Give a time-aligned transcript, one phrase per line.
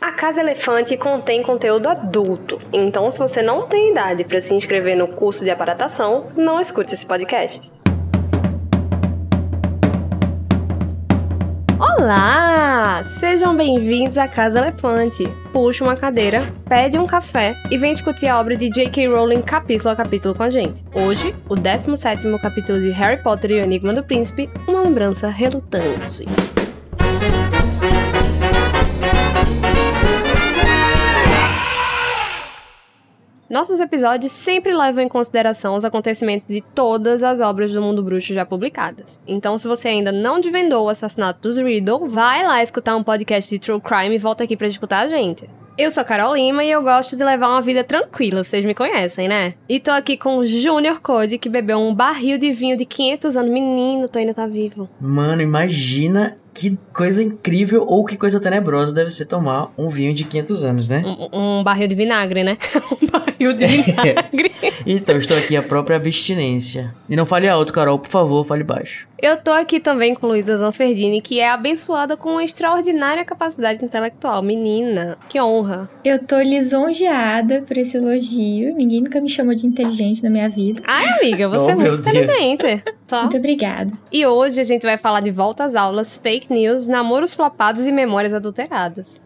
[0.00, 4.96] A Casa Elefante contém conteúdo adulto, então se você não tem idade para se inscrever
[4.96, 7.70] no curso de aparatação, não escute esse podcast.
[11.78, 13.02] Olá!
[13.04, 15.24] Sejam bem-vindos à Casa Elefante.
[15.52, 19.06] Puxa uma cadeira, pede um café e vem discutir a obra de J.K.
[19.06, 20.82] Rowling capítulo a capítulo com a gente.
[20.94, 26.24] Hoje, o 17º capítulo de Harry Potter e o Enigma do Príncipe, uma lembrança relutante.
[33.50, 38.32] Nossos episódios sempre levam em consideração os acontecimentos de todas as obras do mundo bruxo
[38.32, 39.20] já publicadas.
[39.26, 43.50] Então, se você ainda não desvendou o assassinato dos Riddle, vai lá escutar um podcast
[43.50, 45.50] de True Crime e volta aqui para escutar a gente.
[45.76, 49.26] Eu sou Carol Lima e eu gosto de levar uma vida tranquila, vocês me conhecem,
[49.26, 49.54] né?
[49.68, 53.36] E tô aqui com o Junior Code, que bebeu um barril de vinho de 500
[53.36, 53.50] anos.
[53.50, 54.88] Menino, tu ainda tá vivo.
[55.00, 60.24] Mano, imagina que coisa incrível ou que coisa tenebrosa deve ser tomar um vinho de
[60.24, 61.02] 500 anos, né?
[61.04, 62.58] Um, um barril de vinagre, né?
[63.02, 64.52] um barril de vinagre.
[64.86, 66.94] então, estou aqui a própria abstinência.
[67.08, 69.08] E não fale alto, Carol, por favor, fale baixo.
[69.22, 74.42] Eu tô aqui também com Luísa Zanferdini, que é abençoada com uma extraordinária capacidade intelectual.
[74.42, 75.90] Menina, que honra.
[76.02, 78.74] Eu tô lisonjeada por esse elogio.
[78.74, 80.80] Ninguém nunca me chamou de inteligente na minha vida.
[80.86, 82.82] Ai, amiga, você oh, é muito inteligente.
[83.06, 83.22] Tá?
[83.22, 83.92] Muito obrigada.
[84.10, 87.92] E hoje a gente vai falar de volta às aulas, fake news, namoros flopados e
[87.92, 89.20] memórias adulteradas.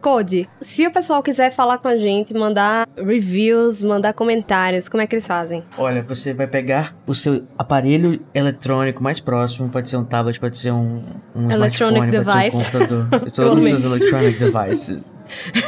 [0.00, 5.06] Code, se o pessoal quiser falar com a gente, mandar reviews, mandar comentários, como é
[5.06, 5.62] que eles fazem?
[5.76, 10.56] Olha, você vai pegar o seu aparelho eletrônico mais próximo, pode ser um tablet, pode
[10.56, 12.50] ser um, um electronic smartphone, device.
[12.50, 15.12] pode ser um computador, todos os seus electronic devices.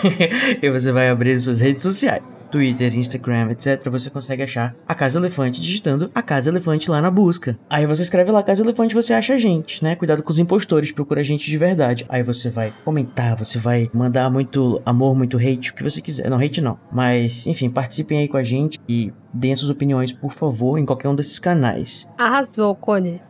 [0.63, 2.23] e você vai abrir suas redes sociais.
[2.53, 7.11] Twitter, Instagram, etc., você consegue achar a Casa Elefante digitando a Casa Elefante lá na
[7.11, 7.59] busca.
[7.69, 9.97] Aí você escreve lá Casa Elefante você acha a gente, né?
[9.97, 12.05] Cuidado com os impostores, procura a gente de verdade.
[12.11, 16.29] Aí você vai comentar, você vai mandar muito amor, muito hate, o que você quiser.
[16.29, 16.79] Não, hate não.
[16.93, 21.09] Mas, enfim, participem aí com a gente e deem suas opiniões, por favor, em qualquer
[21.09, 22.07] um desses canais.
[22.19, 23.23] Arrasou, Cone.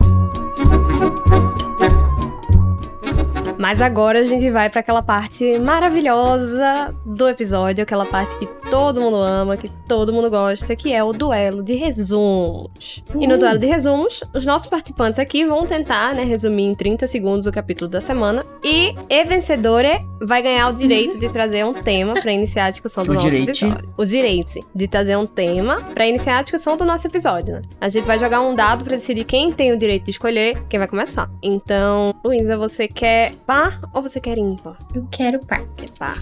[3.57, 8.99] Mas agora a gente vai para aquela parte maravilhosa do episódio, aquela parte que todo
[8.99, 13.03] mundo ama, que todo mundo gosta, que é o duelo de resumos.
[13.19, 17.05] E no duelo de resumos, os nossos participantes aqui vão tentar, né, resumir em 30
[17.05, 21.73] segundos o capítulo da semana e e vencedora vai ganhar o direito de trazer um
[21.73, 23.49] tema para iniciar a discussão do o nosso direito.
[23.49, 23.89] episódio.
[23.95, 27.61] O direito de trazer um tema para iniciar a discussão do nosso episódio, né?
[27.79, 30.79] A gente vai jogar um dado para decidir quem tem o direito de escolher quem
[30.79, 31.29] vai começar.
[31.43, 34.79] Então, Luísa, você quer par ou você quer ímpar?
[34.95, 35.63] Eu quero par.
[35.75, 36.17] Quer par.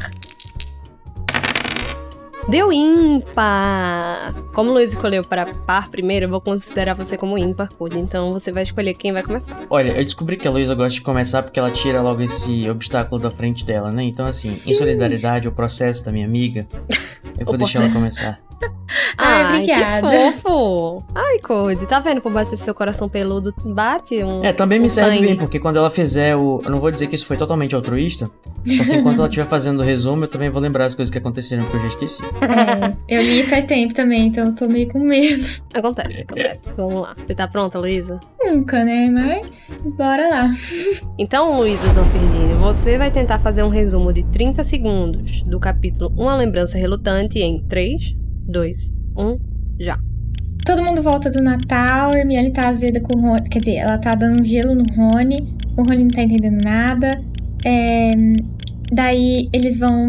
[2.48, 4.34] Deu ímpar!
[4.54, 8.00] Como o Luiz escolheu para par primeiro, eu vou considerar você como ímpar, Code.
[8.00, 9.66] Então você vai escolher quem vai começar.
[9.70, 13.22] Olha, eu descobri que a Luísa gosta de começar porque ela tira logo esse obstáculo
[13.22, 14.04] da frente dela, né?
[14.04, 14.72] Então, assim, Sim.
[14.72, 16.68] em solidariedade ao processo da minha amiga,
[17.40, 18.40] eu vou deixar ela começar.
[19.18, 20.10] Ai, Ai obrigada.
[20.10, 21.04] que fofo.
[21.16, 24.88] Ai, Code, tá vendo por baixo desse seu coração peludo bate um É, também me
[24.88, 25.28] um serve sangue.
[25.28, 26.62] bem, porque quando ela fizer o...
[26.64, 28.30] Eu não vou dizer que isso foi totalmente altruísta,
[28.78, 31.64] porque enquanto ela estiver fazendo o resumo, eu também vou lembrar as coisas que aconteceram,
[31.64, 32.22] porque eu já esqueci.
[33.08, 35.46] É, eu li faz tempo também, então eu tô meio com medo.
[35.74, 36.62] Acontece, acontece.
[36.76, 37.16] Vamos lá.
[37.26, 38.20] Você tá pronta, Luísa?
[38.44, 39.10] Nunca, né?
[39.12, 40.52] Mas, bora lá.
[41.18, 46.36] Então, Luísa Zanferdini, você vai tentar fazer um resumo de 30 segundos do capítulo Uma
[46.36, 48.16] Lembrança Relutante em 3,
[48.48, 49.38] 2, 1,
[49.80, 50.00] já.
[50.66, 53.50] Todo mundo volta do Natal, Hermione tá azeda com o Rony.
[53.50, 55.54] Quer dizer, ela tá dando gelo no Rony.
[55.76, 57.20] O Rony não tá entendendo nada.
[57.66, 58.12] É,
[58.92, 60.08] daí eles vão.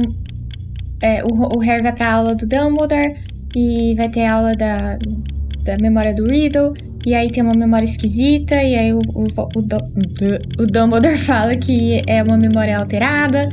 [1.02, 3.16] é, o, o Harry vai pra aula do Dumbledore
[3.56, 4.98] e vai ter aula da,
[5.64, 6.74] da memória do Riddle.
[7.06, 12.00] E aí tem uma memória esquisita, e aí o, o, o, o Dumbledore fala que
[12.06, 13.48] é uma memória alterada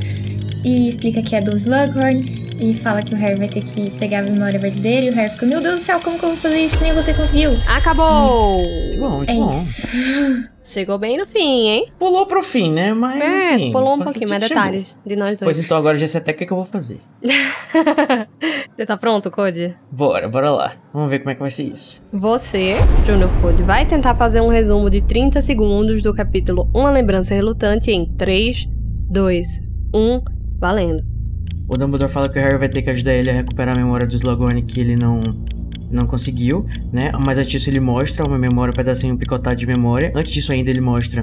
[0.64, 2.40] e explica que é do Slughorn.
[2.62, 5.06] E fala que o Harry vai ter que pegar a memória verdadeira.
[5.06, 6.78] E o Harry fica, meu Deus do céu, como que eu vou fazer isso?
[6.82, 7.48] Nem você conseguiu.
[7.74, 8.62] Acabou!
[8.62, 9.48] Que bom, muito É bom.
[9.48, 10.42] isso.
[10.62, 11.86] Chegou bem no fim, hein?
[11.98, 12.92] Pulou pro fim, né?
[12.92, 13.72] Mas, É, assim...
[13.72, 14.62] pulou um pouquinho, mais chegou.
[14.62, 15.40] detalhes de nós dois.
[15.56, 17.00] Pois então, agora eu já sei até o que, que eu vou fazer.
[18.76, 19.74] Você tá pronto, Code?
[19.90, 20.74] Bora, bora lá.
[20.92, 22.02] Vamos ver como é que vai ser isso.
[22.12, 22.74] Você,
[23.06, 27.90] Junior Code, vai tentar fazer um resumo de 30 segundos do capítulo Uma Lembrança Relutante
[27.90, 28.68] em 3,
[29.10, 29.62] 2,
[29.94, 30.20] 1,
[30.60, 31.02] valendo.
[31.66, 34.06] O Dumbledore fala que o Harry vai ter que ajudar ele a recuperar a memória
[34.06, 35.20] do Slughorn que ele não
[35.90, 37.10] não conseguiu, né?
[37.24, 40.12] Mas antes disso ele mostra uma memória, um pedacinho picotado de memória.
[40.14, 41.20] Antes disso ainda ele mostra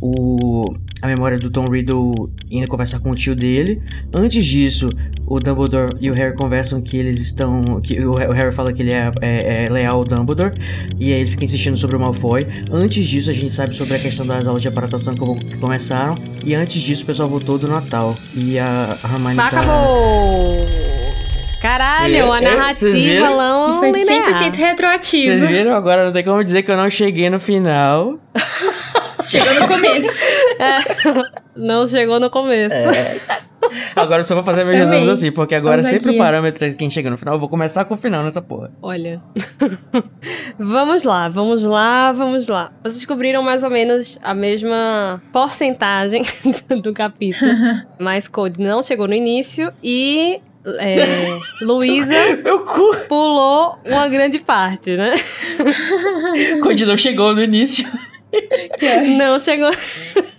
[0.00, 0.64] o,
[1.02, 3.82] a memória do Tom Riddle indo conversar com o tio dele.
[4.14, 4.88] Antes disso,
[5.26, 7.60] o Dumbledore e o Harry conversam que eles estão.
[7.82, 10.52] que O o Harry fala que ele é, é- é leal ao Dumbledore.
[10.98, 12.46] E aí ele fica insistindo sobre o Malfoy.
[12.70, 16.14] Antes disso, a gente sabe sobre a questão das aulas de aparatação que começaram.
[16.44, 18.14] E antes disso, o pessoal voltou do Natal.
[18.34, 19.46] E a, a Hermione tá...
[19.48, 20.66] Acabou!
[21.60, 24.30] Caralho, a narrativa não foi linear.
[24.30, 25.38] 100% retroativo.
[25.38, 25.74] Vocês viram?
[25.74, 28.18] Agora não tem como dizer que eu não cheguei no final.
[29.28, 30.26] Chegou no começo.
[31.56, 32.76] Não chegou no começo.
[33.94, 34.90] Agora eu só vou fazer meus Amei.
[34.90, 36.00] resumos assim, porque agora Ousadia.
[36.00, 37.34] sempre o parâmetro é quem chega no final.
[37.34, 38.70] Eu vou começar com o final nessa porra.
[38.82, 39.20] Olha.
[40.58, 42.72] vamos lá, vamos lá, vamos lá.
[42.82, 46.22] Vocês descobriram mais ou menos a mesma porcentagem
[46.82, 47.50] do capítulo.
[47.98, 50.40] Mas Code não chegou no início e.
[50.78, 50.96] É,
[51.62, 52.14] Luísa
[53.08, 55.14] pulou uma grande parte, né?
[56.60, 57.86] Quando não chegou no início.
[59.16, 59.70] Não chegou.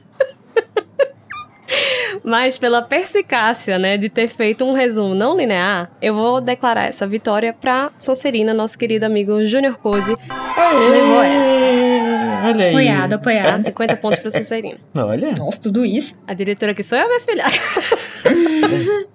[2.23, 7.05] Mas pela perspicácia, né, de ter feito um resumo não linear, eu vou declarar essa
[7.05, 10.09] vitória pra Sonserina, nosso querido amigo Junior Code.
[10.09, 12.47] Levou essa.
[12.47, 12.69] Olha aí.
[12.69, 13.61] Apoiado, apoiado.
[13.61, 14.77] 50 pontos pra Sonserina.
[14.97, 15.33] Olha.
[15.37, 16.15] Nossa, tudo isso.
[16.25, 17.43] A diretora que sou eu, minha filha.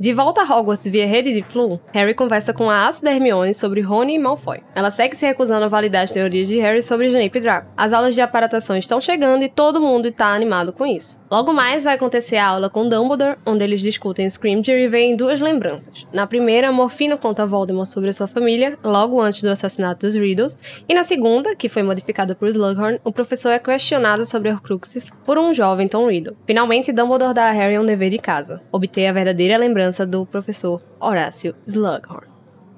[0.00, 3.80] De volta a Hogwarts via rede de Flu, Harry conversa com a ácida Hermione sobre
[3.80, 4.60] Rony e Malfoy.
[4.72, 7.72] Ela segue se recusando a validar as teorias de Harry sobre Snape e Draco.
[7.76, 11.20] As aulas de aparatação estão chegando e todo mundo está animado com isso.
[11.28, 15.40] Logo mais vai acontecer a aula com Dumbledore, onde eles discutem Scrimgeour e veem duas
[15.40, 16.06] lembranças.
[16.12, 20.14] Na primeira, Morfino conta a Voldemort sobre a sua família, logo antes do assassinato dos
[20.14, 20.56] Riddles,
[20.88, 25.36] e na segunda, que foi modificada por Slughorn, o professor é questionado sobre Horcruxes por
[25.38, 26.36] um jovem Tom Riddle.
[26.46, 30.82] Finalmente, Dumbledore dá a Harry um dever de casa, obter a verdadeira lembrança do professor
[31.00, 32.26] Horácio Slughorn.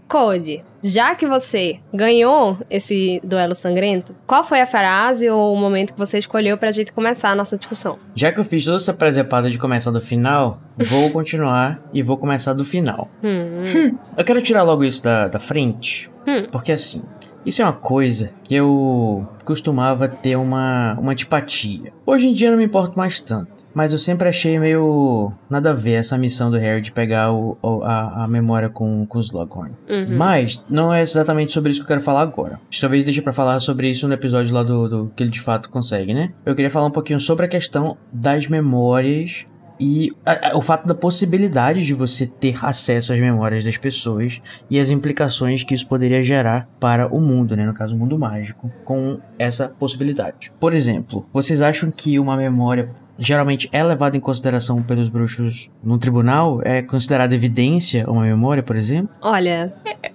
[0.09, 5.93] Code, já que você ganhou esse duelo sangrento, qual foi a frase ou o momento
[5.93, 7.97] que você escolheu pra gente começar a nossa discussão?
[8.17, 12.17] Já que eu fiz toda essa presepada de começar do final, vou continuar e vou
[12.17, 13.09] começar do final.
[13.23, 16.49] Hum, Eu quero tirar logo isso da, da frente, Hum.
[16.51, 17.03] porque assim,
[17.47, 21.93] isso é uma coisa que eu costumava ter uma, uma antipatia.
[22.05, 23.60] Hoje em dia não me importo mais tanto.
[23.75, 27.57] Mas eu sempre achei meio nada a ver essa missão do Harry de pegar o,
[27.85, 29.73] a, a memória com, com os Slughorn.
[29.89, 30.17] Uhum.
[30.17, 32.61] Mas não é exatamente sobre isso que eu quero falar agora.
[32.81, 35.71] Talvez deixe pra falar sobre isso no episódio lá do, do que ele de fato
[35.71, 36.33] consegue, né?
[36.45, 39.45] Eu queria falar um pouquinho sobre a questão das memórias
[39.83, 44.39] e a- a- o fato da possibilidade de você ter acesso às memórias das pessoas
[44.69, 47.65] e as implicações que isso poderia gerar para o mundo, né?
[47.65, 50.53] No caso, o mundo mágico, com essa possibilidade.
[50.61, 52.91] Por exemplo, vocês acham que uma memória
[53.21, 56.61] geralmente é levada em consideração pelos bruxos no tribunal?
[56.65, 59.15] É considerada evidência uma memória, por exemplo?
[59.21, 59.73] Olha,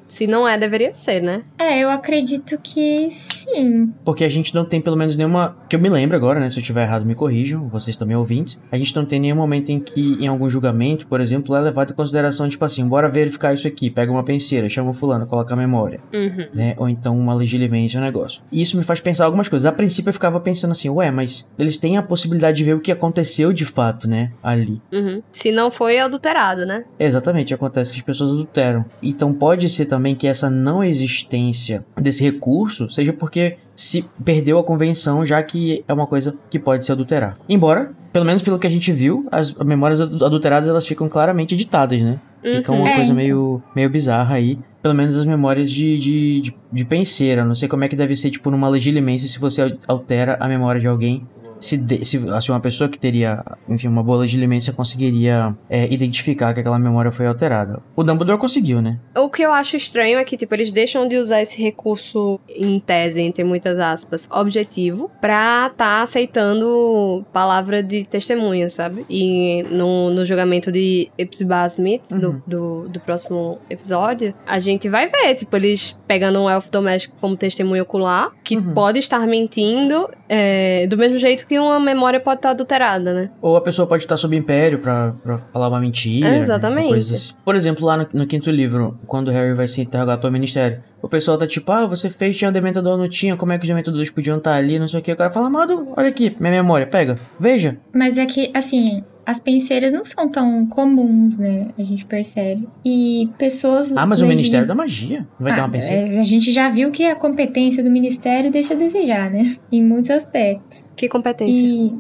[0.07, 1.43] se não é, deveria ser, né?
[1.57, 3.93] É, eu acredito que sim.
[4.03, 5.57] Porque a gente não tem pelo menos nenhuma.
[5.67, 6.49] Que eu me lembro agora, né?
[6.49, 8.59] Se eu estiver errado, me corrijam, vocês também ouvintes.
[8.71, 11.91] A gente não tem nenhum momento em que, em algum julgamento, por exemplo, é levado
[11.91, 15.53] em consideração, tipo assim, bora verificar isso aqui, pega uma penseira, chama o fulano, coloca
[15.53, 15.99] a memória.
[16.13, 16.47] Uhum.
[16.53, 16.75] né?
[16.77, 18.41] Ou então uma legilimamente um negócio.
[18.51, 19.65] E isso me faz pensar algumas coisas.
[19.65, 22.79] A princípio eu ficava pensando assim, ué, mas eles têm a possibilidade de ver o
[22.79, 24.31] que aconteceu de fato, né?
[24.41, 24.81] Ali.
[24.91, 25.21] Uhum.
[25.31, 26.85] Se não foi adulterado, né?
[26.99, 28.85] Exatamente, acontece que as pessoas adulteram.
[29.01, 34.63] Então pode ser também que essa não existência desse recurso seja porque se perdeu a
[34.63, 37.37] convenção, já que é uma coisa que pode se adulterar.
[37.49, 41.53] Embora, pelo menos pelo que a gente viu, as memórias adu- adulteradas elas ficam claramente
[41.55, 42.19] editadas, né?
[42.41, 42.79] Fica Uhum.
[42.81, 43.15] uma É, coisa então.
[43.15, 44.59] meio, meio bizarra aí.
[44.81, 47.43] Pelo menos as memórias de, de, de, de penseira.
[47.43, 50.47] Não sei como é que deve ser, tipo, numa legilimência se você al- altera a
[50.47, 51.25] memória de alguém.
[51.59, 52.17] Se, de- se,
[52.51, 57.25] uma pessoa que teria, enfim, uma boa legilimência conseguiria é, identificar que aquela memória foi
[57.27, 57.81] alterada.
[57.95, 58.99] O Dumbledore conseguiu, né?
[59.15, 62.79] O que eu acho estranho é que, tipo, eles deixam de usar esse recurso, em
[62.79, 69.05] tese, entre muitas aspas, objetivo, pra tá aceitando palavra de testemunha, sabe?
[69.09, 72.41] E no, no julgamento de Epsiba Smith, do, Uhum.
[72.45, 77.35] do, do próximo episódio, a gente vai ver, tipo, eles pegando um elfo doméstico como
[77.35, 78.73] testemunha ocular, que Uhum.
[78.73, 83.29] pode estar mentindo, é, do mesmo jeito que uma memória pode estar adulterada, né?
[83.41, 86.29] Ou a pessoa pode estar sob império pra, pra falar uma mentira.
[86.29, 86.37] né?
[86.37, 86.89] Exatamente.
[86.89, 87.33] Coisas assim.
[87.43, 90.81] Por exemplo, lá no, no quinto livro, quando o Harry vai ser interrogado pelo ministério,
[91.01, 93.67] o pessoal tá tipo, ah, você fez, tinha dementador, não tinha, como é que os
[93.67, 95.11] dementadores podiam estar ali, não sei o que.
[95.11, 97.77] O cara fala, amado, olha aqui, minha memória, pega, veja.
[97.93, 101.67] Mas é que, assim, as penseiras não são tão comuns, né?
[101.77, 102.67] A gente percebe.
[102.85, 103.91] E pessoas.
[103.95, 106.07] Ah, mas o Ministério da Magia não vai ter Ah, uma penseira?
[106.09, 109.55] é, a gente já viu que a competência do Ministério deixa a desejar, né?
[109.71, 110.85] Em muitos aspectos.
[110.95, 111.65] Que competência.
[111.65, 111.91] E.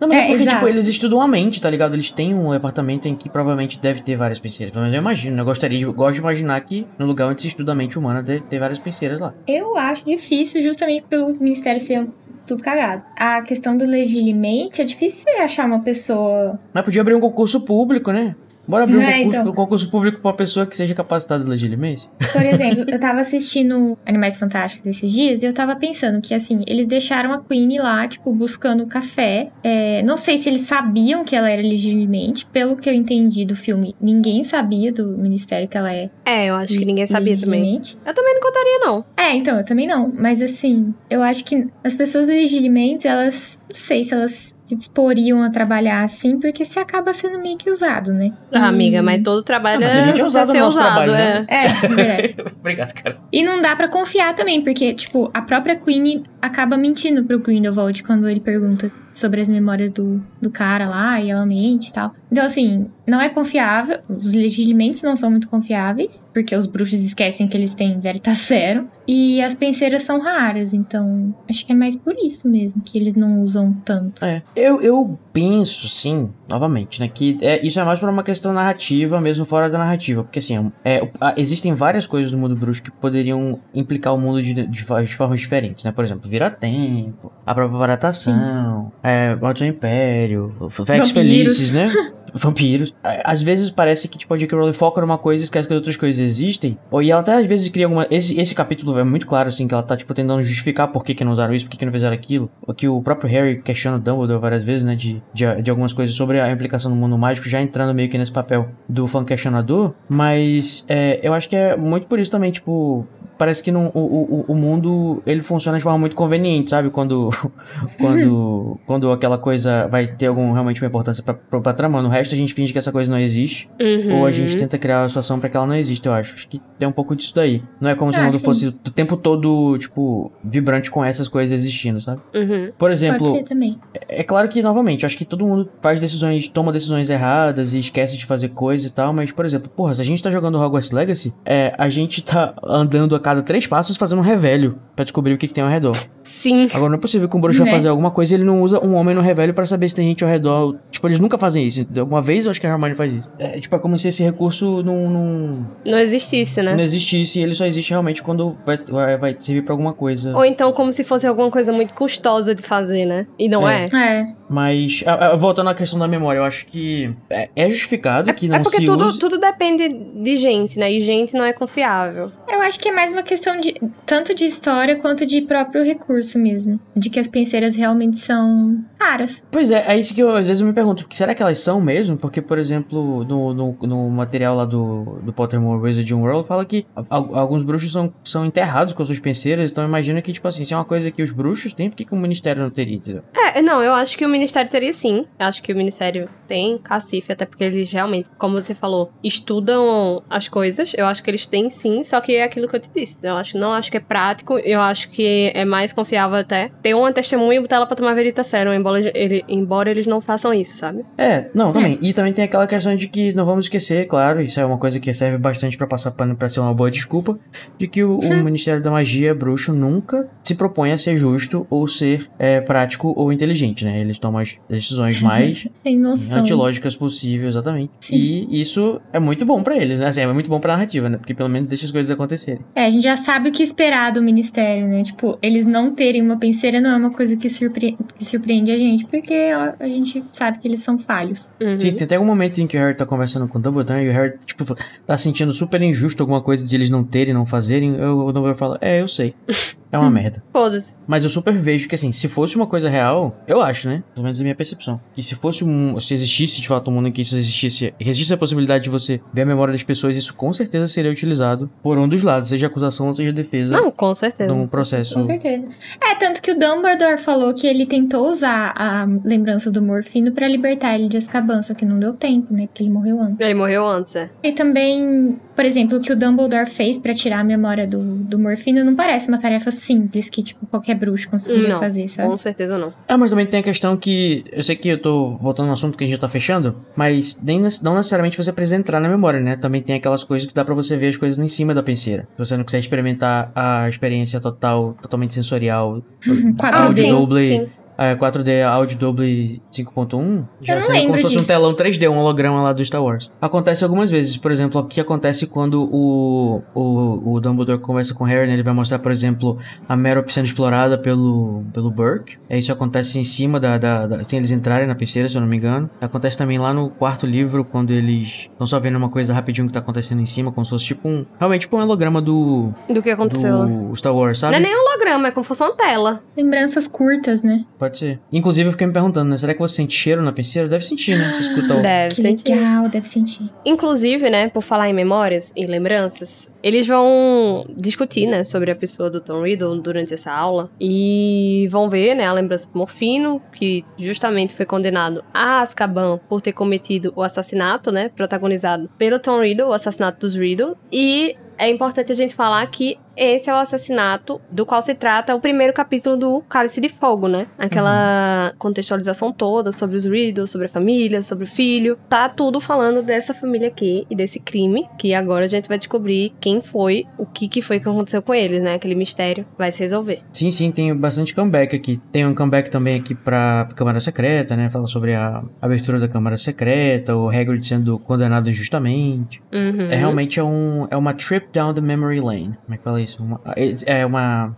[0.00, 0.56] Não, mas é, É, porque, exato.
[0.56, 1.94] tipo, eles estudam a mente, tá ligado?
[1.94, 4.72] Eles têm um departamento em que provavelmente deve ter várias penseiras.
[4.72, 5.42] Pelo menos eu imagino, né?
[5.42, 8.22] Eu gostaria, eu gosto de imaginar que no lugar onde se estuda a mente humana
[8.22, 9.34] deve ter várias penseiras lá.
[9.46, 12.06] Eu acho difícil, justamente pelo Ministério ser
[12.46, 13.02] tudo cagado.
[13.16, 16.58] A questão do legilimente é difícil você achar uma pessoa.
[16.72, 18.34] Mas podia abrir um concurso público, né?
[18.70, 19.52] Bora abrir um É, concurso, então.
[19.52, 22.08] um concurso público pra uma pessoa que seja capacitada legitimamente.
[22.32, 26.62] Por exemplo, eu tava assistindo Animais Fantásticos esses dias e eu tava pensando que, assim,
[26.66, 29.50] eles deixaram a Queen lá, tipo, buscando café.
[29.64, 32.46] É, não sei se eles sabiam que ela era legilimente.
[32.46, 36.54] Pelo que eu entendi do filme, ninguém sabia do ministério que ela é É, eu
[36.54, 37.80] acho que ninguém sabia também.
[38.06, 39.04] Eu também não contaria, não.
[39.16, 40.12] É, então, eu também não.
[40.16, 43.58] Mas assim, eu acho que as pessoas legilimentes, elas.
[43.68, 47.68] Não sei se elas se disporiam a trabalhar assim, porque você acaba sendo meio que
[47.68, 48.32] usado, né?
[48.52, 50.84] Ah, E- amiga, mas todo trabalho Ah, mas a é gente é usado no usado,
[51.04, 51.40] trabalho, é.
[51.40, 51.46] né?
[51.48, 52.36] É, verdade.
[52.60, 53.18] Obrigado, cara.
[53.32, 58.02] E não dá pra confiar também, porque, tipo, a própria Queen acaba mentindo pro Grindelwald
[58.04, 62.14] quando ele pergunta sobre as memórias do, do cara lá, e ela mente e tal.
[62.30, 63.98] Então, assim, não é confiável.
[64.08, 68.86] Os legilimentes não são muito confiáveis, porque os bruxos esquecem que eles têm Veritaserum.
[69.08, 73.16] E as penseiras são raras, então acho que é mais por isso mesmo que eles
[73.16, 74.24] não usam tanto.
[74.24, 74.40] É.
[74.54, 77.08] Eu, eu penso, sim, novamente, né?
[77.08, 80.22] Que é, isso é mais por uma questão narrativa, mesmo fora da narrativa.
[80.22, 84.40] Porque, assim, é, o- existem várias coisas no mundo bruxo que poderiam implicar o mundo
[84.40, 84.84] de, de, de
[85.16, 85.90] formas diferentes, né?
[85.90, 91.10] Por exemplo, virar tempo, a própria baratação, é, Maldição Império, Vex Vampiros.
[91.10, 91.90] Felices, né?
[92.34, 92.94] Vampiros.
[93.02, 94.56] Às vezes parece que, tipo, a J.K.
[94.56, 96.78] Rowling foca numa coisa e esquece que outras coisas existem.
[96.90, 98.06] Ou, e ela até às vezes cria alguma...
[98.10, 101.14] Esse, esse capítulo é muito claro, assim, que ela tá, tipo, tentando justificar por que
[101.14, 102.50] que não usaram isso, por que que não fizeram aquilo.
[102.66, 105.92] O que o próprio Harry questiona o Dumbledore várias vezes, né, de, de, de algumas
[105.92, 109.24] coisas sobre a implicação do mundo mágico, já entrando meio que nesse papel do fã
[109.24, 109.94] questionador.
[110.08, 113.06] Mas é, eu acho que é muito por isso também, tipo...
[113.40, 116.90] Parece que não, o, o, o mundo, ele funciona de forma muito conveniente, sabe?
[116.90, 117.30] Quando,
[117.98, 122.02] quando, quando aquela coisa vai ter algum, realmente uma importância pra, pra trama.
[122.02, 123.66] No resto, a gente finge que essa coisa não existe.
[123.80, 124.18] Uhum.
[124.18, 126.34] Ou a gente tenta criar uma situação pra que ela não exista, eu acho.
[126.34, 127.62] Acho que tem um pouco disso daí.
[127.80, 128.44] Não é como se o Ah, mundo sim.
[128.44, 132.20] fosse o tempo todo, tipo, vibrante com essas coisas existindo, sabe?
[132.34, 132.72] Uhum.
[132.76, 133.78] Por exemplo, também.
[134.06, 137.80] é claro que, novamente, eu acho que todo mundo faz decisões, toma decisões erradas e
[137.80, 140.60] esquece de fazer coisa e tal, mas, por exemplo, porra, se a gente tá jogando
[140.60, 145.04] Hogwarts Legacy, é, a gente tá andando a cada três passos fazendo um revelio pra
[145.04, 145.96] descobrir o que, que tem ao redor.
[146.22, 146.68] Sim.
[146.74, 147.74] Agora, não é possível que um bruxo vai Né?
[147.74, 150.06] fazer alguma coisa e ele não usa um homem no revelio pra saber se tem
[150.08, 150.76] gente ao redor.
[150.90, 151.80] Tipo, eles nunca fazem isso.
[151.80, 152.04] entendeu?
[152.04, 153.28] Uma vez eu acho que a Hermione faz isso.
[153.38, 156.74] É, tipo, é como se esse recurso não, não, Não existisse, né?
[156.74, 160.36] não existisse e ele só existe realmente quando vai, vai, vai servir pra alguma coisa.
[160.36, 163.26] Ou então como se fosse alguma coisa muito custosa de fazer, né?
[163.38, 163.86] E não é.
[163.92, 163.96] É.
[164.20, 164.26] É.
[164.48, 168.48] Mas, a- a- voltando à questão da memória, eu acho que é, é justificado que
[168.48, 169.18] não é porque se tudo, use.
[169.18, 170.90] tudo depende de gente, né?
[170.92, 172.32] E gente não é confiável.
[172.48, 173.74] Eu acho que é mais uma questão de
[174.06, 176.78] tanto de história quanto de próprio recurso mesmo.
[176.96, 179.42] De que as penseiras realmente são raras.
[179.50, 181.06] Pois é, é isso que eu às vezes eu me pergunto.
[181.10, 182.16] Será que elas são mesmo?
[182.16, 186.86] Porque, por exemplo, no, no, no material lá do, do Pottermore Wizarding World fala que
[187.08, 189.70] al- alguns bruxos são, são enterrados com as suas penseiras.
[189.70, 192.04] Então imagina que, tipo assim, se é uma coisa que os bruxos têm, por que,
[192.04, 193.22] que o ministério não teria, entendeu?
[193.54, 195.26] É, não, eu acho que o Ministério teria sim.
[195.38, 200.22] Eu acho que o Ministério tem cacife, até porque eles realmente, como você falou, estudam
[200.30, 200.92] as coisas.
[200.96, 203.09] Eu acho que eles têm sim, só que é aquilo que eu te disse.
[203.22, 206.94] Eu acho, não acho que é prático, eu acho que é mais confiável até ter
[206.94, 210.52] uma testemunha e botar ela pra tomar verita sério, embora, ele, embora eles não façam
[210.52, 211.04] isso, sabe?
[211.16, 211.98] É, não, também.
[212.00, 214.98] E também tem aquela questão de que não vamos esquecer, claro, isso é uma coisa
[215.00, 217.38] que serve bastante pra passar pano pra ser uma boa desculpa,
[217.78, 221.86] de que o, o Ministério da Magia bruxo nunca se propõe a ser justo ou
[221.88, 224.00] ser é, prático ou inteligente, né?
[224.00, 226.38] Eles tomam as decisões mais Tem noção.
[226.38, 227.90] antilógicas possível, exatamente.
[228.00, 228.16] Sim.
[228.16, 230.06] E isso é muito bom pra eles, né?
[230.08, 231.16] Assim, é muito bom pra narrativa, né?
[231.16, 232.60] Porque pelo menos deixa as coisas acontecerem.
[232.74, 235.04] É, a gente já sabe o que esperar do ministério, né?
[235.04, 237.96] Tipo, eles não terem uma penseira não é uma coisa que, surpre...
[238.18, 241.48] que surpreende a gente, porque ó, a gente sabe que eles são falhos.
[241.60, 241.78] Uhum.
[241.78, 244.08] Sim, tem até algum momento em que o Harry tá conversando com o Dumbledore e
[244.08, 244.64] o Harry, tipo,
[245.06, 247.94] tá sentindo super injusto alguma coisa de eles não terem, não fazerem.
[247.94, 249.34] Eu, o Dumbledore fala, é, eu sei.
[249.92, 250.42] É uma merda.
[250.52, 250.94] Foda-se.
[251.06, 254.02] Mas eu super vejo que, assim, se fosse uma coisa real, eu acho, né?
[254.14, 255.00] Pelo menos é a minha percepção.
[255.14, 255.98] Que se fosse um.
[255.98, 259.20] Se existisse de fato um mundo em que isso existisse, existisse a possibilidade de você
[259.32, 262.66] ver a memória das pessoas, isso com certeza seria utilizado por um dos lados, seja
[262.66, 263.74] acusação ou seja defesa.
[263.74, 264.52] Não, com certeza.
[264.52, 265.14] Num processo.
[265.14, 265.66] Com certeza.
[266.00, 270.46] É, tanto que o Dumbledore falou que ele tentou usar a lembrança do Morfino pra
[270.46, 272.66] libertar ele de Azkaban, só que não deu tempo, né?
[272.66, 273.40] Porque ele morreu antes.
[273.40, 274.30] Ele morreu antes, é.
[274.42, 278.38] E também, por exemplo, o que o Dumbledore fez pra tirar a memória do, do
[278.38, 282.28] Morfino não parece uma tarefa simples que, tipo, qualquer bruxo conseguiria Não, fazer, sabe?
[282.28, 282.92] Com certeza não.
[283.08, 284.44] Ah, mas também tem a questão que.
[284.52, 287.38] Eu sei que eu tô voltando no assunto que a gente já tá fechando, mas
[287.42, 289.56] nem, não necessariamente você precisa entrar na memória, né?
[289.56, 292.28] Também tem aquelas coisas que dá pra você ver as coisas em cima da penseira.
[292.32, 296.02] Se você não quiser experimentar a experiência total, totalmente sensorial,
[296.58, 297.10] Quatro áudio D.
[297.10, 297.70] double, sim.
[298.00, 302.16] É, 4D áudio double 5.1, já não seria como se fosse um telão 3D, um
[302.18, 303.30] holograma lá do Star Wars.
[303.40, 308.26] Acontece algumas vezes, por exemplo, aqui acontece quando o, o, o Dumbledore conversa com o
[308.26, 308.54] Harry, né?
[308.54, 312.36] ele vai mostrar, por exemplo, a Merop sendo explorada pelo, pelo Burke.
[312.48, 315.40] É, Isso acontece em cima da, da, da- Sem eles entrarem na penseira, se eu
[315.40, 315.88] não me engano.
[316.00, 319.72] Acontece também lá no quarto livro, quando eles estão só vendo uma coisa rapidinho que
[319.72, 321.24] tá acontecendo em cima, como se fosse tipo um.
[321.38, 322.72] Realmente tipo um holograma do.
[322.88, 323.66] Do que aconteceu.
[323.66, 324.56] Do Star Wars, Não sabe?
[324.56, 326.22] é nem holograma, é como se fosse uma tela.
[326.36, 327.64] Lembranças curtas, né?
[327.78, 328.20] Pode ser.
[328.32, 329.38] Inclusive, eu fiquei me perguntando, né?
[329.38, 330.68] Será que você sente cheiro na penseira?
[330.68, 331.32] Deve sentir, né?
[331.32, 331.82] Você escuta o.
[331.82, 332.54] Deve Que sentir.
[332.54, 333.50] legal, deve sentir.
[333.64, 339.10] Inclusive, né, por falar em memórias e lembranças, eles vão discutir, né, sobre a pessoa
[339.10, 343.84] do Tom Riddle durante essa aula e vão ver, né, a lembrança do Morfino, que
[343.98, 349.68] justamente foi condenado a Azkaban por ter cometido o assassinato, né, protagonizado pelo Tom Riddle,
[349.68, 354.40] o assassinato dos Riddle, e é importante a gente falar que esse é o assassinato
[354.50, 357.46] do qual se trata o primeiro capítulo do Cálice de Fogo, né?
[357.58, 361.98] Aquela contextualização toda sobre os Riddle, sobre a família, sobre o filho.
[362.08, 366.32] Tá tudo falando dessa família aqui e desse crime, que agora a gente vai descobrir
[366.40, 368.74] quem foi, o que, que foi que aconteceu com eles, né?
[368.74, 370.22] Aquele mistério vai se resolver.
[370.32, 372.00] Sim, sim, tem bastante comeback aqui.
[372.10, 374.70] Tem um comeback também aqui pra Câmara Secreta, né?
[374.70, 379.42] Fala sobre a abertura da Câmara Secreta, o Hagrid sendo condenado injustamente.
[379.52, 379.90] Uhum.
[379.90, 382.54] É realmente é, um, é uma trip down the memory lane.
[382.64, 383.09] Como é que fala isso?
[383.18, 384.56] Uma- é é uma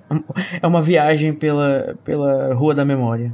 [0.61, 3.32] é uma viagem pela, pela rua da memória.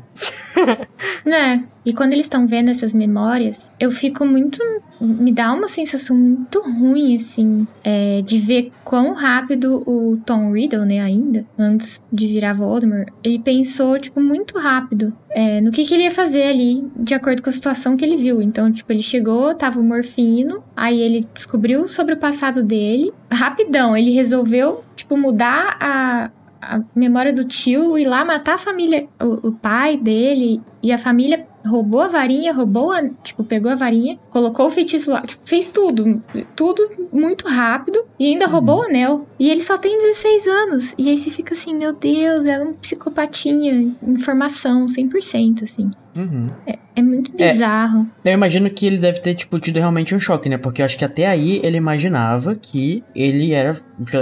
[1.25, 1.65] Né?
[1.89, 4.59] E quando eles estão vendo essas memórias, eu fico muito.
[5.01, 10.85] Me dá uma sensação muito ruim, assim, é, de ver quão rápido o Tom Riddle,
[10.85, 15.95] né, ainda, antes de virar Voldemort, ele pensou, tipo, muito rápido é, no que, que
[15.95, 18.43] ele ia fazer ali, de acordo com a situação que ele viu.
[18.43, 23.97] Então, tipo, ele chegou, tava o morfino, aí ele descobriu sobre o passado dele, rapidão,
[23.97, 26.31] ele resolveu, tipo, mudar a,
[26.61, 30.99] a memória do tio, ir lá matar a família, o, o pai dele e a
[30.99, 35.45] família roubou a varinha, roubou a, tipo, pegou a varinha, colocou o feitiço lá, tipo,
[35.45, 36.23] fez tudo,
[36.55, 39.27] tudo muito rápido e ainda roubou o anel.
[39.39, 40.95] E ele só tem 16 anos.
[40.99, 45.91] E aí você fica assim, meu Deus, é um psicopatinha, informação 100%, assim.
[46.17, 46.49] Uhum.
[46.97, 47.53] É muito É.
[47.53, 48.09] bizarro.
[48.25, 50.59] Eu imagino que ele deve ter, tipo, tido realmente um choque, né?
[50.59, 53.77] Porque eu acho que até aí ele imaginava que ele era.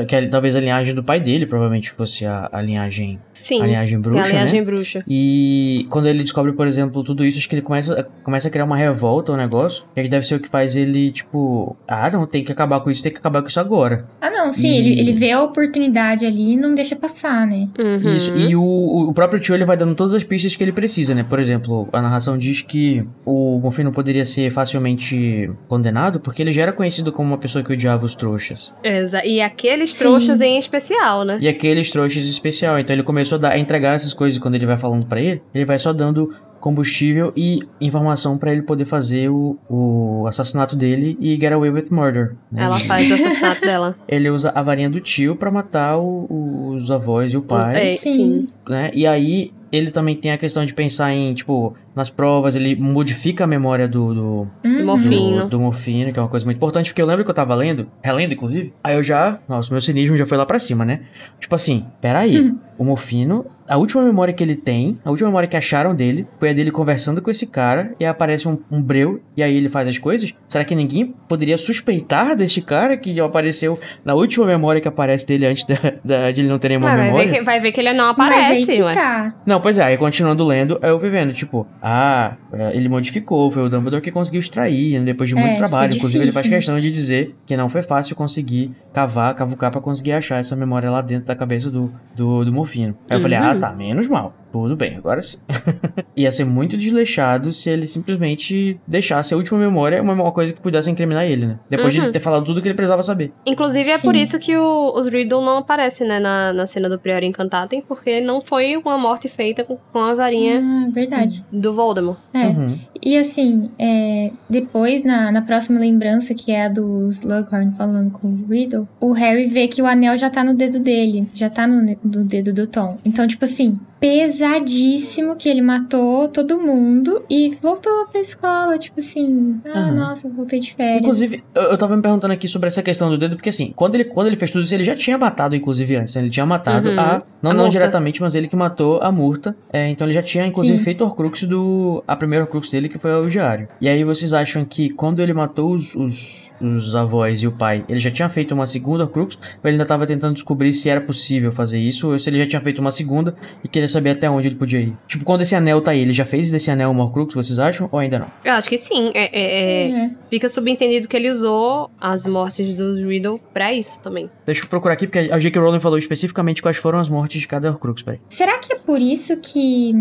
[0.07, 3.19] Que ele- talvez a linhagem do pai dele provavelmente fosse a, a linhagem.
[3.33, 3.62] Sim.
[3.62, 4.66] A linhagem é bruxa, a linhagem né?
[4.66, 5.05] bruxa.
[5.09, 8.64] E quando ele descobre, por exemplo, tudo isso, acho que ele começa, começa a criar
[8.66, 9.85] uma revolta, um negócio.
[9.94, 12.90] Que aí deve ser o que faz ele, tipo, ah, não, tem que acabar com
[12.90, 14.05] isso, tem que acabar com isso agora.
[14.20, 17.68] Ah, não, sim, E- ele, ele vê a oportunidade ali e não deixa passar, né?
[17.79, 18.16] Uhum.
[18.16, 18.62] Isso, e o,
[19.09, 21.22] o próprio tio ele vai dando todas as pistas que ele precisa, né?
[21.22, 26.62] Por exemplo, a narração diz que o Morfino poderia ser facilmente condenado porque ele já
[26.62, 28.73] era conhecido como uma pessoa que odiava os trouxas.
[28.83, 29.99] Exa- E aqueles Sim.
[30.05, 31.39] trouxas em especial, né?
[31.41, 32.79] E aqueles trouxas especial.
[32.79, 35.43] Então ele começou a, dar- a entregar essas coisas quando ele vai falando pra ele,
[35.55, 41.17] ele vai só dando combustível e informação pra ele poder fazer o, o assassinato dele
[41.21, 42.35] e get away with murder.
[42.51, 42.65] né?
[42.65, 43.95] Ela faz o assassinato dela.
[44.09, 47.93] Ele usa a varinha do tio pra matar o- os avós e o pai.
[47.93, 48.15] É, Sim.
[48.15, 48.49] sim.
[48.69, 48.91] né?
[48.95, 53.44] E aí ele também tem a questão de pensar em, tipo, nas provas, ele modifica
[53.44, 54.76] a memória do, do, Uhum.
[54.79, 55.42] Do morfino.
[55.44, 57.55] do, do morfino, que é uma coisa muito importante, porque eu lembro que eu tava
[57.55, 61.00] lendo, relendo inclusive, aí eu já, nossa, meu cinismo já foi lá pra cima, né?
[61.40, 65.57] Tipo assim, peraí, o morfino, a última memória que ele tem, a última memória que
[65.57, 69.20] acharam dele, foi a dele conversando com esse cara, e aí aparece um, um breu,
[69.37, 70.33] e aí ele faz as coisas.
[70.48, 75.46] Será que ninguém poderia suspeitar deste cara que apareceu na última memória que aparece dele
[75.46, 75.74] antes da,
[76.05, 77.29] da- de ele não ter nenhuma Mas vai memória?
[77.29, 78.92] ver, que, vai ver que ele não Mas aí aparece, ué.
[78.94, 79.35] tá.
[79.44, 83.62] Não, pois é, aí continuando lendo, eu fui vendo, tipo, ah, é, ele modificou, foi
[83.64, 85.94] o Dumbledore que conseguiu extrair, né, depois de muito É, trabalho.
[85.94, 90.12] Inclusive, ele faz questão de dizer que não foi fácil conseguir cavar, cavucar pra conseguir
[90.12, 92.96] achar essa memória lá dentro da cabeça do, do, do Morfino.
[93.11, 93.44] Aí eu falei, Uhum.
[93.44, 94.32] ah, tá, menos mal.
[94.50, 95.37] Tudo bem, agora sim.
[96.16, 100.61] Ia ser muito desleixado se ele simplesmente deixasse a última memória uma, uma coisa que
[100.62, 101.59] pudesse incriminar ele, né?
[101.68, 102.06] Depois de Uhum.
[102.06, 103.32] ele ter falado tudo que ele precisava saber.
[103.44, 104.06] Inclusive, é Sim.
[104.06, 107.82] por isso que o- os Riddle não aparecem, né, na, na cena do Prior Encantatem,
[107.87, 111.44] porque não foi uma morte feita com, com a varinha Ah, verdade.
[111.52, 112.16] do Voldemort.
[112.32, 112.46] É.
[112.46, 112.78] Uhum.
[113.02, 118.28] E assim, é, depois, na, na próxima lembrança, que é a do Slughorn falando com
[118.28, 121.66] o Riddle, o Harry vê que o anel já tá no dedo dele, já tá
[121.66, 122.98] no, no dedo do Tom.
[123.04, 129.61] Então, tipo assim, pesadíssimo que ele matou todo mundo e voltou pra escola, tipo assim,
[129.68, 129.94] ah, Uhum.
[129.94, 131.00] nossa, voltei de férias.
[131.00, 133.94] Inclusive, eu, eu tava me perguntando aqui sobre essa questão do dedo, porque assim, quando
[133.94, 136.14] ele, quando ele fez tudo isso, ele já tinha matado, inclusive, antes.
[136.14, 136.22] né?
[136.22, 137.00] Ele tinha matado Uhum.
[137.00, 137.22] a.
[137.42, 139.54] Não, A não diretamente, mas ele que matou a Murta.
[139.72, 140.85] É, então ele já tinha, inclusive, Sim.
[140.85, 142.02] feito o Horcrux do.
[142.06, 143.68] A primeira Horcrux dele, que foi o Diário.
[143.81, 147.85] E aí vocês acham que quando ele matou os, os, os avós e o pai,
[147.88, 149.37] ele já tinha feito uma segunda Horcrux?
[149.37, 152.11] Ou ele ainda tava tentando descobrir se era possível fazer isso?
[152.11, 154.81] Ou se ele já tinha feito uma segunda e queria saber até onde ele podia
[154.81, 154.94] ir?
[155.07, 157.88] Tipo, quando esse anel tá aí, ele já fez desse anel uma Horcrux, vocês acham?
[157.92, 158.27] Ou ainda não?
[158.44, 159.11] Eu acho que sim.
[159.14, 160.11] É, é- é- É.
[160.31, 164.29] Fica subentendido que ele usou as mortes do Riddle pra isso também.
[164.44, 165.61] Deixa eu procurar aqui, porque a J.K.
[165.61, 168.20] Rowling falou especificamente quais foram as mortes de cada Horcrux, peraí.
[168.29, 169.92] Será que é por isso que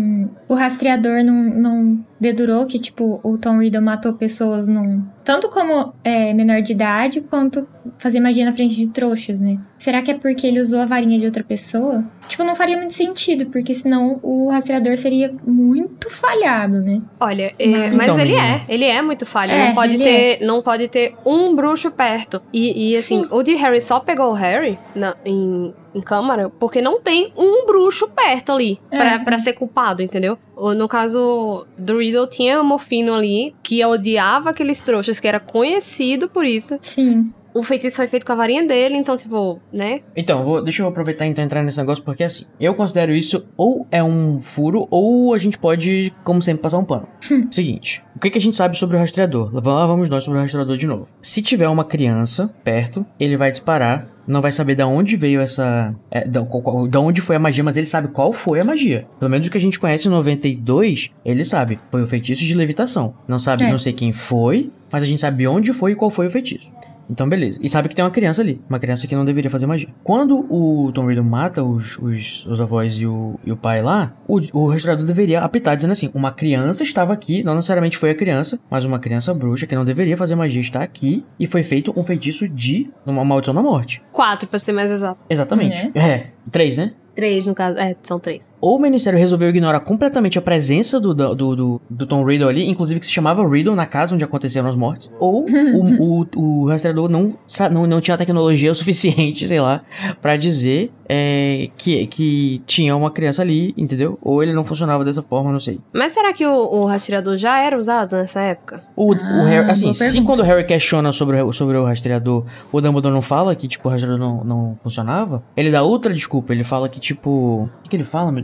[0.48, 5.02] o rastreador não, não dedurou que, tipo, o Tom Riddle matou pessoas num.
[5.24, 7.66] Tanto como é, menor de idade, quanto
[7.98, 9.58] fazer magia na frente de trouxas, né?
[9.78, 12.04] Será que é porque ele usou a varinha de outra pessoa?
[12.28, 17.00] Tipo, não faria muito sentido, porque senão o rastreador seria muito falhado, né?
[17.20, 17.96] Olha, é, Não.
[17.96, 18.54] mas Então, ele menina.
[18.56, 19.52] é, ele é muito falho.
[19.52, 22.40] É, não pode ter, não pode ter um bruxo perto.
[22.52, 23.28] E, e, assim, Sim.
[23.30, 27.64] o de Harry só pegou o Harry na- em, em câmara porque não tem um
[27.66, 28.98] bruxo perto ali É.
[28.98, 30.38] pra, pra ser culpado, entendeu?
[30.76, 36.28] No caso do Riddle, tinha o Morfino ali que odiava aqueles trouxas, que era conhecido
[36.28, 36.78] por isso.
[36.80, 37.32] Sim.
[37.54, 40.00] O feitiço foi feito com a varinha dele, então, tipo, né?
[40.14, 43.86] Então, vou, deixa eu aproveitar então entrar nesse negócio, porque assim, eu considero isso ou
[43.90, 47.08] é um furo, ou a gente pode, como sempre, passar um pano.
[47.50, 49.50] Seguinte, o que, que a gente sabe sobre o rastreador?
[49.54, 51.08] Lá vamos nós sobre o rastreador de novo.
[51.22, 54.06] Se tiver uma criança perto, ele vai disparar.
[54.28, 55.94] Não vai saber de onde veio essa.
[56.10, 59.06] É, da, qual- da onde foi a magia, mas ele sabe qual foi a magia.
[59.18, 61.78] Pelo menos o que a gente conhece em 92, ele sabe.
[61.90, 63.14] Foi o feitiço de levitação.
[63.28, 63.70] Não sabe, É.
[63.70, 66.70] não sei quem foi, mas a gente sabe onde foi e qual foi o feitiço.
[67.08, 67.58] Então, beleza.
[67.62, 68.60] E sabe que tem uma criança ali.
[68.68, 69.88] Uma criança que não deveria fazer magia.
[70.02, 74.14] Quando o Tom Riddle mata os, os, os avós e o, e o pai lá,
[74.26, 78.14] o, o restaurador deveria apitar dizendo assim: uma criança estava aqui, não necessariamente foi a
[78.14, 81.92] criança, mas uma criança bruxa que não deveria fazer magia está aqui e foi feito
[81.96, 84.02] um feitiço de uma maldição da morte.
[84.12, 85.20] Quatro, pra ser mais exato.
[85.28, 85.90] Exatamente.
[85.94, 86.30] É.
[86.50, 86.92] Três, né?
[87.14, 87.78] Três, no caso.
[87.78, 88.42] É, são três.
[88.60, 92.68] Ou o Ministério resolveu ignorar completamente a presença do, do, do, do- Tom Riddle ali,
[92.68, 95.10] inclusive que se chamava Riddle na casa onde aconteceram as mortes.
[95.20, 97.34] Ou o, o, o rastreador não,
[97.70, 99.82] não, não tinha tecnologia o suficiente, sei lá,
[100.22, 104.18] pra dizer é, que, que tinha uma criança ali, entendeu?
[104.22, 105.78] Ou ele não funcionava dessa forma, não sei.
[105.92, 108.82] Mas será que o, o rastreador já era usado nessa época?
[108.96, 110.26] O, o Ah, Harry, assim, se pergunta.
[110.26, 113.88] quando o Harry questiona sobre, o- sobre o rastreador, o Dumbledore não fala que, tipo,
[113.88, 116.52] o rastreador não, não funcionava, ele dá outra desculpa.
[116.52, 117.30] Ele fala que, tipo.
[117.78, 118.42] O que, que ele fala, meu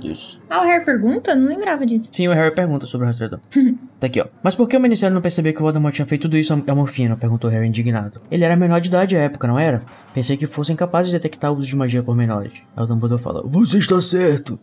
[0.48, 1.34] Ah, o Harry pergunta?
[1.34, 2.08] Não lembrava disso.
[2.10, 3.40] Sim, o Harry pergunta sobre o rastreador.
[4.00, 4.26] tá aqui, ó.
[4.42, 6.74] Mas por que o Ministério não percebeu que o Voldemort tinha feito tudo isso a
[6.74, 7.16] Morfina?
[7.16, 8.20] Perguntou Harry indignado.
[8.30, 9.82] Ele era menor de idade à época, não era?
[10.14, 12.52] Pensei que fossem capazes de detectar o uso de magia por menores.
[12.76, 14.58] Aí o Dumbledore fala, Você está certo.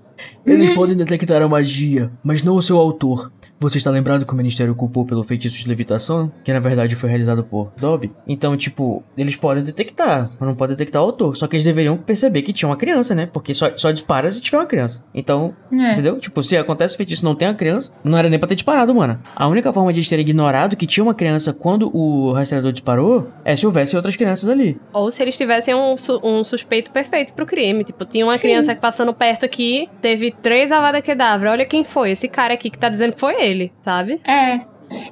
[0.45, 3.31] Eles podem detectar a magia, mas não o seu autor.
[3.59, 7.09] Você está lembrado que o Ministério culpou pelo feitiço de levitação, que na verdade foi
[7.09, 8.11] realizado por Dobby?
[8.27, 11.35] Então, tipo, eles podem detectar, mas não podem detectar o autor.
[11.35, 13.25] Só que eles deveriam perceber que tinha uma criança, né?
[13.31, 15.03] Porque só, só dispara se tiver uma criança.
[15.13, 15.93] Então, É.
[15.93, 16.19] Entendeu?
[16.19, 18.55] Tipo, se acontece o feitiço e não tem a criança, não era nem pra ter
[18.55, 19.19] disparado, mano.
[19.35, 23.27] A única forma de eles terem ignorado que tinha uma criança quando o rastreador disparou
[23.43, 24.79] é se houvesse outras crianças ali.
[24.93, 27.83] Ou se eles tivessem um, su- um suspeito perfeito pro crime.
[27.83, 28.47] Tipo, tinha uma Sim.
[28.47, 31.51] criança passando perto aqui, teve três Avada Kedavra.
[31.51, 32.11] Olha quem foi.
[32.11, 33.48] Esse cara aqui que tá dizendo que foi ele,
[33.81, 34.19] sabe?
[34.27, 34.61] É.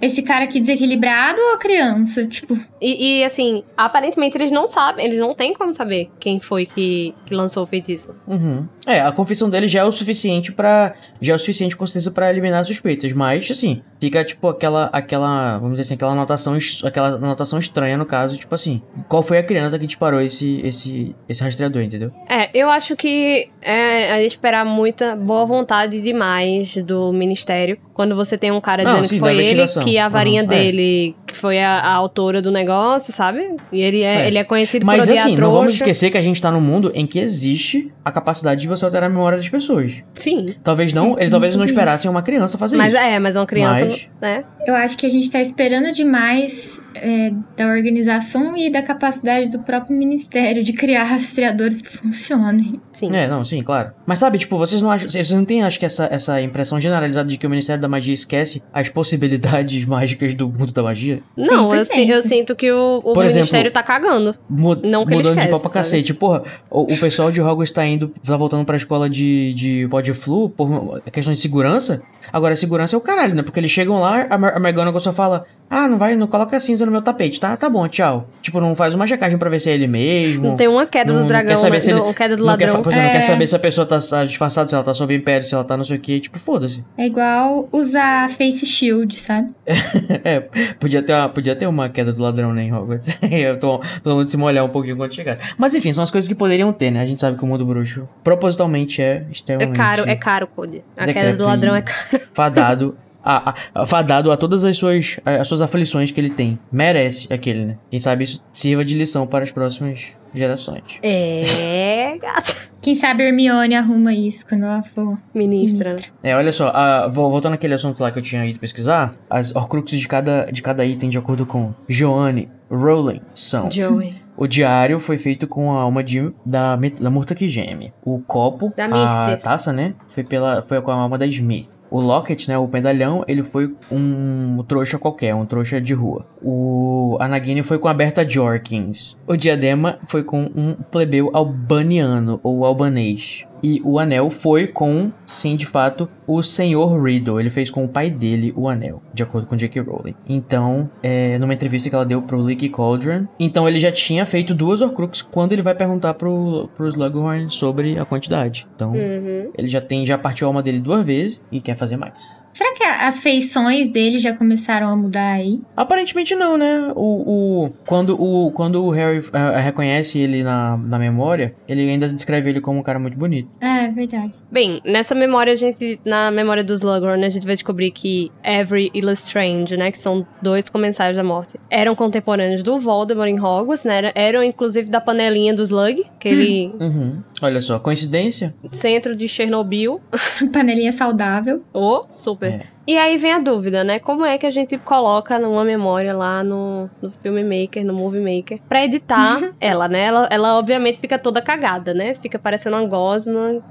[0.01, 2.25] Esse cara aqui desequilibrado ou a criança?
[2.25, 6.65] Tipo, E, e, assim, aparentemente eles não sabem, eles não têm como saber quem foi
[6.65, 8.15] que, que lançou o feitiço.
[8.27, 8.67] Uhum.
[8.87, 12.09] É, a confissão dele já é o suficiente para já é o suficiente com certeza
[12.11, 17.07] para eliminar suspeitas, mas assim, fica tipo aquela aquela, vamos dizer assim, aquela anotação aquela
[17.09, 21.43] anotação estranha no caso, tipo assim, qual foi a criança que disparou esse esse esse
[21.43, 22.11] rastreador, entendeu?
[22.29, 28.37] É, eu acho que é a esperar muita boa vontade demais do ministério quando você
[28.37, 30.45] tem um cara Não, dizendo sim, que foi ele, que a Uhum, varinha é.
[30.45, 33.55] dele que foi a, a autora do negócio, sabe?
[33.71, 34.27] E ele é, É.
[34.27, 36.61] ele é conhecido Mas por odiar assim, não vamos esquecer que a gente tá num
[36.61, 39.93] mundo em que existe a capacidade de você alterar a memória das pessoas.
[40.15, 40.47] Sim.
[40.63, 41.73] Talvez não, É, ele talvez não isso.
[41.73, 43.01] esperassem uma criança fazer Mas isso.
[43.01, 44.43] é, mas uma criança, Mas- né?
[44.65, 49.59] eu acho que a gente tá esperando demais é, da organização e da capacidade do
[49.59, 52.81] próprio ministério de criar rastreadores que funcionem.
[52.91, 53.15] Sim.
[53.15, 53.91] É, não, sim, claro.
[54.05, 55.07] Mas sabe, tipo, vocês não acham.
[55.09, 58.13] Vocês não têm, acho que, essa, essa impressão generalizada de que o Ministério da Magia
[58.13, 61.19] esquece as possibilidades mágicas do mundo da magia?
[61.35, 61.49] você.
[61.51, 61.85] Não, eu, 100%.
[61.85, 64.35] si- eu sinto que o, o Por ministério exemplo, tá cagando.
[64.49, 65.85] Mu- Não que ele mudando de esquece, pau pra sabe?
[65.85, 66.13] cacete.
[66.13, 70.49] Porra, o, o pessoal de Hogwarts tá indo, tá voltando pra escola de, de Podflu
[70.51, 72.03] por questão de segurança.
[72.31, 73.41] Agora, segurança é o caralho, né?
[73.41, 76.57] Porque eles chegam lá, a, Mar- a McGonagall só fala: Ah, não vai, não coloca
[76.59, 77.55] cinza no meu tapete, tá?
[77.57, 78.27] Tá bom, tchau.
[78.41, 80.47] Tipo, não faz uma checagem pra ver se é ele mesmo.
[80.47, 81.81] Não tem uma queda Não- do não dragão, quer saber né?
[81.81, 82.81] se ele- do, queda do não quer, ladrão.
[82.83, 83.21] pois é, não quer É.
[83.21, 85.75] saber se a pessoa tá, tá disfarçada, se ela tá sob império, se ela tá
[85.75, 86.19] não sei o que.
[86.21, 86.83] Tipo, foda-se.
[86.97, 89.47] É igual usar face shield, sabe?
[90.23, 90.39] É,
[90.79, 93.17] podia ter, uma, podia ter uma queda do ladrão, né, em Hogwarts.
[93.29, 95.37] Eu tô, todo mundo se molhar um pouquinho quando chegar.
[95.57, 97.01] Mas enfim, são as coisas que poderiam ter, né?
[97.01, 100.81] A gente sabe que o mundo bruxo propositalmente é É extremamente caro, é caro, Cody.
[100.95, 102.21] A queda do ladrão é caro.
[102.33, 102.97] Fadado.
[103.23, 106.57] A, a- fadado a todas as suas, as suas aflições que ele tem.
[106.71, 107.77] Merece aquele, né?
[107.89, 110.01] Quem sabe isso sirva de lição para as próximas
[110.33, 110.83] gerações.
[111.01, 112.67] É, gata.
[112.81, 115.17] Quem sabe a Hermione arruma isso quando ela for.
[115.33, 115.97] Ministra.
[116.23, 119.53] É, olha só, a- vo- voltando àquele assunto lá que eu tinha ido pesquisar, as
[119.55, 124.15] horcruxes de cada, de cada item, de acordo com Joanne Rowling, são Joey.
[124.37, 127.91] O diário foi feito com a alma de, da, Met- da Murta que geme.
[128.05, 129.43] O copo, Da a Mirtes.
[129.43, 129.95] taça, né?
[130.07, 131.67] Foi, pela, foi com a alma da Smith.
[131.89, 132.57] O locket, né?
[132.57, 136.25] O medalhão, ele foi um trouxa qualquer, um trouxa de rua.
[136.41, 139.17] O a Nagini foi com a Berta Jorkins.
[139.25, 143.45] O diadema foi com um plebeu albaniano ou albanês.
[143.63, 147.39] E o anel foi com, sim, de fato, o senhor Riddle.
[147.39, 149.81] Ele fez com o pai dele o anel, de acordo com J.K.
[149.81, 150.15] Rowling.
[150.27, 154.53] Então, é, numa entrevista que ela deu pro Leaky Cauldron, então ele já tinha feito
[154.53, 158.67] duas Horcruxes quando ele vai perguntar pro, pro Slughorn sobre a quantidade.
[158.75, 159.51] Então, Uhum.
[159.57, 162.41] ele já tem, já partiu a alma dele duas vezes e quer fazer mais.
[162.87, 165.61] Que as feições dele já começaram a mudar aí?
[165.75, 166.91] Aparentemente não, né?
[166.95, 172.07] O, o, quando, o, quando o Harry ah, reconhece ele na, na memória, ele ainda
[172.07, 173.49] descreve ele como um cara muito bonito.
[173.59, 174.33] É, verdade.
[174.51, 175.99] Bem, nessa memória, a gente.
[176.05, 179.91] Na memória dos Slughorn, a gente vai descobrir que Avery e Lestrange, né?
[179.91, 184.11] Que são dois comensais da morte, eram contemporâneos do Voldemort em Hogwarts, né?
[184.15, 187.21] Eram, inclusive da panelinha do Slug, aquele Uhum.
[187.41, 188.53] Olha só, coincidência?
[188.71, 190.01] centro de Chernobyl.
[190.53, 191.63] Panelinha saudável.
[191.73, 192.51] Ô, super.
[192.51, 192.76] É.
[192.87, 193.99] E aí vem a dúvida, né?
[193.99, 198.59] Como é que a gente coloca numa memória lá no, no Filmmaker, no Movie Maker,
[198.69, 200.05] pra editar ela, né?
[200.05, 202.15] Ela, ela obviamente fica toda cagada, né?
[202.15, 203.61] Fica parecendo uma gosma,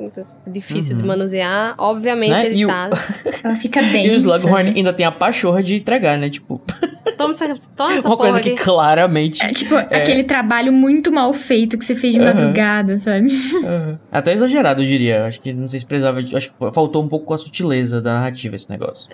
[0.46, 1.74] difícil de manusear.
[1.78, 2.52] Obviamente Né?
[2.52, 2.96] E o- editada.
[3.42, 3.98] Ela fica densa.
[4.06, 4.72] E o Slughorn né?
[4.76, 6.28] ainda tem a pachorra de entregar, né?
[6.28, 6.60] Tipo,
[7.16, 8.62] Toma essa, toma essa uma porra coisa que aqui.
[8.62, 9.42] claramente.
[9.42, 12.26] É tipo aquele trabalho muito mal feito que você fez de Aham.
[12.34, 13.28] madrugada, sabe?
[13.64, 13.96] Aham.
[14.12, 15.24] Até exagerado, eu diria.
[15.24, 16.22] Acho que não sei se precisava.
[16.22, 19.05] de- Acho que faltou um pouco com a sutileza da narrativa esse negócio.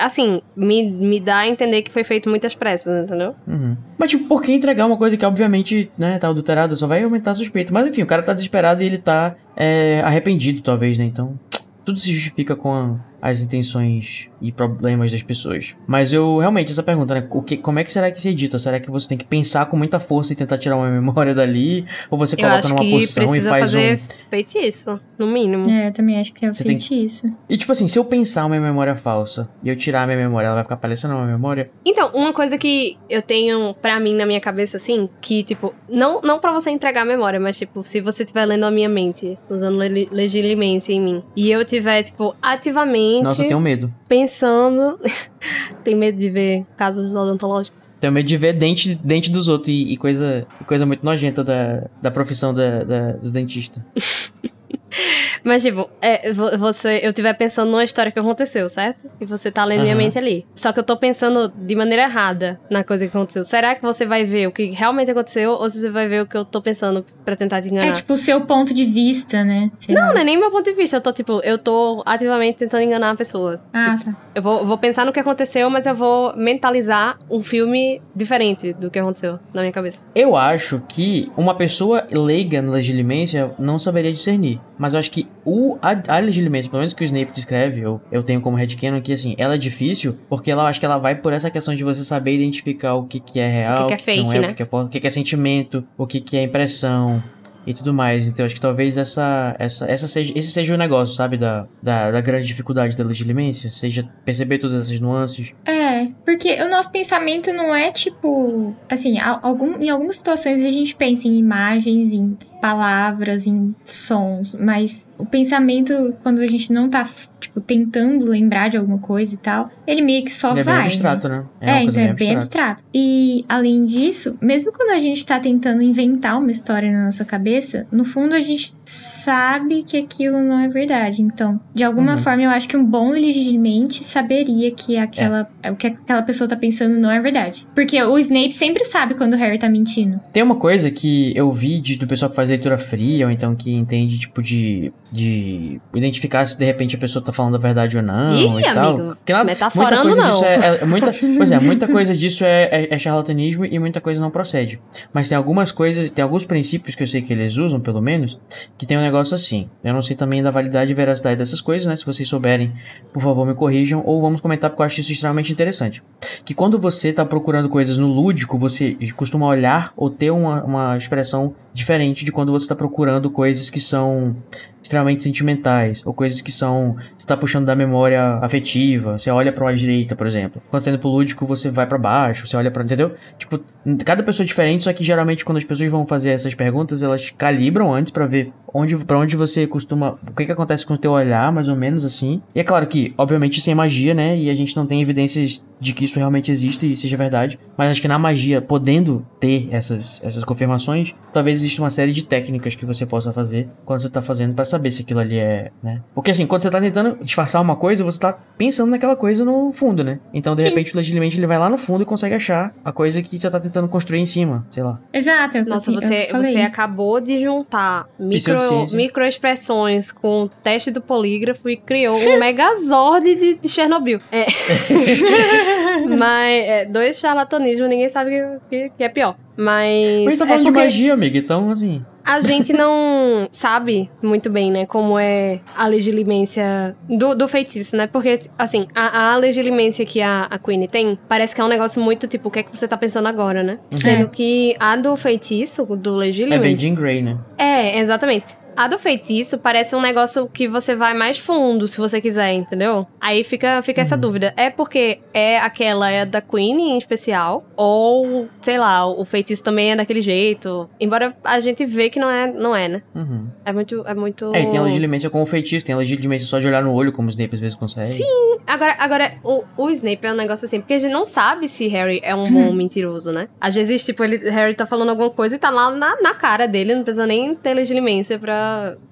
[0.00, 3.34] Assim, me, me dá a entender que foi feito muitas pressas, entendeu?
[3.46, 3.76] Uhum.
[3.98, 6.74] Mas, tipo, por que entregar uma coisa que, obviamente, né, tá adulterada?
[6.76, 7.72] Só vai aumentar a suspeita.
[7.72, 11.04] Mas, enfim, o cara tá desesperado e ele tá é, arrependido, talvez, né?
[11.04, 11.38] Então,
[11.84, 15.74] tudo se justifica com a- as intenções e problemas das pessoas.
[15.86, 17.26] Mas eu, realmente, essa pergunta, né?
[17.30, 18.58] O que, como é que será que se edita?
[18.58, 21.86] Será que você tem que pensar com muita força e tentar tirar uma memória dali?
[22.10, 24.28] Ou você Eu coloca acho numa que posição e faz fazer um...
[24.30, 25.68] feitiço, no mínimo.
[25.70, 27.34] É, eu também acho que é Você tem feitiço.
[27.48, 30.46] E, tipo assim, se eu pensar uma memória falsa e eu tirar a minha memória,
[30.46, 31.70] ela vai ficar parecendo uma memória?
[31.84, 36.20] Então, uma coisa que eu tenho pra mim na minha cabeça, assim, que, tipo, não,
[36.20, 39.38] não pra você entregar a memória, mas, tipo, se você estiver lendo a minha mente,
[39.48, 43.92] usando le legilimência em mim, e eu tiver, tipo, ativamente Nossa, eu tenho medo.
[44.08, 44.98] pensando.
[45.84, 47.88] Tem medo de ver casos odontológicos?
[48.00, 51.84] Tenho medo de ver dente, dente dos outros e, e coisa, coisa muito nojenta da,
[52.02, 53.84] da profissão da, da- do dentista.
[55.46, 59.08] Mas, tipo, é, vo- você, eu estiver pensando numa história que aconteceu, certo?
[59.20, 60.02] E você tá lendo minha Aham.
[60.02, 60.44] mente ali.
[60.54, 63.44] Só que eu tô pensando de maneira errada na coisa que aconteceu.
[63.44, 66.36] Será que você vai ver o que realmente aconteceu ou você vai ver o que
[66.36, 67.86] eu tô pensando pra tentar te enganar?
[67.88, 69.70] É tipo o seu ponto de vista, né?
[69.78, 70.14] Sei Não, lá.
[70.14, 70.96] não é nem meu ponto de vista.
[70.96, 73.60] Eu tô, tipo, eu tô ativamente tentando enganar a pessoa.
[73.72, 74.16] Ah, Tipo, tá.
[74.34, 78.90] eu vou, vou pensar no que aconteceu, mas eu vou mentalizar um filme diferente do
[78.90, 80.02] que aconteceu na minha cabeça.
[80.14, 84.60] Eu acho que uma pessoa leiga na legilimência não saberia discernir.
[84.76, 88.00] Mas eu acho que o, a, a legilimência, pelo menos que o Snape descreve, eu,
[88.10, 91.14] eu tenho como headcanon que, assim, ela é difícil porque ela acho que ela vai
[91.14, 94.02] por essa questão de você saber identificar o que, que é real, que é não
[94.02, 94.46] fake, é, né?
[94.46, 97.22] o que, que é, o que, que é sentimento, o que, que é impressão
[97.66, 98.28] e tudo mais.
[98.28, 102.10] Então acho que talvez essa, essa, essa seja, esse seja o negócio, sabe, da, da,
[102.12, 105.52] da grande dificuldade da legilimência, seja perceber todas essas nuances.
[105.64, 108.72] É, porque o nosso pensamento não é tipo.
[108.88, 114.54] Assim, al- algum, em algumas situações a gente pensa em imagens, em palavras, em sons,
[114.58, 117.08] mas o pensamento, quando a gente não tá,
[117.40, 120.76] tipo, tentando lembrar de alguma coisa e tal, ele meio que só Ele é vai.
[120.76, 121.44] bem abstrato, né?
[121.60, 122.82] É, uma então é bem abstrato.
[122.94, 127.86] E, além disso, mesmo quando a gente tá tentando inventar uma história na nossa cabeça,
[127.90, 131.22] no fundo a gente sabe que aquilo não é verdade.
[131.22, 132.18] Então, de alguma Uhum.
[132.18, 136.56] forma, eu acho que um bom legitimamente saberia que aquela, o que aquela pessoa tá
[136.56, 137.66] pensando não é verdade.
[137.74, 140.20] Porque o Snape sempre sabe quando o Harry tá mentindo.
[140.32, 143.54] Tem uma coisa que eu vi de- do pessoal que faz leitura fria, ou então
[143.54, 147.96] que entende, tipo, de, de identificar se de repente a pessoa tá falando a verdade
[147.96, 148.88] ou não Ih, e tal.
[148.94, 150.44] amigo, lá, muita metaforando coisa não.
[150.44, 154.20] é, é- muita, pois é, muita coisa disso é, é- é charlatanismo e muita coisa
[154.20, 154.80] não procede.
[155.12, 158.38] Mas tem algumas coisas, tem alguns princípios que eu sei que eles usam, pelo menos,
[158.78, 159.68] que tem um negócio assim.
[159.82, 161.96] Eu não sei também da validade e veracidade dessas coisas, né?
[161.96, 162.72] Se vocês souberem,
[163.12, 166.02] por favor, me corrijam, ou vamos comentar porque eu acho isso extremamente interessante.
[166.44, 170.96] Que quando você tá procurando coisas no lúdico, você costuma olhar ou ter uma, uma
[170.96, 174.34] expressão diferente de quando você tá procurando coisas que são
[174.82, 176.96] extremamente sentimentais, ou coisas que são.
[177.18, 180.62] Você tá puxando da memória afetiva, você olha pra lado direita, por exemplo.
[180.70, 182.82] Quando você tá indo pro lúdico, você vai pra baixo, você olha pra.
[182.82, 183.14] Entendeu?
[183.36, 183.60] Tipo,
[184.04, 187.30] cada pessoa é diferente, só que geralmente quando as pessoas vão fazer essas perguntas, elas
[187.30, 190.14] calibram antes pra ver onde, pra onde você costuma.
[190.26, 192.40] O que que acontece com o teu olhar, mais ou menos assim.
[192.54, 194.38] E é claro que, obviamente, isso é magia, né?
[194.38, 197.58] E a gente não tem evidências de que isso realmente existe e seja verdade.
[197.76, 202.22] Mas acho que na magia, podendo ter essas, essas confirmações, talvez exista uma série de
[202.22, 205.70] técnicas que você possa fazer quando você tá fazendo pra saber se aquilo ali é,
[205.82, 206.00] né?
[206.14, 209.72] Porque assim, quando você tá tentando disfarçar uma coisa, você tá pensando naquela coisa no
[209.72, 210.18] fundo, né?
[210.32, 210.68] Então, de Sim.
[210.68, 213.50] repente, o legitimamente ele vai lá no fundo e consegue achar a coisa que você
[213.50, 214.98] tá tentando construir em cima, sei lá.
[215.12, 215.58] Exato.
[215.58, 216.52] é o que Nossa, você, falei.
[216.52, 218.56] você acabou de juntar micro,
[218.92, 224.20] microexpressões com o teste do polígrafo e criou um megazord de, de Chernobyl.
[224.32, 224.46] É.
[226.18, 229.36] Mas é, dois charlatanismos, ninguém sabe o que, que é pior.
[229.56, 230.24] Mas.
[230.24, 232.04] Mas a gente tá é falando de porque magia, amiga, então, assim...
[232.24, 238.08] A gente não sabe muito bem, né, como é a legilimência do, do feitiço, né?
[238.08, 242.02] Porque, assim, a, a legilimência que a, a Queen tem parece que é um negócio
[242.02, 243.78] muito tipo, o que é que você tá pensando agora, né?
[243.92, 246.62] Sendo que a do feitiço, do É legilimência.
[246.62, 247.38] bem Jean Grey, né?
[247.56, 248.46] É, exatamente.
[248.76, 253.06] A do feitiço parece um negócio que você vai mais fundo, se você quiser, entendeu?
[253.20, 254.52] Aí fica, fica essa dúvida.
[254.56, 257.62] É porque é aquela é da Queen em especial?
[257.76, 260.88] Ou, sei lá, o feitiço também é daquele jeito?
[261.00, 263.02] Embora a gente vê que não é, não é né?
[263.14, 263.48] Uhum.
[263.64, 264.04] É muito.
[264.06, 264.54] É muito.
[264.54, 266.92] É, e tem a legilimência com o feitiço, tem a legilimência só de olhar no
[266.92, 268.06] olho, como o Snape às vezes consegue.
[268.06, 268.56] Sim.
[268.66, 271.86] Agora, agora o, o Snape é um negócio assim, porque a gente não sabe se
[271.88, 273.48] Harry é um bom mentiroso, né?
[273.60, 276.66] Às vezes, tipo, ele, Harry tá falando alguma coisa e tá lá na, na cara
[276.66, 278.65] dele, não precisa nem ter legilimência pra,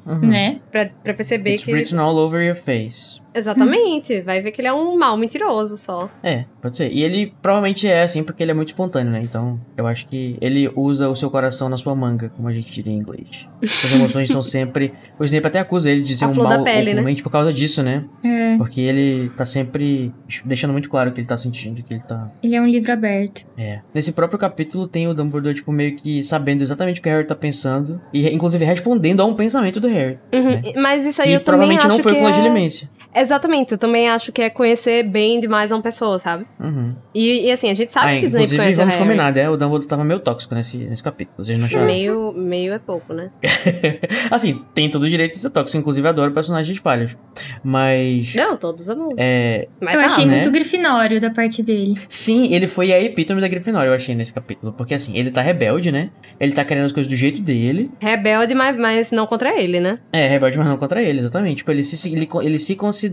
[0.07, 0.29] Uhum.
[0.29, 0.61] Né?
[0.71, 1.73] pra, pra perceber It's que.
[1.73, 3.21] written all over your face.
[3.35, 4.21] Exatamente.
[4.21, 6.09] Vai ver que ele é um mal mentiroso só.
[6.23, 6.91] É, pode ser.
[6.93, 9.21] E ele provavelmente é assim porque ele é muito espontâneo, né?
[9.23, 12.71] Então, eu acho que ele usa o seu coração na sua manga, como a gente
[12.71, 13.47] diria em inglês.
[13.63, 14.93] As emoções estão sempre.
[15.19, 17.15] O Snape até acusa ele de ser A um mal pele, né?
[17.23, 18.05] por causa disso, né?
[18.23, 20.13] É, Porque ele tá sempre
[20.45, 22.31] deixando muito claro que ele tá sentindo, que ele tá.
[22.43, 23.47] ele é um livro aberto.
[23.57, 23.81] É.
[23.95, 27.27] Nesse próprio capítulo tem o Dumbledore, tipo, meio que sabendo exatamente o que o Harry
[27.27, 28.01] tá pensando.
[28.13, 30.19] E inclusive respondendo a um pensamento do Harry.
[30.33, 30.63] Uhum, né?
[30.77, 32.31] Mas isso aí Que eu também provavelmente acho não foi que com é...
[32.31, 32.91] legilimência.
[33.15, 36.45] Exatamente, eu também acho que é conhecer bem demais uma pessoa, sabe?
[36.59, 36.95] Uhum.
[37.15, 39.07] E, e assim, a gente sabe Ah, que o Snape conhece o vamos Harry.
[39.07, 39.49] combinar, né?
[39.49, 41.45] O Dumbledore tava meio tóxico nesse, nesse capítulo.
[41.45, 41.87] Vocês não acharam?
[41.87, 43.31] Meio, meio é pouco, né?
[44.31, 45.79] assim, tem todo o direito de ser tóxico.
[45.79, 47.17] Inclusive, adoro personagens falhos.
[47.63, 48.35] Mas.
[48.35, 49.15] Não, todos amamos.
[49.17, 49.69] É.
[49.81, 50.35] Mas eu tá, achei né?
[50.35, 51.95] muito grifinório da parte dele.
[52.09, 54.73] Sim, ele foi a epítome da Grifinória, eu achei, nesse capítulo.
[54.73, 56.11] Porque, assim, ele tá rebelde, né?
[56.41, 57.91] Ele tá querendo as coisas do jeito dele.
[58.01, 59.95] Rebelde, mas, mas não contra ele, né?
[60.13, 61.59] É, rebelde, mas não contra ele, exatamente.
[61.59, 63.04] Tipo, ele se, ele, ele se considera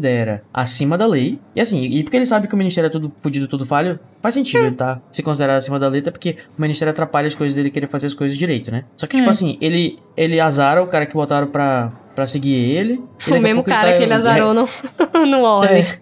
[0.54, 1.39] acima da lei.
[1.56, 4.34] E, assim, e porque ele sabe que o ministério é tudo fudido, tudo falho, faz
[4.36, 7.69] sentido ele tá se considerar acima da até porque o ministério atrapalha as coisas dele
[7.69, 8.86] querer fazer as coisas direito, né?
[8.95, 9.31] Só que, tipo É.
[9.31, 13.01] assim, ele, ele azara o cara que botaram pra, pra seguir ele.
[13.27, 14.67] o mesmo pouco ele cara tá- que ele azarou no,
[15.27, 15.73] no Orbe.
[15.73, 16.01] É.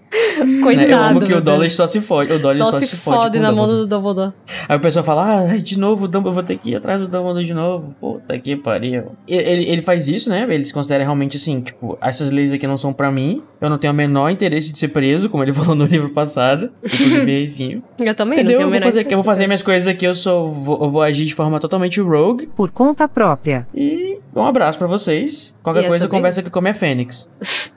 [0.63, 0.87] Coitado.
[0.87, 0.93] Né?
[0.93, 1.41] Eu amo que o.
[1.41, 2.31] Dolly só se fode.
[2.33, 4.33] O Dolly só, se, fode, com o na mão do Dumbledore.
[4.67, 6.99] Aí o pessoal fala, ah, de novo, o Dumbledore, eu vou ter que ir atrás
[6.99, 7.93] do Dumbledore de novo.
[7.99, 9.11] Puta que pariu.
[9.27, 10.47] Ele, ele faz isso, né?
[10.49, 13.43] Ele se considera realmente assim, tipo, essas leis aqui não são pra mim.
[13.61, 16.71] Eu não tenho o menor interesse de ser preso, como ele falou no livro passado.
[16.83, 17.83] Inclusive, aí sim.
[18.09, 18.53] Eu também Entendeu?
[18.53, 20.49] não tenho Eu vou, menor fazer, eu vou fazer minhas coisas aqui, eu sou.
[20.49, 22.47] Vou, eu vou agir de forma totalmente rogue.
[22.47, 23.67] por conta própria.
[23.73, 25.53] E um abraço pra vocês.
[25.61, 27.29] Qualquer E é coisa, sobre conversa aqui com a minha Fênix.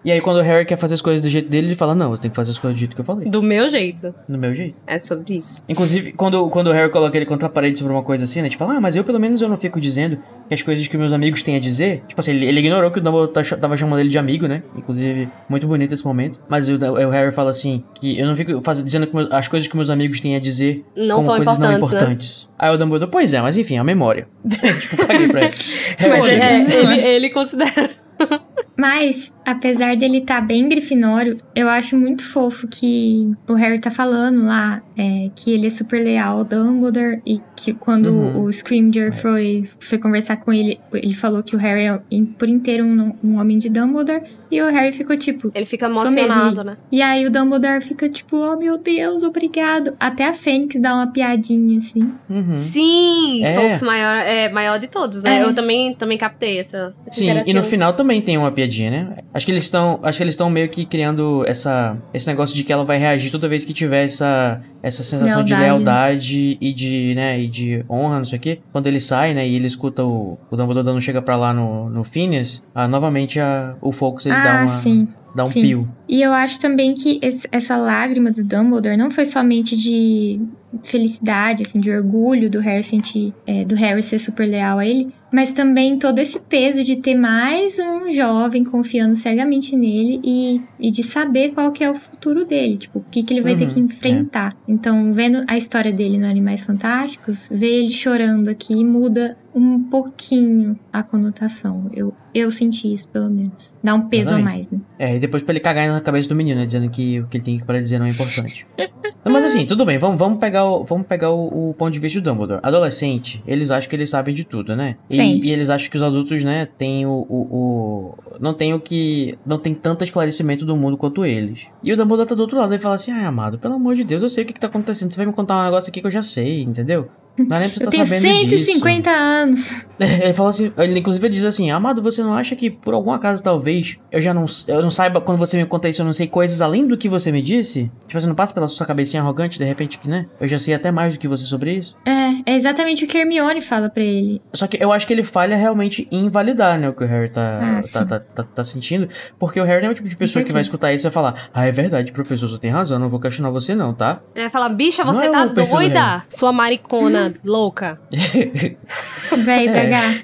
[0.05, 2.17] E aí, quando o Harry quer fazer as coisas do jeito dele, ele fala: Não,
[2.17, 3.29] tem que fazer as coisas do jeito que eu falei.
[3.29, 4.15] Do meu jeito.
[4.29, 4.75] Do meu jeito.
[4.87, 5.63] É sobre isso.
[5.69, 8.49] Inclusive, quando, quando o Harry coloca ele contra a parede sobre uma coisa assim, né?
[8.49, 10.19] Tipo, ah, mas eu pelo menos eu não fico dizendo
[10.49, 12.03] que as coisas que meus amigos têm a dizer.
[12.09, 14.63] Tipo assim, ele, ele ignorou que o Dumbledore tá tava chamando ele de amigo, né?
[14.77, 16.41] Inclusive, muito bonito esse momento.
[16.49, 19.49] Mas o, o Harry fala assim, que eu não fico faz, dizendo que meus, as
[19.49, 21.99] coisas que meus amigos têm a dizer Não como são coisas não importantes, né?
[21.99, 22.49] importantes.
[22.59, 24.29] Aí o Dumbledore, pois é, mas enfim, a memória.
[24.81, 25.55] tipo, caguei pra ele.
[26.01, 27.91] Mas é, ele, ele considera.
[28.83, 34.45] Mas, apesar dele estar bem grifinório, eu acho muito fofo que o Harry tá falando
[34.45, 38.43] lá é, que ele é super leal ao Dumbledore e que quando Uhum.
[38.43, 42.01] o Scrimgeour foi, foi conversar com ele, ele falou que o Harry é
[42.37, 45.51] por inteiro um, um homem de Dumbledore e o Harry ficou tipo...
[45.55, 46.77] Ele fica emocionado, né?
[46.91, 49.95] E aí o Dumbledore fica tipo, oh meu Deus, obrigado.
[49.99, 52.13] Até a Fênix dá uma piadinha assim.
[52.29, 52.55] Uhum.
[52.55, 53.81] Sim, É.
[53.83, 55.39] Maior, é maior de todos, né?
[55.39, 55.43] É.
[55.45, 59.19] Eu também, também captei essa, essa Sim, e no final também tem uma piadinha, né?
[59.35, 62.65] Acho que eles estão, acho que eles estão meio que criando essa esse negócio de
[62.65, 66.35] que ela vai reagir toda vez que tiver essa essa sensação de Lealdade.
[66.37, 68.59] lealdade e de, né, e de honra, não sei o quê.
[68.73, 71.89] Quando ele sai, né, e ele escuta o, o Dumbledore dando chega pra lá no,
[71.89, 75.07] no Phineas, ah, novamente a, o Fawkes ele dá ah, uma sim.
[75.37, 75.63] dá um sim.
[75.63, 75.89] pio.
[76.09, 80.41] E eu acho também que esse- essa lágrima do Dumbledore não foi somente de
[80.83, 85.13] felicidade, assim, de orgulho do Harry sentir, é, do Harry ser super leal a ele,
[85.33, 90.91] mas também todo esse peso de ter mais um jovem confiando cegamente nele e, e
[90.91, 93.65] de saber qual que é o futuro dele, tipo, o que, que ele vai ter
[93.65, 94.53] Uhum, que enfrentar.
[94.69, 100.79] Então, vendo a história dele no Animais Fantásticos, ver ele chorando aqui muda um pouquinho
[100.93, 101.91] a conotação.
[101.95, 103.73] Eu, eu senti isso, pelo menos.
[103.83, 104.45] Dá um peso a Exatamente.
[104.45, 104.81] mais, né?
[104.99, 107.39] É, e depois pra ele cagar na cabeça do menino, né, dizendo que o que
[107.39, 108.67] ele tem para dizer não é importante.
[109.25, 112.21] Mas assim, tudo bem, vamos, vamos pegar, o, vamos pegar o, o ponto de vista
[112.21, 112.61] do Dumbledore.
[112.63, 114.97] Adolescente, eles acham que eles sabem de tudo, né?
[115.11, 115.49] E, Sempre.
[115.49, 119.39] e eles acham que os adultos, né, têm o, o, Não tem o que.
[119.45, 121.67] Não tem tanto esclarecimento do mundo quanto eles.
[121.83, 124.05] E o Dumbledore tá do outro lado e fala assim: ai, amado, pelo amor de
[124.05, 125.11] Deus, eu sei o que, que tá acontecendo.
[125.11, 127.09] Você vai me contar um negócio aqui que eu já sei, entendeu?
[127.39, 128.67] Não é nem pra você Eu tá tenho sabendo disso.
[128.67, 129.87] 150 anos.
[129.99, 133.13] Ele fala assim, ele inclusive ele diz assim, Amado, você não acha que por algum
[133.13, 136.13] acaso talvez eu já não, eu não saiba quando você me conta isso, eu não
[136.13, 137.91] sei coisas além do que você me disse?
[138.09, 140.27] Tipo, você não passa pela sua cabecinha arrogante de repente que, né?
[140.41, 141.95] Eu já sei até mais do que você sobre isso.
[142.05, 144.43] É, é exatamente o que Hermione fala pra ele.
[144.53, 147.29] Só que eu acho que ele falha realmente em invalidar, né, o que o Harry
[147.29, 149.09] tá, Ah, tá, tá, tá, tá sentindo.
[149.39, 151.13] Porque o Harry não é o tipo de pessoa que vai escutar isso e vai
[151.13, 154.21] falar, ah, é verdade, professor, você tem razão, não vou questionar você não, tá?
[154.35, 156.25] Ele vai falar, bicha, você é tá doida?
[156.29, 158.01] Sua maricona louca.
[159.45, 159.73] Véi, É.
[159.73, 160.15] pegar.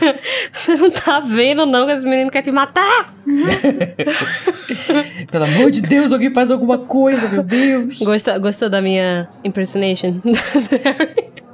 [0.50, 3.14] Você não tá vendo, não, que esse menino quer te matar?
[5.30, 7.98] Pelo amor de Deus, alguém faz alguma coisa, meu Deus.
[7.98, 10.14] Gostou, gostou da minha impersonation?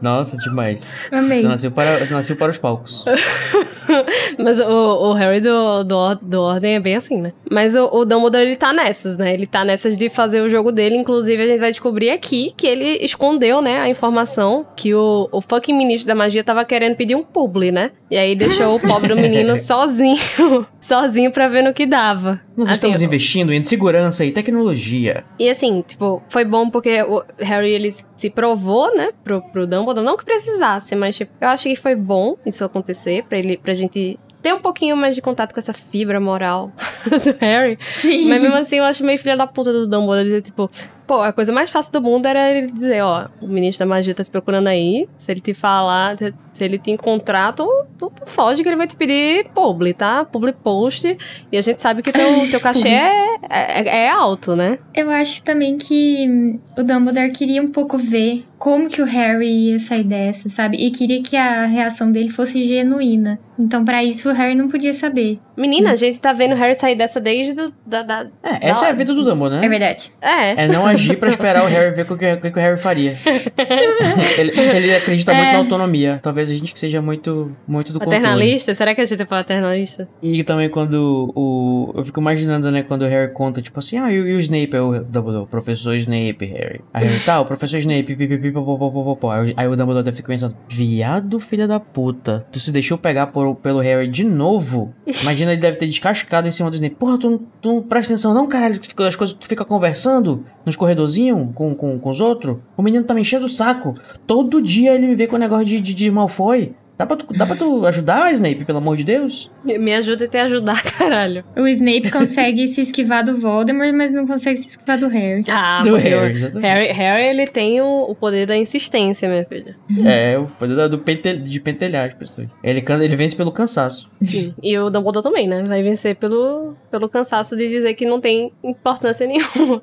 [0.00, 0.82] Nossa, demais.
[1.10, 1.40] Amei.
[1.40, 3.04] Você nasceu para, você nasceu para os palcos.
[4.38, 7.32] Mas o, o Harry do, do, do Ordem é bem assim, né?
[7.50, 9.32] Mas o, o Dumbledore, ele tá nessas, né?
[9.32, 10.96] Ele tá nessas de fazer o jogo dele.
[10.96, 15.40] Inclusive, a gente vai descobrir aqui que ele escondeu, né, a informação que o, o
[15.40, 17.92] fucking ministro da magia tava querendo pedir um publi, né?
[18.10, 20.18] E aí deixou o pobre do menino sozinho,
[20.80, 22.40] sozinho pra ver no que dava.
[22.56, 25.24] Nós Assim, estamos investindo em segurança e tecnologia.
[25.38, 29.85] E assim, tipo, foi bom porque o Harry, ele se provou, né, pro, pro Dumbledore,
[29.94, 33.74] não que precisasse, mas tipo, eu acho que foi bom isso acontecer, pra ele, pra
[33.74, 36.70] gente ter um pouquinho mais de contato com essa fibra moral
[37.04, 37.78] do Harry.
[37.82, 38.28] Sim.
[38.28, 40.70] Mas mesmo assim, eu acho meio filha da puta do Dumbledore dizer, tipo,
[41.06, 44.14] pô, a coisa mais fácil do mundo era ele dizer, ó, o ministro da magia
[44.14, 46.16] tá te procurando aí, se ele te falar,
[46.52, 47.66] se ele te encontrar, tu,
[47.98, 50.24] tu foge que ele vai te pedir publi, tá?
[50.24, 51.16] Publi post,
[51.52, 54.78] e a gente sabe que teu, teu cachê é, é, é alto, né?
[54.94, 59.70] Eu acho também que hum, o Dumbledore queria um pouco ver como que o Harry
[59.70, 60.78] ia sair dessa, sabe?
[60.78, 63.38] E queria que a reação dele fosse genuína.
[63.58, 65.38] Então, pra isso, o Harry não podia saber.
[65.56, 68.26] Menina, a gente tá vendo o Harry sair dessa desde do, da, da...
[68.42, 69.68] É, essa da- é a vida do Dumbledore, É né?
[69.68, 70.10] verdade.
[70.22, 70.64] É.
[70.64, 73.12] É não agir pra esperar o Harry ver o que, o que o Harry faria.
[74.38, 75.52] ele, ele acredita muito É.
[75.52, 76.20] na autonomia.
[76.22, 77.98] Talvez a gente que seja muito, muito do.
[77.98, 78.74] Paternalista?
[78.74, 80.08] Será que a gente é paternalista?
[80.22, 81.92] E também quando o...
[81.96, 84.80] Eu fico imaginando, né, quando o Harry conta, tipo assim, ah, e, o- Snape é
[84.80, 86.80] o Dumbledore, o professor Snape, Harry.
[86.92, 89.32] Aí Harry, tá, o professor Snape, pipipi, popopopopopó.
[89.32, 93.28] Aí o- Aí o Dumbledore fica pensando, viado filha da puta, tu se deixou pegar
[93.28, 94.94] por, pelo Harry de novo?
[95.22, 96.94] Imagina, ele deve ter descascado em cima do Snape.
[96.96, 100.44] Porra, tu, não- tu não presta atenção não, caralho, as coisas que tu fica conversando
[100.64, 102.58] nos corredorzinhos com, com, com os outros?
[102.76, 103.94] O menino tá me enchendo o saco.
[104.26, 106.74] Todo dia ele me vê com o negócio de, de, de Malfoy.
[106.98, 109.50] Dá pra, tu, dá pra tu ajudar, Snape, pelo amor de Deus?
[109.62, 111.44] Me ajuda a te ajudar, caralho.
[111.54, 115.44] O Snape consegue se esquivar do Voldemort, mas não consegue se esquivar do Harry.
[115.50, 116.62] Ah, Do Harry, exatamente.
[116.66, 119.76] Harry, Harry, ele tem o, o poder da insistência, minha filha.
[120.06, 122.48] É, o poder do pente, de pentelhar as pessoas.
[122.62, 124.08] Ele, ele vence pelo cansaço.
[124.22, 124.54] Sim.
[124.62, 125.64] E o Dumbledore também, né?
[125.64, 129.82] Vai vencer pelo, pelo cansaço de dizer que não tem importância nenhuma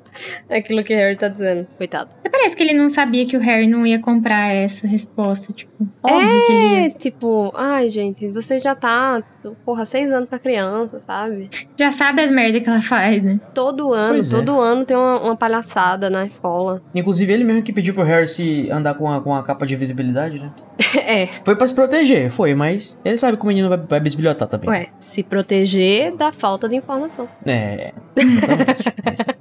[0.50, 1.66] aquilo que Harry tá dizendo.
[1.76, 2.10] Coitado.
[2.18, 5.52] Até parece que ele não sabia que o Harry não ia comprar essa resposta.
[5.52, 6.90] Tipo, óbvio que ele É, ia.
[7.04, 9.22] Tipo, ai, gente, você já tá,
[9.64, 11.48] porra, seis anos pra criança, sabe?
[11.76, 13.38] Já sabe as merdas que ela faz, né?
[13.52, 14.36] Todo ano, Pois é.
[14.36, 16.80] todo ano tem uma, uma palhaçada na escola.
[16.94, 19.76] Inclusive, ele mesmo que pediu pro Harry se andar com a, com a capa de
[19.76, 20.50] visibilidade, né?
[20.96, 24.48] é, Foi pra se proteger, foi, mas ele sabe que o menino vai, vai bisbilhotar
[24.48, 24.68] também.
[24.70, 27.28] ué, se proteger da falta de informação.
[27.46, 28.84] É, exatamente.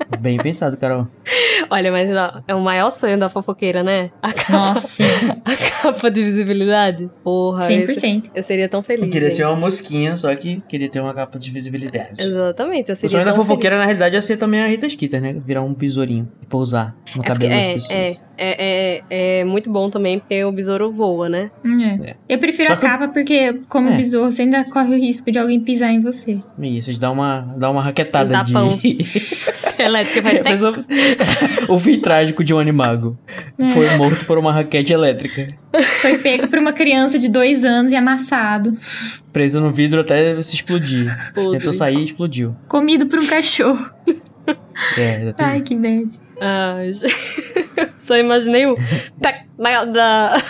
[0.09, 1.07] Mas Bem pensado, Carol.
[1.69, 4.11] Olha, mas ó, é o maior sonho da fofoqueira, né?
[4.21, 5.03] A capa, Nossa, sim.
[5.43, 7.09] a capa de visibilidade.
[7.23, 8.31] Porra, esse- 100%.
[8.35, 9.09] eu seria tão feliz.
[9.09, 9.37] queria gente.
[9.37, 12.21] ser uma mosquinha, só que queria ter uma capa de visibilidade.
[12.21, 15.21] Exatamente, eu O seria sonho da fofoqueira, na realidade, ia ser também a Rita Skeeter,
[15.21, 15.33] né?
[15.45, 17.91] Virar um besourinho e pousar no É, porque, cabelo das é, pessoas.
[17.91, 21.51] é, é, é, é muito bom também, porque o besouro voa, né?
[21.63, 22.09] Hum, é.
[22.11, 22.15] É.
[22.29, 23.97] Eu prefiro Só a que capa porque, como É.
[23.97, 26.39] besouro, você ainda corre o risco de alguém pisar em você.
[26.59, 28.77] Isso, de dar uma, dar uma raquetada Um tapão.
[28.77, 28.97] de...
[29.79, 30.43] Elétrica vai ter.
[30.43, 30.73] pessoa-
[31.69, 33.17] o fim trágico de um animago.
[33.73, 35.47] Foi morto por uma raquete elétrica.
[36.01, 38.75] Foi pego por uma criança de dois anos e amassado.
[39.33, 41.11] Preso no vidro até se explodir.
[41.33, 41.57] Podre.
[41.57, 42.55] Tentou sair e explodiu.
[42.67, 43.89] Comido por um cachorro.
[44.97, 45.35] É, exatamente.
[45.39, 46.21] Ai, que bad.
[46.41, 47.15] Ai, gente.
[47.97, 48.77] Só imaginei o.
[49.17, 49.31] Da.
[49.85, 49.85] Da.
[49.85, 50.41] Da.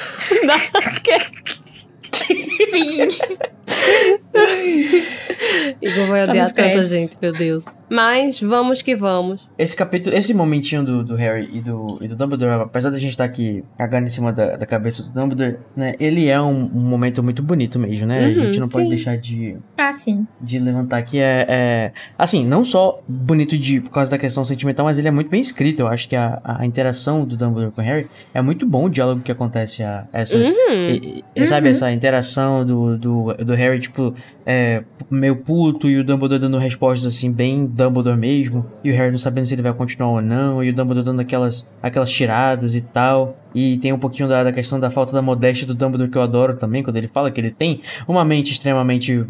[5.79, 7.65] Igor vai odiar tanta gente, meu Deus.
[7.93, 9.47] Mas vamos que vamos.
[9.55, 13.11] Esse capítulo, esse momentinho do, do Harry e do, e do Dumbledore, apesar da gente
[13.11, 15.93] estar aqui cagando em cima da, da cabeça do Dumbledore, né?
[15.99, 18.25] Ele é um, um momento muito bonito mesmo, né?
[18.25, 18.89] a Uhum, gente não pode sim.
[18.89, 20.25] deixar de, Ah, sim.
[20.41, 21.19] de levantar aqui.
[21.19, 25.11] É, é- assim, não só bonito de, por causa da questão sentimental, mas ele é
[25.11, 25.81] muito bem escrito.
[25.81, 28.89] Eu acho que a, a interação do Dumbledore com o Harry é muito bom o
[28.89, 30.47] diálogo que acontece a essas.
[30.49, 30.89] Uhum.
[30.89, 34.15] E- e- Sabe, essa interação do, do, do Harry, tipo,
[34.45, 38.65] é, meio puto e o Dumbledore dando respostas assim, bem Dumbledore mesmo.
[38.83, 40.63] E o Harry não sabendo se ele vai continuar ou não.
[40.63, 43.37] E o Dumbledore dando aquelas, aquelas tiradas e tal.
[43.55, 46.21] E tem um pouquinho da, da questão da falta da modéstia do Dumbledore que eu
[46.21, 49.23] adoro também, quando ele fala que ele tem uma mente extremamente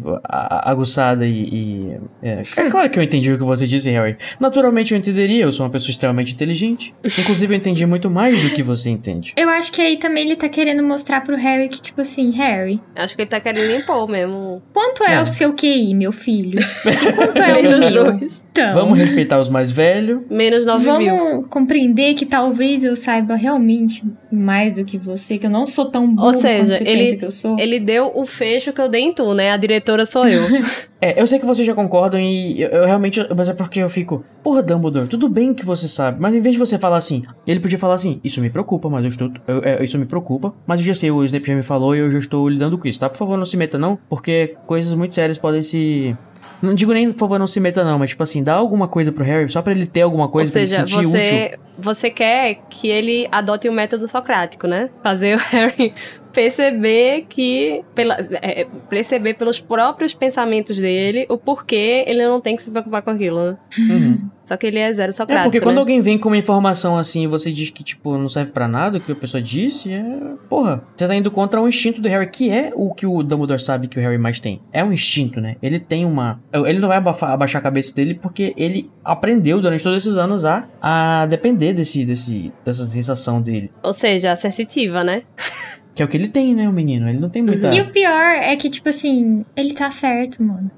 [0.48, 1.30] aguçada e.
[1.32, 4.16] e- é, é claro que eu entendi o que você disse, Harry.
[4.40, 6.94] Naturalmente eu entenderia, eu sou uma pessoa extremamente inteligente.
[7.04, 9.32] Inclusive eu entendi muito mais do que você entende.
[9.36, 12.80] Eu acho que aí também ele tá querendo mostrar pro Harry que, tipo assim, Harry,
[12.94, 14.62] Acho que ele tá querendo impor mesmo.
[14.72, 15.22] quanto é, É.
[15.22, 16.58] o seu QI, meu filho?
[16.60, 18.04] E quanto é o Menos meu?
[18.12, 18.44] dois.
[18.50, 20.20] Então, Vamos respeitar os mais velhos.
[20.30, 21.16] Menos 9 mil.
[21.16, 24.02] vamos compreender que talvez eu saiba realmente
[24.32, 27.30] mais do que você, que eu não sou tão burro Ou seja, ele- que eu
[27.30, 27.58] sou.
[27.58, 29.50] Ele deu o fecho que eu dei em tu, né?
[29.52, 30.42] A diretora sou eu.
[31.04, 33.20] É, eu sei que vocês já concordam e eu, eu realmente.
[33.36, 34.24] Mas é porque eu fico.
[34.42, 36.18] Porra, Dumbledore, tudo bem que você sabe.
[36.18, 39.04] Mas em vez de você falar assim, ele podia falar assim: Isso me preocupa, mas
[39.04, 39.30] eu estou.
[39.46, 41.98] eu- é, isso me preocupa, mas eu já sei, o Snape já me falou e
[41.98, 43.10] eu já estou lidando com isso, tá?
[43.10, 46.16] Por favor, não se meta, não, porque coisas muito sérias podem se.
[46.64, 49.12] Não digo nem, por favor, não se meta, não, mas tipo assim, dá alguma coisa
[49.12, 51.20] pro Harry, só pra ele ter alguma Ou coisa seja, pra ele se sentir útil.
[51.20, 54.90] você, você quer que ele adote o método socrático, né?
[55.02, 55.94] Fazer o Harry
[56.34, 57.82] perceber que.
[57.94, 63.02] Pela, é, perceber pelos próprios pensamentos dele o porquê ele não tem que se preocupar
[63.02, 63.56] com aquilo, né?
[63.78, 64.28] Uhum.
[64.44, 65.44] Só que ele é zero É, socrático.
[65.46, 65.80] porque quando né?
[65.80, 68.98] alguém vem com uma informação assim e você diz que, tipo, não serve pra nada
[68.98, 70.04] o que a pessoa disse, é.
[70.50, 73.58] Porra, você tá indo contra o instinto do Harry, que é o que o Dumbledore
[73.62, 74.60] sabe que o Harry mais tem.
[74.70, 75.56] É um instinto, né?
[75.62, 76.42] Ele tem uma.
[76.52, 80.44] Ele não vai abafar- abaixar a cabeça dele porque ele aprendeu durante todos esses anos
[80.44, 83.70] a, a depender desse, desse, dessa sensação dele.
[83.82, 85.22] Ou seja, a sensitiva, né?
[85.94, 87.08] Que é o que ele tem, né, o menino?
[87.08, 87.72] Ele não tem muita.
[87.72, 90.70] E o pior é que, tipo assim, ele tá certo, mano.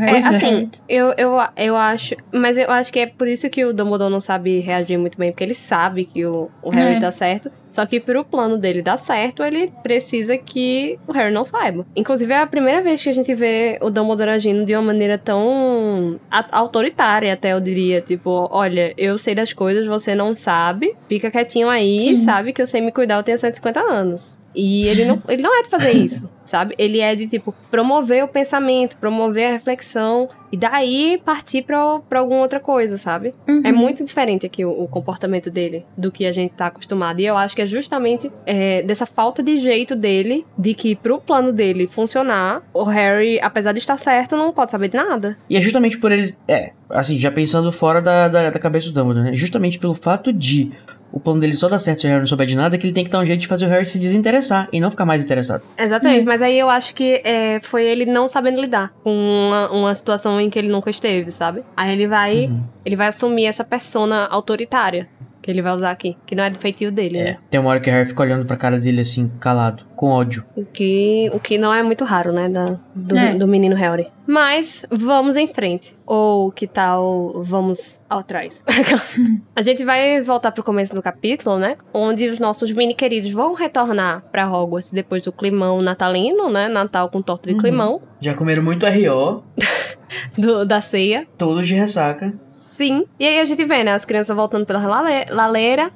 [0.00, 2.14] É, tá assim, eu, eu, eu acho.
[2.32, 5.30] Mas eu acho que é por isso que o Dumbledore não sabe reagir muito bem,
[5.30, 7.00] porque ele sabe que o, o Harry É.
[7.00, 7.50] tá certo.
[7.70, 11.84] Só que pro plano dele dar certo, ele precisa que o Harry não saiba.
[11.96, 15.18] Inclusive, é a primeira vez que a gente vê o Dumbledore agindo de uma maneira
[15.18, 16.20] tão
[16.52, 18.00] autoritária, até eu diria.
[18.00, 20.94] Tipo, olha, eu sei das coisas, você não sabe.
[21.08, 22.16] Fica quietinho aí, Sim.
[22.16, 24.38] sabe que eu sei me cuidar, eu tenho 150 anos.
[24.54, 26.74] E ele não, ele não é de fazer isso, sabe?
[26.78, 32.20] Ele é de, tipo, promover o pensamento, promover a reflexão e daí partir pra, pra
[32.20, 33.34] alguma outra coisa, sabe?
[33.48, 33.62] Uhum.
[33.64, 37.20] É muito diferente aqui o, o comportamento dele do que a gente tá acostumado.
[37.20, 41.20] E eu acho que é justamente é, dessa falta de jeito dele, de que pro
[41.20, 45.36] plano dele funcionar, o Harry, apesar de estar certo, não pode saber de nada.
[45.50, 46.34] E é justamente por ele.
[46.46, 49.36] É, assim, já pensando fora da, da, da cabeça do Dumbledore, né?
[49.36, 50.70] Justamente pelo fato de
[51.14, 52.84] o plano dele só dá certo se o Harry não souber de nada, é que
[52.84, 55.06] ele tem que dar um jeito de fazer o Harry se desinteressar e não ficar
[55.06, 55.62] mais interessado.
[55.78, 59.94] Exatamente, mas aí eu acho que é, foi ele não sabendo lidar com uma, uma
[59.94, 61.62] situação em que ele nunca esteve, sabe?
[61.76, 62.50] Aí ele vai,
[62.84, 65.08] ele vai assumir essa persona autoritária
[65.44, 67.36] que ele vai usar aqui, que não é do feitio dele, né?
[67.50, 70.42] Tem uma hora que o Harry fica olhando pra cara dele assim, calado, com ódio.
[70.56, 73.34] O que, o que não é muito raro, né, da, do, É.
[73.34, 74.06] do menino Harry.
[74.26, 75.94] Mas vamos em frente.
[76.06, 78.64] Ou que tal vamos atrás?
[79.54, 81.76] a gente vai voltar pro começo do capítulo, né?
[81.92, 86.68] Onde os nossos mini queridos vão retornar pra Hogwarts depois do climão natalino, né?
[86.68, 89.42] Natal com torta de climão, Já comeram muito R.O.,
[90.36, 91.26] do- da ceia.
[91.38, 92.32] todos de ressaca.
[92.50, 93.04] Sim.
[93.18, 93.92] E aí a gente vê, né?
[93.92, 95.90] As crianças voltando pela lale- laleira.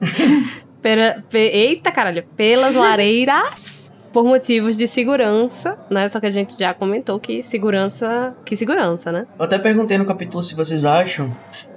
[0.82, 2.24] Pera- pe- eita, caralho.
[2.36, 3.92] Pelas lareiras.
[4.12, 6.08] Por motivos de segurança, né?
[6.08, 8.34] Só que a gente já comentou que segurança.
[8.44, 9.24] Que segurança, né?
[9.38, 11.30] Eu até perguntei no capítulo se vocês acham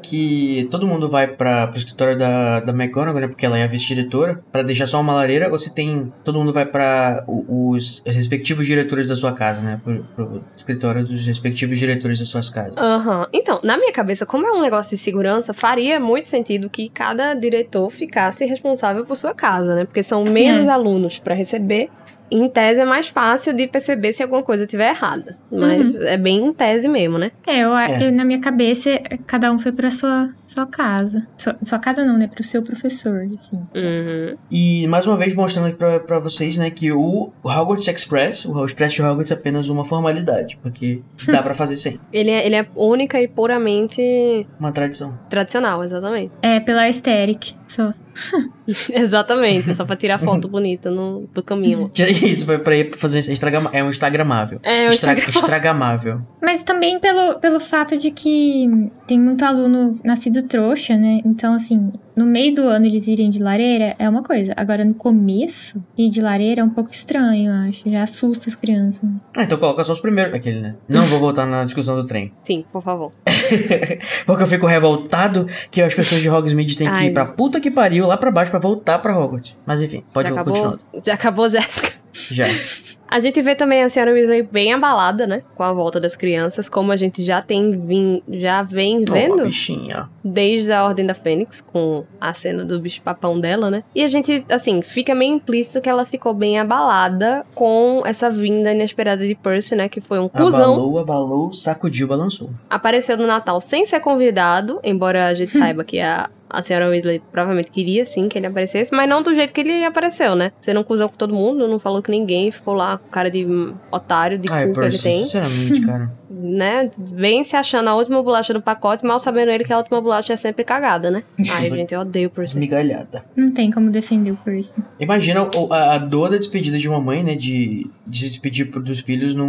[0.04, 3.28] que todo mundo vai para pro escritório da, da McGonagall, né?
[3.28, 6.12] Porque ela é a vice-diretora, pra deixar só uma lareira, ou se tem.
[6.24, 9.80] Todo mundo vai para os, os respectivos diretores da sua casa, né?
[9.84, 12.76] Pro, pro escritório dos respectivos diretores das suas casas.
[12.78, 13.28] Aham.
[13.34, 17.34] Então, na minha cabeça, como é um negócio de segurança, faria muito sentido que cada
[17.34, 19.86] diretor ficasse responsável por sua casa, né?
[19.86, 20.70] Porque são menos É.
[20.70, 21.90] alunos pra receber.
[22.36, 25.38] Em tese é mais fácil de perceber se alguma coisa estiver errada.
[25.52, 27.32] Mas é bem em tese mesmo, né?
[27.46, 28.08] É, eu, É.
[28.08, 28.90] eu- na minha cabeça,
[29.28, 31.28] cada um foi pra sua, sua casa.
[31.38, 32.28] Sua, sua casa não, né?
[32.28, 33.58] Pro seu professor, assim.
[33.76, 34.36] Uhum.
[34.52, 38.66] E mais uma vez mostrando aqui pra, pra vocês, né, que o Hogwarts Express, o
[38.66, 42.00] Express de Hogwarts é apenas uma formalidade, porque dá pra fazer sem.
[42.12, 45.20] Ele é, ele é única e puramente Uma tradição.
[45.30, 46.32] tradicional, exatamente.
[46.42, 47.94] É, pela aesthetic, só.
[48.94, 51.90] exatamente, é só pra tirar foto bonita no, do caminho.
[51.94, 54.60] Que é isso, vai pra ir fazer Instagram, é um Instagramável.
[54.64, 56.22] É, um Instagram- Instagramável.
[56.42, 58.70] Mas também pelo, pelo fato de que
[59.08, 61.22] tem muito aluno nascido trouxa, né?
[61.26, 64.54] Então, assim, no meio do ano eles irem de lareira é uma coisa.
[64.56, 67.90] Agora, no começo, ir de lareira é um pouco estranho, eu acho.
[67.90, 69.02] Já assusta as crianças.
[69.04, 69.16] né?
[69.36, 70.34] Ah, então coloca só os primeiros.
[70.34, 70.76] Aquele, né?
[70.88, 72.32] Não vou voltar na discussão do trem.
[72.44, 73.12] Sim, por favor.
[74.26, 77.06] Porque eu fico revoltado que as pessoas de Hogsmeade têm que Ai.
[77.08, 79.56] ir pra puta que pariu, lá pra baixo, pra voltar pra Hogwarts.
[79.66, 80.68] Mas enfim, pode já continuar.
[80.76, 81.92] acabou, já acabou, Jéssica.
[82.14, 82.46] Já.
[83.14, 85.44] A gente vê também a senhora Weasley bem abalada, né?
[85.54, 90.10] Com a volta das crianças, como a gente já tem vim, já vem vendo bichinha.
[90.26, 93.84] desde a Ordem da Fênix, com a cena do bicho papão dela, né?
[93.94, 98.72] E a gente, assim, fica meio implícito que ela ficou bem abalada com essa vinda
[98.72, 99.88] inesperada de Percy, né?
[99.88, 100.74] Que foi um cuzão.
[100.74, 102.50] Abalou, abalou, sacudiu, balançou.
[102.68, 107.22] Apareceu no Natal sem ser convidado, embora a gente saiba que a, a senhora Weasley
[107.32, 110.52] provavelmente queria sim que ele aparecesse, mas não do jeito que ele apareceu, né?
[110.62, 113.46] Sendo um cuzão com todo mundo, não falou com ninguém, ficou lá com cara de
[113.92, 116.12] otário, de Ai, cu que ele Percy, tem, sinceramente, cara.
[116.34, 116.90] né?
[117.14, 120.34] Vem se achando a última bolacha do pacote, mal sabendo ele que a última bolacha
[120.34, 121.24] é sempre cagada, né?
[121.50, 122.56] Ai, gente, eu odeio o Percy.
[122.56, 123.24] Esmigalhada.
[123.36, 124.72] Não tem como defender o Percy.
[125.00, 127.36] Imagina o- a, a dor da despedida de uma mãe, né?
[127.36, 129.48] De, de se despedir dos filhos num,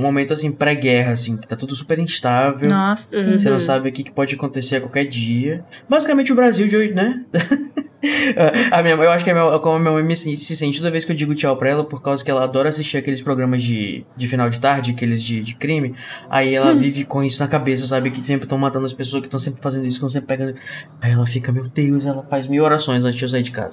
[0.00, 2.68] momento assim, pré-guerra, assim, que tá tudo super instável.
[2.68, 3.24] Nossa, sim.
[3.26, 3.38] Uhum.
[3.38, 5.64] Você não sabe o que, que pode acontecer a qualquer dia.
[5.88, 7.24] Basicamente o Brasil de hoje, né?
[8.70, 10.78] a minha, eu acho que é minha- como a minha mãe me se se sente
[10.78, 13.20] toda vez que eu digo tchau pra ela, por causa que ela adora assistir aqueles
[13.22, 15.94] programas de, de final de tarde, aqueles de, de crime.
[16.30, 18.10] Aí ela vive com isso na cabeça, sabe?
[18.10, 20.54] Que sempre estão matando as pessoas, que estão sempre fazendo isso, que estão sempre pegando.
[21.00, 23.72] Aí ela fica, meu Deus, ela faz mil orações antes de eu sair de casa.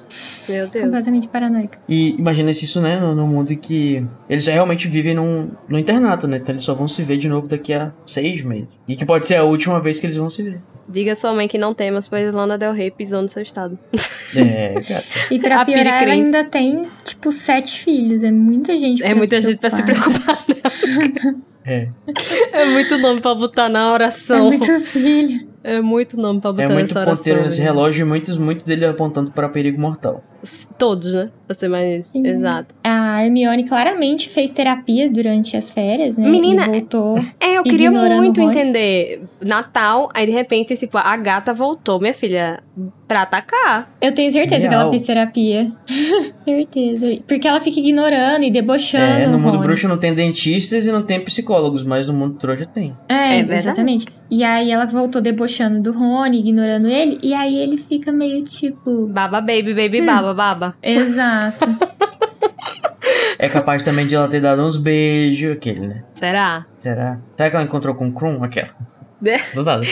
[0.49, 0.85] Meu Deus.
[0.85, 1.79] Completamente paranoica.
[1.87, 5.77] E imagina se isso, né, no, no mundo em que eles realmente vivem num, num
[5.77, 6.37] internato, né?
[6.37, 8.67] Então eles só vão se ver de novo daqui a seis meses.
[8.87, 10.61] E que pode ser a última vez que eles vão se ver.
[10.87, 13.79] Diga a sua mãe que não temas, pois Lana Del Rey pisou no seu estado.
[14.35, 15.03] É, cara.
[15.31, 18.23] E pra A piorar, ela ainda tem, tipo, sete filhos.
[18.23, 20.43] É muita gente É pra muita se gente pra se preocupar.
[20.45, 21.35] preocupar.
[21.65, 21.87] É.
[22.51, 24.47] É muito nome pra botar na É oração.
[24.47, 25.47] muito filho.
[25.63, 27.15] É muito nome pra botar É muito nessa oração.
[27.17, 27.73] ponteiro nesse velho.
[27.73, 30.21] relógio e muitos, muitos dele apontando para perigo mortal.
[30.77, 31.29] Todos, né?
[31.47, 32.27] Pra ser mais Sim.
[32.27, 32.75] exato.
[32.83, 36.29] A Hermione claramente fez terapia durante as férias, né?
[36.29, 37.17] Menina, E voltou.
[37.39, 39.21] É, eu queria muito entender.
[39.41, 42.61] Natal, aí de repente, tipo, a gata voltou, minha filha,
[43.07, 43.95] pra atacar.
[44.01, 44.89] Eu tenho certeza que ela Real.
[44.89, 45.71] fez terapia.
[46.43, 47.07] certeza.
[47.25, 49.03] Porque ela fica ignorando e debochando.
[49.21, 49.63] É, no mundo Rony.
[49.67, 52.93] bruxo não tem dentistas e não tem psicólogos, mas no mundo trouxa tem.
[53.07, 54.07] É, É exatamente.
[54.29, 57.19] E aí ela voltou debochando do Rony, ignorando ele.
[57.21, 59.07] E aí ele fica meio tipo.
[59.07, 60.05] Baba baby, baby Hum.
[60.05, 60.75] baba, baba.
[60.81, 61.65] Exato.
[63.37, 66.03] É capaz também de ela ter dado uns beijos, aquele, né?
[66.13, 66.65] Será?
[66.79, 67.19] Será?
[67.35, 68.43] Será que ela encontrou com o Krum?
[68.43, 68.69] Aquela.
[69.25, 69.37] É.
[69.53, 69.83] Do nada.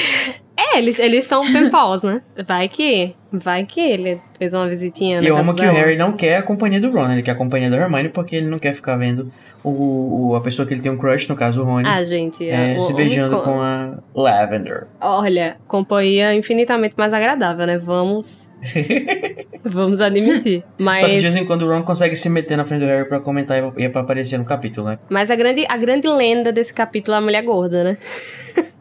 [0.55, 2.22] É, eles, eles são penpals, né?
[2.47, 3.14] Vai que.
[3.32, 5.71] Vai que ele fez uma visitinha E na eu casa amo que o.
[5.71, 8.47] Harry não quer a companhia do Ron, ele quer a companhia da Hermione porque ele
[8.47, 9.32] não quer ficar vendo
[9.63, 12.49] o, o- a pessoa que ele tem um crush, no caso o Rony, Ah, gente.
[12.49, 14.88] é, o- se beijando o- com a Lavender.
[14.99, 17.77] Olha, companhia infinitamente mais agradável, né?
[17.77, 18.51] Vamos.
[19.63, 20.63] vamos admitir.
[20.79, 22.86] Só que de vez Mas, em quando o Ron consegue se meter na frente do
[22.88, 24.99] Harry pra comentar e- pra aparecer no capítulo, né?
[25.09, 27.97] mas a, grande, a grande lenda desse capítulo é a mulher gorda, né?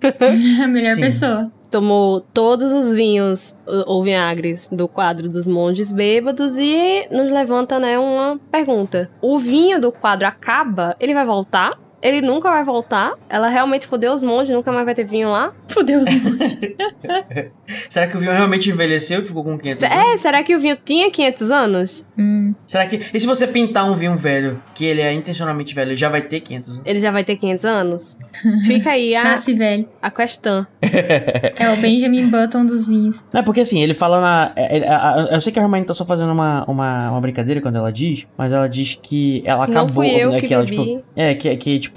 [0.64, 1.00] A melhor Sim.
[1.02, 1.52] pessoa.
[1.70, 4.02] Tomou todos os vinhos ou ou
[4.40, 9.10] vinagres do quadro dos monges bêbados e nos levanta, né, uma pergunta.
[9.20, 10.96] O vinho do quadro acaba?
[10.98, 11.72] Ele vai voltar?
[12.02, 13.14] Ele nunca vai voltar?
[13.28, 15.52] Ela realmente fodeu os monges, nunca mais vai ter vinho lá?
[15.68, 16.08] Fudeu os
[17.88, 19.96] Será que o Vion realmente envelheceu e ficou com 500 anos?
[19.96, 22.06] É, será que o vinho tinha 500 anos?
[22.18, 22.54] hum.
[22.66, 22.96] Será que...
[23.14, 26.22] E se você pintar um vinho velho, que ele é intencionalmente velho, ele já vai
[26.22, 26.82] ter 500 anos?
[26.84, 28.18] Ele já vai ter 500 anos?
[28.64, 29.88] Fica aí a, Nasce velho.
[30.02, 30.66] a questão.
[30.82, 33.22] É o Benjamin Button dos vinhos.
[33.32, 34.52] Não, é porque assim, ele fala na.
[34.56, 37.76] é- é- Eu sei que a Hermione tá só fazendo uma, uma, uma brincadeira quando
[37.76, 39.94] ela diz, mas ela diz que ela Não acabou.
[39.94, 40.76] fui eu né, que ela, bebi.
[40.76, 41.89] tipo, é, que, que, tipo,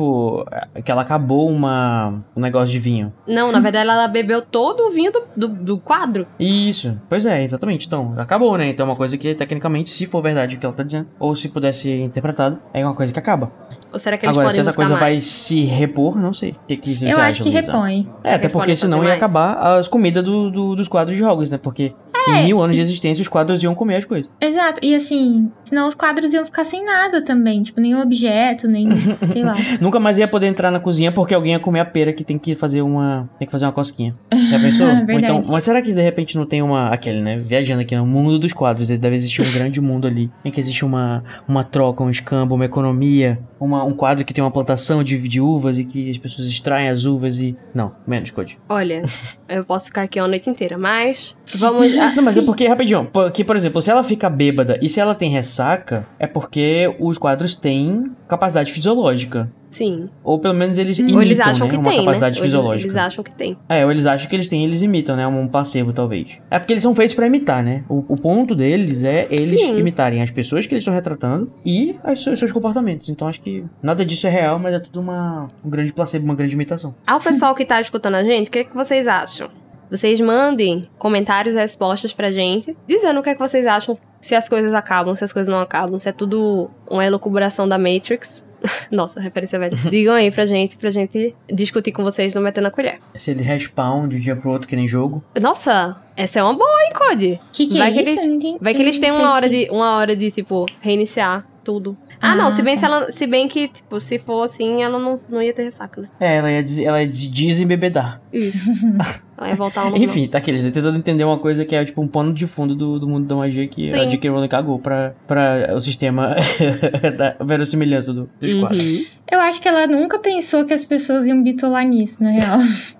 [0.84, 3.14] que ela acabou uma, um negócio de vinho.
[3.28, 6.26] Não, na verdade ela bebeu todo o vinho do, do, do quadro.
[6.40, 7.88] Isso, pois é, exatamente.
[7.88, 8.70] Então, acabou, né?
[8.70, 11.36] Então é uma coisa que, tecnicamente, se for verdade o que ela tá dizendo, ou
[11.36, 13.52] se puder ser interpretado, é uma coisa que acaba.
[13.92, 15.02] Ou será que eles Agora, podem se essa coisa mais?
[15.02, 16.52] vai se repor, não sei.
[16.52, 17.72] O que, que vocês Eu acho acham, que Luísa?
[17.72, 18.10] repõe.
[18.24, 19.18] É, até porque senão ia mais?
[19.18, 21.60] acabar as comidas do, do- dos quadros de Hogwarts, né?
[21.62, 21.94] Porque
[22.30, 24.30] em mil anos de existência os quadros iam comer as coisas.
[24.40, 24.80] Exato.
[24.84, 27.62] E assim, senão os quadros iam ficar sem nada também.
[27.62, 28.90] Tipo, nenhum objeto, nem.
[29.32, 29.56] sei lá.
[29.80, 32.38] Nunca mais ia poder entrar na cozinha porque alguém ia comer a pera que tem
[32.38, 33.30] que fazer uma.
[33.38, 34.16] Tem que fazer uma cosquinha.
[34.50, 34.88] Já pensou?
[34.88, 35.38] Ou Verdade.
[35.38, 36.90] então, mas será que de repente não tem uma.
[36.90, 37.38] Aquele, né?
[37.38, 38.90] Viajando aqui no mundo dos quadros.
[38.90, 40.32] Deve existir um grande mundo ali.
[40.44, 43.40] Em que existe uma, uma troca, um escambo, uma economia.
[43.64, 46.90] Uma, um quadro que tem uma plantação de, de uvas e que as pessoas extraem
[46.90, 47.56] as uvas e.
[47.74, 48.60] Não, menos, Code.
[48.68, 49.04] Olha,
[49.48, 51.96] eu posso ficar aqui a noite inteira, mas vamos.
[51.98, 55.00] ah, Não, mas é porque, rapidinho, porque, por exemplo, se ela fica bêbada e se
[55.00, 59.50] ela tem ressaca, é porque os quadros têm capacidade fisiológica.
[59.74, 60.08] Sim.
[60.24, 62.06] Ou pelo menos eles imitam, Ou eles acham né, que uma tem, né?
[62.06, 62.88] capacidade Ou eles, fisiológica.
[62.88, 63.58] eles acham que tem.
[63.68, 65.26] É, ou eles acham que eles têm, eles imitam, né?
[65.26, 66.38] Um placebo, talvez.
[66.52, 67.84] É porque eles são feitos pra imitar, né?
[67.90, 69.78] O, o ponto deles é eles Sim.
[69.80, 73.10] imitarem as pessoas que eles estão retratando e as, seus, seus comportamentos.
[73.10, 76.36] Então acho que nada disso é real, mas é tudo uma, um grande placebo, uma
[76.36, 76.94] grande imitação.
[77.08, 79.50] Ao pessoal que tá escutando a gente, o que, é que vocês acham?
[79.90, 84.34] Vocês mandem comentários e respostas pra gente, dizendo o que, é que vocês acham, se
[84.34, 88.44] as coisas acabam, se as coisas não acabam, se é tudo uma elucubração da Matrix.
[88.92, 89.78] Nossa, referência velha.
[89.90, 93.00] Digam aí pra gente, pra gente discutir com vocês no Metendo a Colher.
[93.16, 95.24] Se ele respawn de um dia pro outro, que nem jogo.
[95.42, 97.40] Nossa, essa é uma boa, hein, Cody?
[97.52, 98.20] Que que vai é que isso?
[98.22, 101.46] Eles, não vai que eles têm não uma hora, de, uma hora de, tipo, reiniciar
[101.64, 101.98] tudo.
[102.22, 102.80] Ah, Ah, não, se bem, tá.
[102.80, 106.00] se, ela, se bem que, tipo, se for assim, ela não, não ia ter ressaca,
[106.02, 106.08] né?
[106.22, 108.22] É, ela ia, diz- ela ia de desembebedar.
[108.32, 108.70] Isso.
[109.48, 110.04] ia voltar ao normal.
[110.08, 112.76] Enfim, tá aqui, eles tentando entender uma coisa que é tipo um pano de fundo
[112.76, 114.10] do, do mundo da magia que a Sim.
[114.10, 114.30] J.K.
[114.30, 116.36] Rowling cagou pra, pra o sistema
[117.18, 118.84] da verossimilhança do, dos quadros.
[118.86, 119.06] Uhum.
[119.32, 122.60] Eu acho que ela nunca pensou que as pessoas iam bitolar nisso, na real.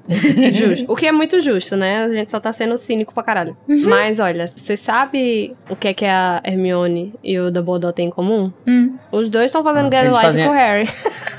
[0.52, 0.92] Justo.
[0.92, 2.04] O que é muito justo, né?
[2.04, 3.56] A gente só tá sendo cínico pra caralho.
[3.88, 8.10] Mas olha, você sabe o que é que a Hermione e o Dumbledore têm em
[8.10, 8.52] comum?
[8.68, 8.96] Hum.
[9.12, 10.90] Os dois estão fazendo Ah, gaslight fazem- com o Harry.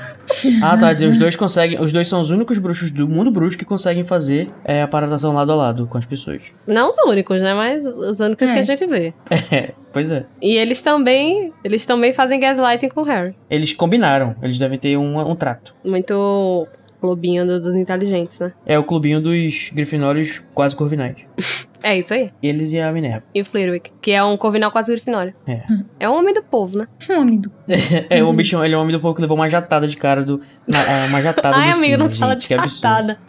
[0.61, 0.91] Ah, tá.
[0.93, 1.79] Dizer, os dois conseguem.
[1.79, 5.33] Os dois são os únicos bruxos do mundo bruxo que conseguem fazer é, a paradação
[5.33, 6.41] lado a lado com as pessoas.
[6.67, 7.53] Não os únicos, né?
[7.53, 8.61] Mas os únicos que É.
[8.61, 9.13] a gente vê.
[9.51, 10.25] É, pois é.
[10.41, 13.35] E eles também, eles também fazem gaslighting com o Harry.
[13.49, 14.35] Eles combinaram.
[14.41, 15.75] Eles devem ter um, um trato.
[15.83, 16.67] Muito
[16.99, 18.51] clubinho do- dos inteligentes, né?
[18.65, 21.17] É o clubinho dos grifinórios quase corvinais.
[21.87, 22.31] É isso aí.
[22.41, 23.21] Eles e a Minerva.
[23.31, 25.35] E o Flitwick, que é um corvinal quase grifinório.
[25.45, 25.61] É.
[25.99, 26.87] É um homem do povo, né?
[27.11, 27.51] Homem do.
[28.09, 30.23] É, o bichão, ele é um homem do povo que levou uma jatada de cara
[30.23, 30.41] do.
[30.67, 33.19] na- é, uma jatada Ai, do amigo, não Sirius, fala gente, de jatada.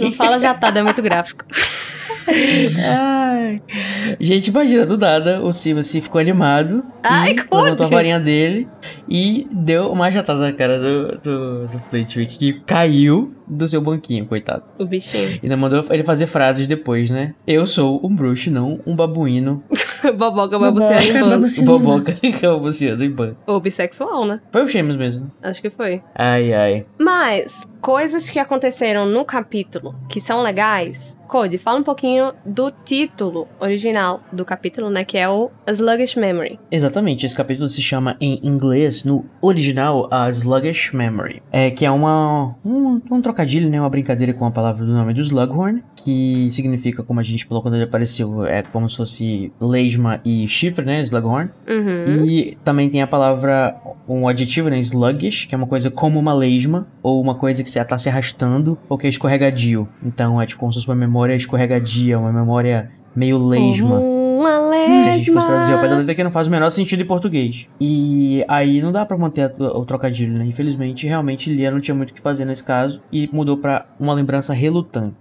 [0.00, 1.44] Não fala jatada, é muito gráfico.
[3.36, 3.62] Ai.
[4.18, 8.66] Gente, imagina, do nada, o Simas se ficou animado Ai, e levantou a varinha dele
[9.08, 14.26] e deu uma jatada na cara do, do, do Flitwick, que caiu do seu banquinho,
[14.26, 14.64] coitado.
[14.78, 15.38] O bichinho.
[15.42, 17.34] Ainda mandou ele fazer frases depois, né?
[17.46, 19.62] Eu sou um bruxo, não um babuíno.
[20.16, 21.30] Boboca babuceando em Boboca, bando.
[21.30, 21.78] babuceando.
[21.78, 23.36] Boboca babuceando em banco.
[23.46, 24.40] Ou bissexual, né?
[24.50, 25.30] Foi o Sheamus mesmo.
[25.42, 26.02] Acho que foi.
[26.14, 26.86] Ai, ai.
[26.98, 31.16] Mas, coisas que aconteceram no capítulo que são legais.
[31.28, 35.04] Cody, fala um pouquinho do título original do capítulo, né?
[35.04, 36.58] Que é o Sluggish Memory.
[36.68, 41.42] Exatamente, esse capítulo se chama em inglês, no original, a Sluggish Memory.
[41.52, 43.80] É que é uma um, um trocadilho, né?
[43.80, 47.62] Uma brincadeira com a palavra do nome do Slughorn, que significa, como a gente falou
[47.62, 51.02] quando ele apareceu, é como se fosse lesma e chifre, né?
[51.02, 51.50] Slughorn.
[51.68, 52.26] Uhum.
[52.26, 53.76] E também tem a palavra,
[54.08, 54.78] um adjetivo, né?
[54.80, 58.08] Sluggish, que é uma coisa como uma lesma, ou uma coisa que você tá se
[58.08, 59.88] arrastando, ou que é escorregadio.
[60.02, 63.98] Então é tipo como se fosse uma memória escorregadia, uma memória meio lesma.
[63.98, 65.98] Uma Se a gente fosse traduzir ao pé da lesma.
[66.00, 67.66] letra, que não faz o menor sentido em português.
[67.80, 70.44] E aí não dá pra manter o trocadilho, né?
[70.44, 74.12] Infelizmente, realmente, Lia não tinha muito o que fazer nesse caso e mudou pra uma
[74.12, 75.16] lembrança relutante.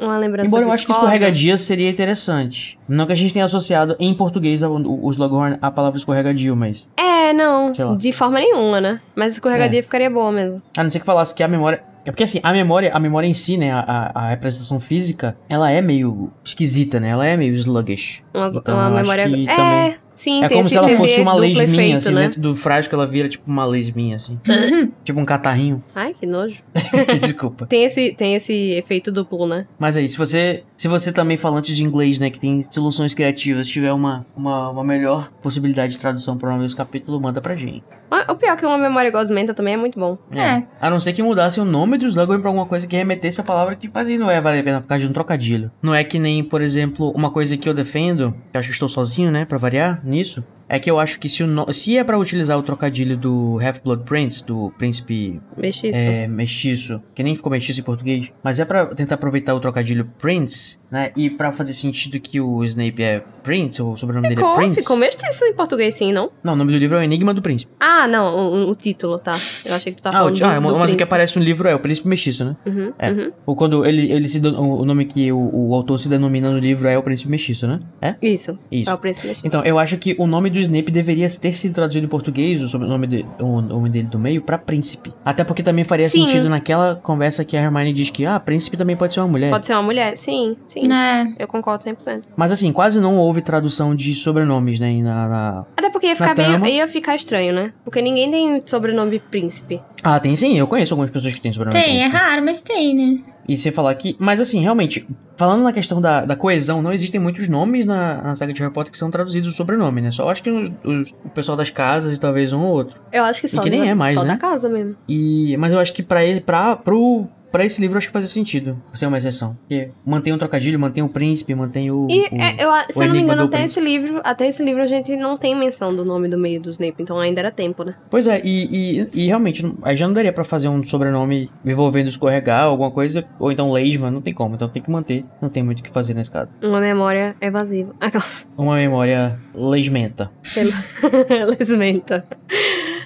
[0.00, 2.78] Uma lembrança Embora eu acho que escorregadia seria interessante.
[2.86, 6.54] Não que a gente tenha associado em português ao- o, o Slughorn a palavra escorregadio,
[6.54, 6.86] mas.
[6.96, 7.72] É, não.
[7.96, 9.00] De forma nenhuma, né?
[9.16, 10.62] Mas escorregadia ficaria boa mesmo.
[10.76, 11.82] A não ser que falasse que a memória.
[12.04, 13.70] É porque assim, a memória, a memória em si, né?
[13.72, 17.08] A, a, representação física, ela é meio esquisita, né?
[17.10, 18.22] Ela é meio sluggish.
[18.32, 19.28] Uma, Então, uma acho memória.
[19.28, 22.22] que É, também- sim, É como se ela fosse uma lesminha, assim, né?
[22.22, 24.38] dentro do frasco ela vira tipo uma lesminha, assim.
[25.04, 25.82] tipo um catarrinho.
[25.94, 26.62] Ai, que nojo.
[27.20, 27.66] Desculpa.
[27.66, 29.66] Tem esse, tem esse efeito duplo, né?
[29.78, 33.66] Mas aí, se você, se você também falante de inglês, né, que tem soluções criativas,
[33.66, 37.56] tiver uma, uma, uma melhor possibilidade de tradução para o nome desse capítulo, manda pra
[37.56, 37.82] gente.
[38.08, 40.16] Ah, O pior é que uma memória gosmenta também é muito bom.
[40.30, 40.62] É.
[40.80, 43.44] A não ser que mudasse o nome do Slughorn pra alguma coisa que remetesse a
[43.44, 45.70] palavra que fazia não é valer a pena por causa de um trocadilho.
[45.82, 48.74] Não é que nem, por exemplo, uma coisa que eu defendo, que eu acho que
[48.74, 51.96] estou sozinho, né, pra variar nisso, é que eu acho que se, o no- se
[51.96, 55.98] é pra utilizar o trocadilho do Half-Blood Prince, do príncipe Mestiço.
[55.98, 60.04] é, mestiço, que nem ficou mestiço em português, mas é pra tentar aproveitar o trocadilho
[60.18, 61.10] Prince, né?
[61.16, 64.56] E pra fazer sentido que o Snape é Prince, ou o sobrenome dele é Ficou,
[64.56, 64.80] Prince.
[64.80, 66.30] ficou mestiço em português, sim, não?
[66.42, 67.72] Não, o nome do livro é o Enigma do Príncipe.
[67.80, 69.32] Ah, não, o, o título, tá.
[69.64, 71.02] Eu achei que tu tava Ah, o, falando ti- do, ah, do mas o que
[71.02, 72.56] aparece no livro é o Príncipe Mestiço, né?
[72.66, 73.10] Uhum, É.
[73.10, 73.32] uhum.
[73.46, 74.38] Ou quando ele, ele se.
[74.46, 77.80] O nome que o, o autor se denomina no livro é o Príncipe Mestiço, né?
[78.00, 78.14] É?
[78.22, 78.58] Isso.
[78.70, 78.90] Isso.
[78.90, 79.46] É o príncipe mestiço.
[79.46, 82.68] Então, eu acho que o nome do Snape deveria ter sido traduzido em português, o
[82.68, 85.12] sobrenome de, o nome dele do meio, pra príncipe.
[85.24, 86.26] Até porque também faria Sim.
[86.26, 89.50] sentido naquela conversa que a Hermione diz que, ah, príncipe também pode ser uma mulher.
[89.50, 90.16] Pode ser uma mulher?
[90.16, 90.92] Sim, sim.
[90.92, 91.26] É.
[91.38, 92.22] Eu concordo 100%.
[92.36, 94.92] Mas assim, quase não houve tradução de sobrenomes, né?
[95.02, 97.72] Na, na- Até porque ia ficar, meio, ia ficar estranho, né?
[97.84, 99.80] Porque ninguém tem sobrenome príncipe.
[100.02, 101.80] Ah, tem sim, eu conheço algumas pessoas que têm sobrenome.
[101.82, 102.16] Tem, é príncipe.
[102.16, 103.20] raro, mas tem, né?
[103.48, 104.14] E você falar que.
[104.18, 108.36] Mas assim, realmente, falando na questão da, da coesão, não existem muitos nomes na, na
[108.36, 110.10] saga de Harry Potter que são traduzidos o sobrenome, né?
[110.10, 113.00] Só acho que os- os- o pessoal das casas e talvez um ou outro.
[113.10, 114.34] Eu acho que só, que nem da, é mais, só né?
[114.34, 114.96] da casa mesmo.
[115.08, 118.12] E, mas eu acho que pra ele, pra, pro, pra esse livro, eu acho que
[118.12, 119.56] fazia sentido ser uma exceção.
[119.60, 122.06] Porque mantém o trocadilho, mantém o príncipe, mantém o.
[122.10, 123.80] E o- é, eu, a- se eu não me engano, até Príncipe.
[123.80, 126.70] esse livro, até esse livro a gente não tem menção do nome do meio do
[126.70, 127.94] Snape, então ainda era tempo, né?
[128.10, 132.08] Pois é, e, e, e realmente, aí já não daria pra fazer um sobrenome envolvendo
[132.08, 135.62] escorregar, alguma coisa, ou então lesma, não tem como, então tem que manter, não tem
[135.62, 136.50] muito o que fazer nesse caso.
[136.62, 137.94] Uma memória evasiva.
[138.00, 138.48] Aquelas.
[138.56, 140.30] Uma memória lesmenta.
[141.58, 142.26] Lesmenta.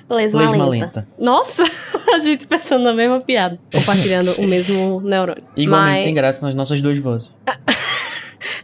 [0.09, 0.53] Lesmalenta.
[0.53, 1.09] Lesmalenta.
[1.19, 1.63] Nossa,
[2.15, 3.59] a gente pensando na mesma piada.
[3.73, 5.43] Compartilhando o mesmo neurônio.
[5.57, 7.31] Igualmente mas, sem graça nas nossas duas vozes.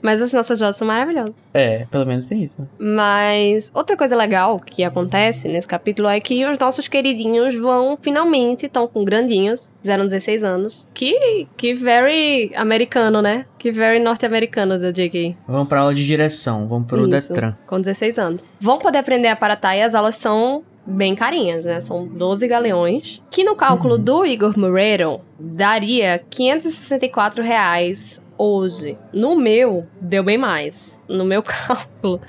[0.03, 1.35] mas as nossas vozes são maravilhosas.
[1.53, 2.61] É, pelo menos tem isso.
[2.61, 2.67] né?
[2.79, 8.67] Mas outra coisa legal que acontece nesse capítulo é que os nossos queridinhos vão finalmente,
[8.67, 10.87] estão com grandinhos, fizeram 16 anos.
[10.95, 13.47] Que, que very americano, né?
[13.59, 15.37] Que very norte-americano da JK.
[15.47, 17.57] Vamos pra aula de direção, vamos pro Isso, Detran.
[17.67, 18.49] com 16 anos.
[18.61, 21.81] Vão poder aprender a paratar e as aulas são bem carinhas, né?
[21.81, 23.23] São 12 galeões.
[23.31, 24.03] Que no cálculo Uhum.
[24.03, 28.97] do Igor Moreiro daria 564 reais hoje.
[29.13, 31.03] No meu, deu bem mais.
[31.09, 32.21] No meu cálculo,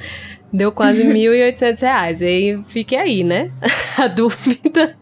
[0.51, 2.22] deu quase 1.800 reais.
[2.22, 3.51] E aí, fique aí, né?
[3.97, 4.95] A dúvida.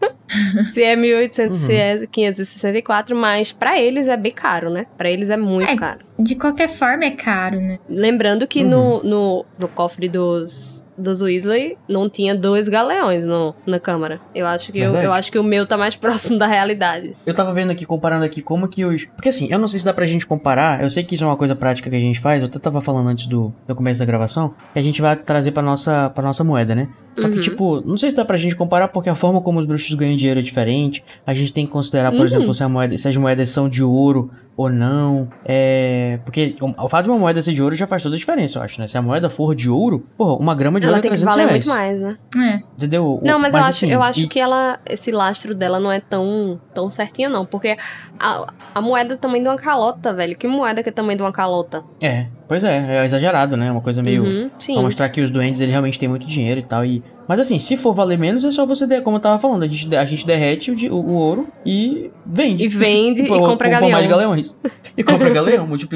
[0.68, 1.78] se é 1.800, se Uhum.
[1.78, 4.86] é 564, mas pra eles é bem caro, né?
[4.96, 5.76] Pra eles é muito É.
[5.76, 6.00] caro.
[6.18, 7.78] De qualquer forma é caro, né?
[7.88, 8.68] Lembrando que Uhum.
[8.70, 14.20] no, no, no cofre dos, dos Weasley não tinha dois galeões no, na câmara.
[14.34, 17.12] Eu acho, que eu, eu acho que o meu tá mais próximo da realidade.
[17.24, 19.04] Eu tava vendo aqui, comparando aqui como que os.
[19.04, 20.82] Porque assim, eu não sei se dá pra gente comparar.
[20.82, 22.42] Eu sei que isso é uma coisa prática que a gente faz.
[22.42, 24.54] Eu até tava falando antes do, do começo da gravação.
[24.72, 26.88] Que a gente vai trazer pra nossa, pra nossa moeda, né?
[27.14, 27.40] Só que, Uhum.
[27.40, 30.16] tipo, não sei se dá pra gente comparar porque a forma como os bruxos ganham
[30.16, 31.04] dinheiro é diferente.
[31.26, 32.24] A gente tem que considerar, por Uhum.
[32.24, 35.28] exemplo, se, moeda, se as moedas são de ouro ou não.
[35.44, 36.18] É.
[36.24, 38.58] Porque o, o fato de uma moeda ser de ouro já faz toda a diferença,
[38.58, 38.88] eu acho, né?
[38.88, 41.16] Se a moeda for de ouro, porra, uma grama de Ela ouro é tem que
[41.16, 41.64] 300 valer reais.
[41.64, 42.18] muito mais, né?
[42.36, 42.62] É.
[42.76, 43.20] Entendeu?
[43.22, 44.80] Não, mas, eu acho, assim, eu acho e- que ela.
[44.84, 47.46] Esse lastro dela não é tão, tão certinho, não.
[47.46, 47.76] Porque
[48.18, 50.36] a, a moeda é do tamanho de uma calota, velho.
[50.36, 51.84] Que moeda que é tamanho de uma calota?
[52.02, 53.70] É, pois é, é exagerado, né?
[53.70, 54.24] Uma coisa meio.
[54.24, 54.72] Uhum, sim.
[54.74, 56.84] Pra mostrar que os doentes, eles realmente têm muito dinheiro e tal.
[56.84, 59.62] E Mas assim, se for valer menos, é só você, der, como eu tava falando,
[59.62, 62.64] a gente, a gente derrete o, o- ouro e vende.
[62.64, 63.90] E vende e Pô, compra galeão.
[63.92, 64.58] mais galeões.
[64.96, 65.88] E compra galeão, outro.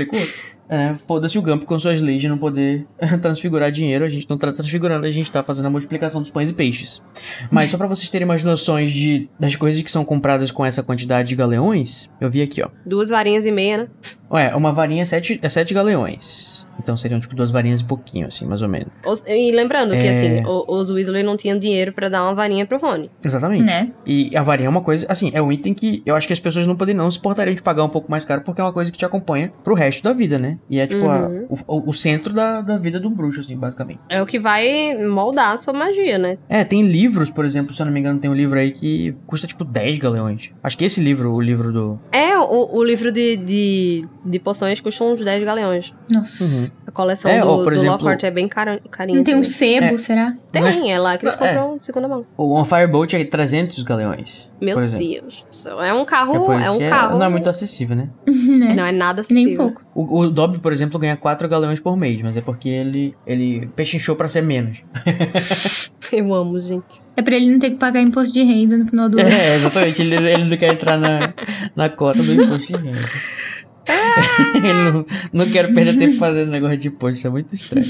[0.69, 2.87] É, foda-se o Gump com suas leis de não poder
[3.21, 4.05] transfigurar dinheiro.
[4.05, 7.03] A gente não tá transfigurando, a gente tá fazendo a multiplicação dos pães e peixes.
[7.51, 10.83] Mas só pra vocês terem mais noções de, das coisas que são compradas com essa
[10.83, 12.69] quantidade de galeões, eu vi aqui, ó.
[12.87, 13.89] Duas varinhas e meia, né?
[14.31, 16.67] Ué, uma varinha é sete, é sete galeões.
[16.83, 18.89] Então seriam tipo duas varinhas e pouquinho, assim, mais ou menos.
[19.07, 20.11] Os- E lembrando que, É.
[20.11, 23.11] assim, o- os Weasley não tinham dinheiro pra dar uma varinha pro Rony.
[23.25, 23.63] Exatamente.
[23.65, 23.91] Né?
[24.07, 26.41] E a varinha é uma coisa, assim, é um item que eu acho que as
[26.41, 28.73] pessoas não podem não se portariam de pagar um pouco mais caro, porque é uma
[28.73, 30.59] coisa que te acompanha pro resto da vida, né?
[30.69, 31.47] E é tipo a- Uhum.
[31.67, 34.01] o, o centro da, da vida do bruxo, assim, basicamente.
[34.09, 36.39] É o que vai moldar a sua magia, né?
[36.49, 39.15] É, tem livros, por exemplo, se eu não me engano, tem um livro aí que
[39.27, 40.51] custa tipo 10 galeões.
[40.63, 42.01] Acho que esse livro, o livro do.
[42.11, 45.93] É, o, o livro de, de, de poções custa uns 10 galeões.
[46.13, 46.72] Nossa.
[46.85, 49.17] A coleção É, do, ou, por do exemplo- Lockhart é bem cara, carinha.
[49.19, 50.35] Não tem um sebo, será?
[50.51, 51.39] Tem, é lá que eles é.
[51.55, 52.27] compram de segunda mão.
[52.37, 54.51] O One Firebolt é 300 galeões.
[54.61, 55.07] Meu por exemplo.
[55.07, 55.45] Deus.
[55.81, 56.35] É um carro.
[56.53, 57.19] É É, um é- carro.
[57.19, 58.09] não é muito acessível, né?
[58.27, 58.75] né?
[58.75, 59.73] Não é nada Nem acessível.
[59.73, 59.83] pouco.
[59.95, 63.69] O, o Dobby, por exemplo, ganha 4 galeões por mês, mas é porque ele, ele
[63.77, 64.79] pechinchou pra ser menos.
[66.13, 67.01] Eu amo, gente.
[67.17, 69.29] É pra ele não ter que pagar imposto de renda no final do ano.
[69.31, 70.03] É, exatamente.
[70.03, 71.33] Ele, ele não quer entrar na,
[71.77, 72.99] na cota do imposto de renda.
[74.63, 77.87] não, não quer perder tempo fazendo negócio de imposto, isso é muito estranho.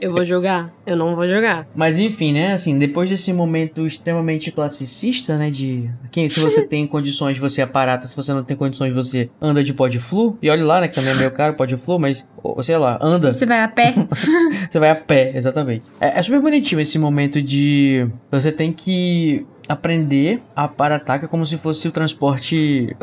[0.00, 0.72] Eu vou jogar?
[0.86, 1.66] Eu não vou jogar.
[1.74, 6.86] Mas enfim, né, assim, depois desse momento extremamente classicista, né, de quem, se você tem
[6.86, 10.48] condições você aparata, se você não tem condições você anda de pó de flu, e
[10.48, 12.98] olha lá, né, que também é meio caro pó de flu, mas, ou, sei lá,
[13.00, 13.94] anda, Você vai a pé?
[14.70, 15.84] Você vai a pé, exatamente.
[16.00, 18.06] É, é super bonitinho esse momento de.
[18.30, 22.94] Você tem que aprender a para-ataque como se fosse o transporte.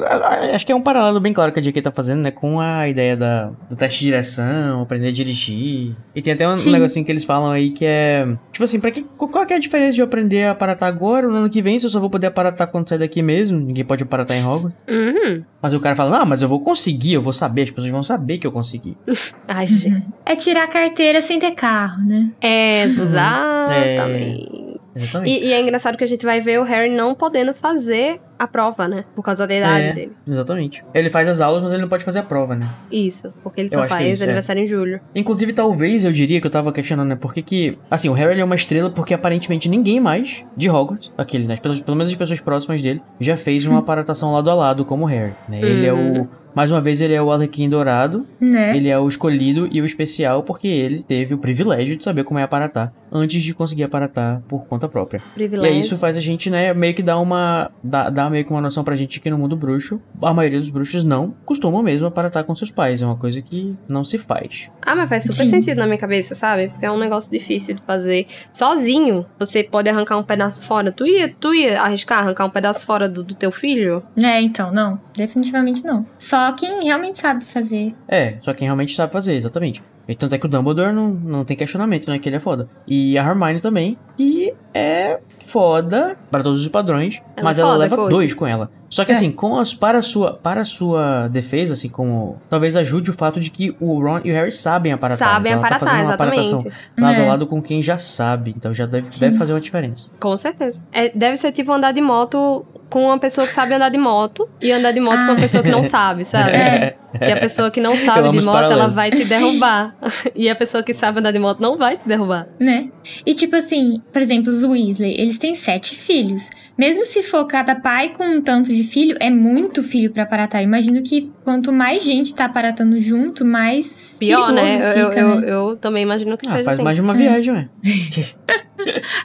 [0.54, 2.30] Acho que é um paralelo bem claro que a JK tá fazendo, né?
[2.30, 5.96] Com a ideia da, do teste de direção, aprender a dirigir.
[6.14, 6.74] E tem até um Sim.
[6.74, 8.28] negocinho que eles falam aí que é.
[8.52, 11.28] Tipo assim, pra que, qual que é a diferença de eu aprender a aparatar agora?
[11.28, 13.58] No ano que vem, se eu só vou poder aparatar quando sair daqui mesmo?
[13.58, 14.78] Ninguém pode aparatar em Hogwarts.
[14.90, 15.44] Uhum.
[15.62, 18.04] Mas o cara fala, não, mas eu vou conseguir, eu vou saber, as pessoas vão
[18.04, 18.98] saber que eu consegui.
[19.48, 20.08] Ai, gente.
[20.26, 22.32] É tirar a carteira sem ter carro, né?
[22.84, 24.67] Exatamente.
[24.98, 25.32] Exatamente.
[25.32, 28.48] E, e é engraçado que a gente vai ver o Harry não podendo fazer a
[28.48, 29.06] prova, né?
[29.16, 30.12] Por causa da idade É, dele.
[30.28, 30.84] Exatamente.
[30.94, 32.70] Ele faz as aulas, mas ele não pode fazer a prova, né?
[32.92, 34.26] Isso, porque ele Eu só é faz isso, é.
[34.26, 35.00] aniversário em julho.
[35.16, 37.16] Inclusive, talvez eu diria que eu tava questionando, né?
[37.16, 37.78] Por que que...
[37.90, 41.58] Assim, o Harry ele é uma estrela porque aparentemente ninguém mais de Hogwarts, aquele, né?
[41.58, 45.04] Pelo, pelo menos as pessoas próximas dele, já fez uma aparatação lado a lado como
[45.06, 45.60] o Harry, né?
[45.62, 46.28] Ele é o...
[46.56, 48.76] Mais uma vez, ele é o Arlequim Dourado, Né?
[48.76, 52.40] ele é o escolhido e o especial porque ele teve o privilégio de saber como
[52.40, 55.20] é aparatar antes de conseguir aparatar por conta própria.
[55.20, 55.76] E Privilégio.
[55.76, 57.70] aí isso faz a gente, né, meio que dar uma.
[57.84, 60.70] Dá, dá meio que uma noção pra gente que no mundo bruxo, a maioria dos
[60.70, 63.02] bruxos não costumam mesmo aparatar com seus pais.
[63.02, 64.70] É uma coisa que não se faz.
[64.82, 65.62] Ah, mas faz super Sim.
[65.62, 66.68] sentido na minha cabeça, sabe?
[66.70, 69.26] Porque é um negócio difícil de fazer sozinho.
[69.40, 70.92] Você pode arrancar um pedaço fora.
[70.92, 74.04] Tu ia, tu ia arriscar arrancar um pedaço fora do, do teu filho?
[74.18, 75.00] É, então, não.
[75.16, 76.06] Definitivamente não.
[76.18, 77.96] Só quem realmente sabe fazer.
[78.08, 79.82] É, só quem realmente sabe fazer, exatamente.
[80.08, 82.18] E tanto é que o Dumbledore não, não tem questionamento, né?
[82.18, 82.70] Que ele é foda.
[82.88, 87.72] E a Hermione também, que é foda para todos os padrões, Ela mas é ela
[87.72, 88.10] foda, leva Cody.
[88.10, 88.72] dois com ela.
[88.90, 89.16] Só que É.
[89.16, 92.38] assim, com as, para, a sua, para a sua defesa, assim, como.
[92.50, 95.28] Talvez ajude o fato de que o Ron e o Harry sabem aparatar.
[95.30, 96.78] Sabem Então ela tá aparatar, fazendo uma aparatação exatamente.
[97.02, 97.28] lado a É.
[97.28, 98.54] lado com quem já sabe.
[98.56, 99.20] Então já deve, Sim.
[99.20, 100.08] deve fazer uma diferença.
[100.20, 100.82] Com certeza.
[100.92, 104.48] É, deve ser tipo andar de moto com uma pessoa que sabe andar de moto
[104.62, 105.42] e andar de moto com uma Ah.
[105.42, 106.52] pessoa que não sabe, sabe?
[106.52, 106.96] É.
[107.18, 108.96] Que a pessoa que não sabe de moto, ela paralelos.
[108.96, 109.96] vai te derrubar.
[110.36, 112.48] E a pessoa que sabe andar de moto não vai te derrubar.
[112.60, 112.90] Né?
[113.26, 116.50] E tipo assim, por exemplo, os Weasley, eles têm sete filhos.
[116.78, 120.62] Mesmo se for cada pai com um tanto de filho, é muito filho pra aparatar.
[120.64, 124.64] Imagino que quanto mais gente tá aparatando junto, mais Pior, né?
[124.64, 125.52] perigoso Eu, fica, eu, né?
[125.52, 126.84] eu também imagino que Ah, seja faz assim.
[126.84, 127.18] mais de uma É.
[127.18, 127.70] viagem, ué.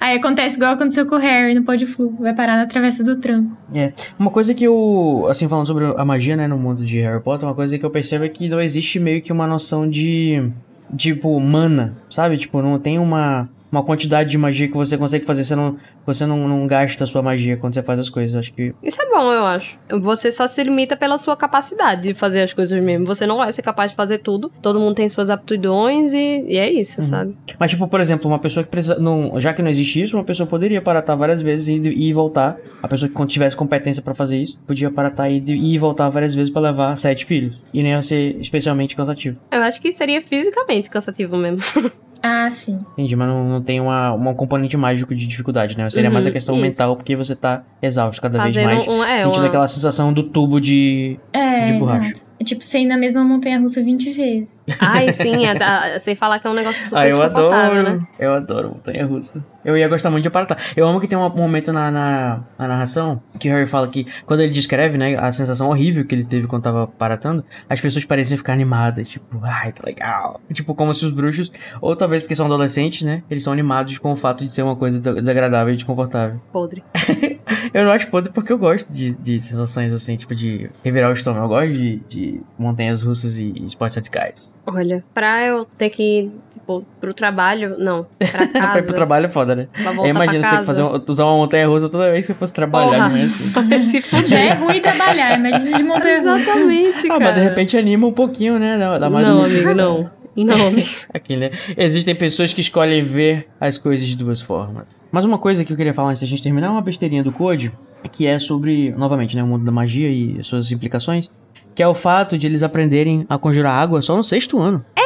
[0.01, 2.17] Aí acontece igual aconteceu com o Harry no Pode Flu.
[2.19, 3.57] Vai parar na travessa do tranco.
[3.75, 3.93] É.
[4.19, 7.49] Uma coisa que eu, assim, falando sobre a magia, né, no mundo de Harry Potter,
[7.49, 10.51] uma coisa que eu percebo é que não existe meio que uma noção de,
[10.97, 12.37] tipo, mana, sabe?
[12.39, 16.27] Tipo, não tem uma, uma quantidade de magia que você consegue fazer, você não, você
[16.27, 18.35] não, não gasta a sua magia quando você faz as coisas.
[18.35, 19.79] Eu acho que Isso é bom, eu acho.
[20.01, 23.07] Você só se limita pela sua capacidade de fazer as coisas mesmo.
[23.07, 24.53] Você não vai ser capaz de fazer tudo.
[24.61, 27.07] Todo mundo tem suas aptidões e, e é isso, Uhum.
[27.07, 27.37] sabe?
[27.59, 28.99] Mas, tipo, por exemplo, uma pessoa que precisa.
[29.01, 32.59] Não, já que não existe isso, uma pessoa poderia aparatar várias vezes e e voltar.
[32.83, 36.35] A pessoa que tivesse competência pra fazer isso, podia aparatar e ir e voltar várias
[36.35, 37.57] vezes pra levar sete filhos.
[37.73, 39.37] E nem ia ser especialmente cansativo.
[39.51, 41.59] Eu acho que seria fisicamente cansativo mesmo.
[42.23, 42.79] Ah, sim.
[42.93, 45.91] Entendi, mas não, não tem uma, uma componente mágico de dificuldade, né?
[45.91, 46.63] Seria Uhum, mais a questão isso.
[46.63, 48.89] mental, porque você tá exausto cada Fazendo vez mais.
[48.89, 51.19] um- é, sentindo uma- aquela sensação do tubo de.
[51.33, 52.11] É, De borracha.
[52.13, 52.21] exato.
[52.41, 54.49] É tipo, você ir na mesma montanha russa 20 vezes.
[54.81, 57.83] Ai, sim, é da- sem falar que é um negócio super Ah, eu adoro.
[57.83, 58.01] né?
[58.19, 59.45] Eu adoro montanha russa.
[59.65, 60.59] Eu ia gostar muito de aparatar.
[60.77, 64.07] Eu amo que tem um momento na, na, na narração que o Harry fala que,
[64.27, 68.05] quando ele descreve, né, a sensação horrível que ele teve quando tava paratando, as pessoas
[68.05, 69.09] parecem ficar animadas.
[69.09, 70.41] Tipo, ai, que legal.
[70.53, 71.51] Tipo, como se os bruxos,
[71.81, 74.77] ou talvez porque são adolescentes, né, eles são animados com o fato de ser uma
[74.77, 76.41] coisa des- desagradável e desconfortável.
[76.53, 76.83] Podre.
[77.73, 81.15] Eu não acho podre porque eu gosto de, de sensações assim, tipo de revirar o
[81.15, 81.45] estômago.
[81.45, 84.55] Eu gosto de, de montanhas russas e esportes radicais.
[84.67, 88.95] Olha, pra eu ter que ir, tipo, pro trabalho, não, pra pra ir casa, pro
[88.95, 89.69] trabalho é foda, né?
[89.73, 90.65] pra Eu imagino pra você casa.
[90.65, 93.09] fazer um- usar uma montanha russa toda vez que você fosse trabalhar, Porra.
[93.09, 93.87] não é assim?
[93.89, 94.39] Se fuder.
[94.39, 96.31] É ruim trabalhar, imagina de montanha russa.
[96.39, 97.21] Exatamente, Ah, cara.
[97.21, 98.79] mas de repente anima um pouquinho, né?
[98.79, 99.45] Dá, dá mais não, um...
[99.45, 100.11] amigo, não.
[100.37, 100.73] Não.
[101.13, 101.51] Aqui, né?
[101.77, 105.01] Existem pessoas que escolhem ver as coisas de duas formas.
[105.11, 107.33] Mas uma coisa que eu queria falar antes da gente terminar é uma besteirinha do
[107.33, 107.73] Code,
[108.11, 111.31] que é sobre, novamente, né, o mundo da magia e suas implicações,
[111.75, 114.85] que é o fato de eles aprenderem a conjurar água só no sexto ano.
[114.97, 115.02] É,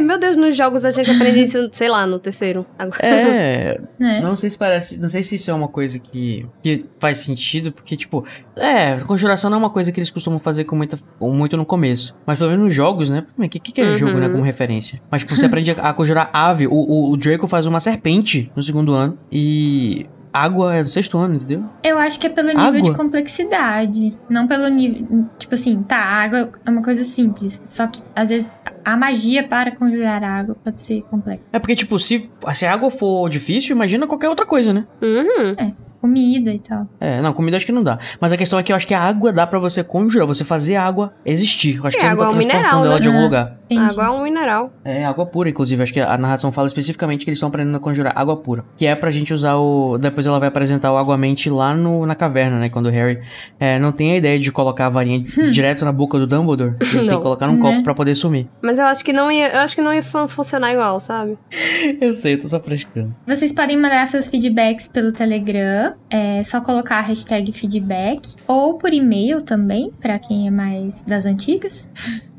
[0.00, 2.64] meu Deus, nos jogos a gente aprende isso, sei lá, no terceiro.
[2.78, 3.04] Agora.
[3.04, 4.20] É, né?
[4.20, 4.98] Não sei se parece.
[5.00, 8.24] Não sei se isso é uma coisa que, que faz sentido, porque, tipo,
[8.56, 11.64] é, conjuração não é uma coisa que eles costumam fazer com muita, com muito no
[11.66, 12.14] começo.
[12.26, 13.24] Mas pelo menos nos jogos, né?
[13.38, 13.96] O que, que é Uhum.
[13.96, 14.28] jogo, né?
[14.28, 15.00] Como referência.
[15.10, 16.66] Mas, tipo, você aprende a, a conjurar ave.
[16.66, 19.16] O, o, o Draco faz uma serpente no segundo ano.
[19.30, 20.06] E.
[20.32, 21.64] Água é no sexto ano, entendeu?
[21.82, 22.82] Eu acho que é pelo nível Água?
[22.82, 24.18] de complexidade.
[24.28, 25.26] Não pelo nível.
[25.38, 27.60] Tipo assim, tá, a água é uma coisa simples.
[27.64, 28.52] Só que, às vezes,
[28.84, 31.42] a magia para conjurar água pode ser complexa.
[31.52, 34.86] É porque, tipo, se, se a água for difícil, imagina qualquer outra coisa, né?
[35.02, 35.74] Uhum.
[36.02, 36.86] Comida e tal.
[37.00, 37.96] É, não, comida acho que não dá.
[38.20, 40.44] Mas a questão é que eu acho que a água dá pra você conjurar, você
[40.44, 41.76] fazer a água existir.
[41.76, 43.00] Eu acho que É, você não tá água é um transportando mineral, ela né?
[43.00, 43.24] de algum Uhum.
[43.24, 43.56] lugar.
[43.70, 43.90] Entendi.
[43.90, 44.72] Água é um mineral.
[44.84, 45.82] É, água pura, inclusive.
[45.82, 48.64] Acho que a narração fala especificamente que eles estão aprendendo a conjurar água pura.
[48.76, 49.96] Que é pra gente usar o.
[49.96, 52.68] Depois ela vai apresentar o água-mente lá no, na caverna, né?
[52.68, 53.20] Quando o Harry
[53.60, 55.20] é, não tem a ideia de colocar a varinha
[55.52, 56.74] direto na boca do Dumbledore.
[56.80, 57.60] Ele tem que colocar num Né?
[57.60, 58.48] copo pra poder sumir.
[58.60, 61.38] Mas eu acho que não ia, eu acho que não ia fun- funcionar igual, sabe?
[62.00, 63.14] Eu sei, eu tô só frescando.
[63.26, 65.91] Vocês podem mandar seus feedbacks pelo Telegram.
[66.10, 68.34] É só colocar a hashtag feedback.
[68.46, 71.88] Ou por e-mail também, pra quem é mais das antigas.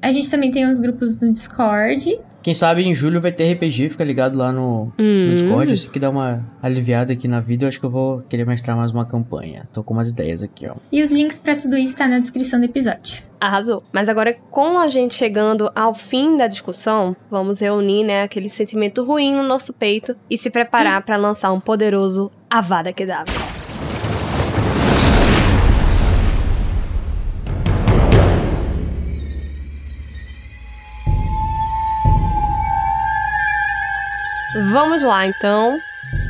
[0.01, 2.19] A gente também tem uns grupos no Discord.
[2.41, 5.27] Quem sabe em julho vai ter RPG, fica ligado lá no, no Hum.
[5.33, 5.71] Discord.
[5.71, 7.63] Isso que dá uma aliviada aqui na vida.
[7.63, 9.65] Eu acho que eu vou querer mestrar mais uma campanha.
[9.71, 10.75] Tô com umas ideias aqui, ó.
[10.91, 13.23] E os links pra tudo isso tá na descrição do episódio.
[13.39, 13.81] Arrasou.
[13.93, 19.05] Mas agora, com a gente chegando ao fim da discussão, vamos reunir, né, aquele sentimento
[19.05, 23.33] ruim no nosso peito e se preparar pra lançar um poderoso Avada Kedavra.
[34.71, 35.79] Vamos lá, então.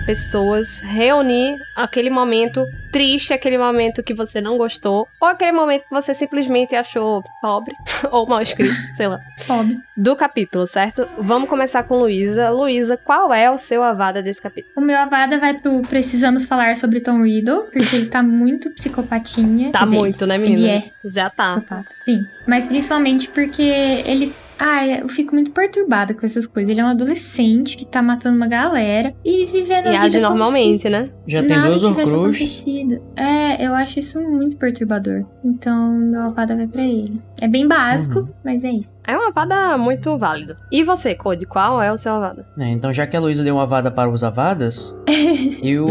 [0.06, 5.94] Pessoas, reunir aquele momento triste, aquele momento que você não gostou, ou aquele momento que
[5.94, 7.74] você simplesmente achou pobre
[8.12, 9.20] ou mal escrito, sei lá.
[9.48, 9.78] Pobre.
[9.96, 11.08] Do capítulo, certo?
[11.18, 12.50] Vamos começar com Luísa.
[12.50, 14.74] Luísa, qual é o seu avada desse capítulo?
[14.76, 19.72] O meu avada vai pro Precisamos Falar sobre Tom Riddle, porque ele tá muito psicopatinha.
[19.72, 20.70] Tá dizer, muito, né, Ele menina?
[20.70, 21.56] é Já tá.
[21.56, 21.88] psicopata.
[22.06, 22.28] Sim.
[22.46, 24.34] Mas principalmente porque ele.
[24.60, 26.72] Ai, eu fico muito perturbada com essas coisas.
[26.72, 30.22] Ele é um adolescente que tá matando uma galera e vivendo E a vida age
[30.22, 31.10] como normalmente, né?
[31.28, 33.02] Já tem duas acontecido.
[33.16, 35.26] É, eu acho isso muito perturbador.
[35.44, 37.20] Então, meu avada vai pra ele.
[37.42, 38.30] É bem básico, Uhum.
[38.44, 38.94] mas é isso.
[39.06, 40.58] É uma avada muito válida.
[40.72, 42.46] E você, Code, qual é o seu avada?
[42.58, 44.96] É, então, já que a Luísa deu uma vada para os avadas,
[45.62, 45.88] eu.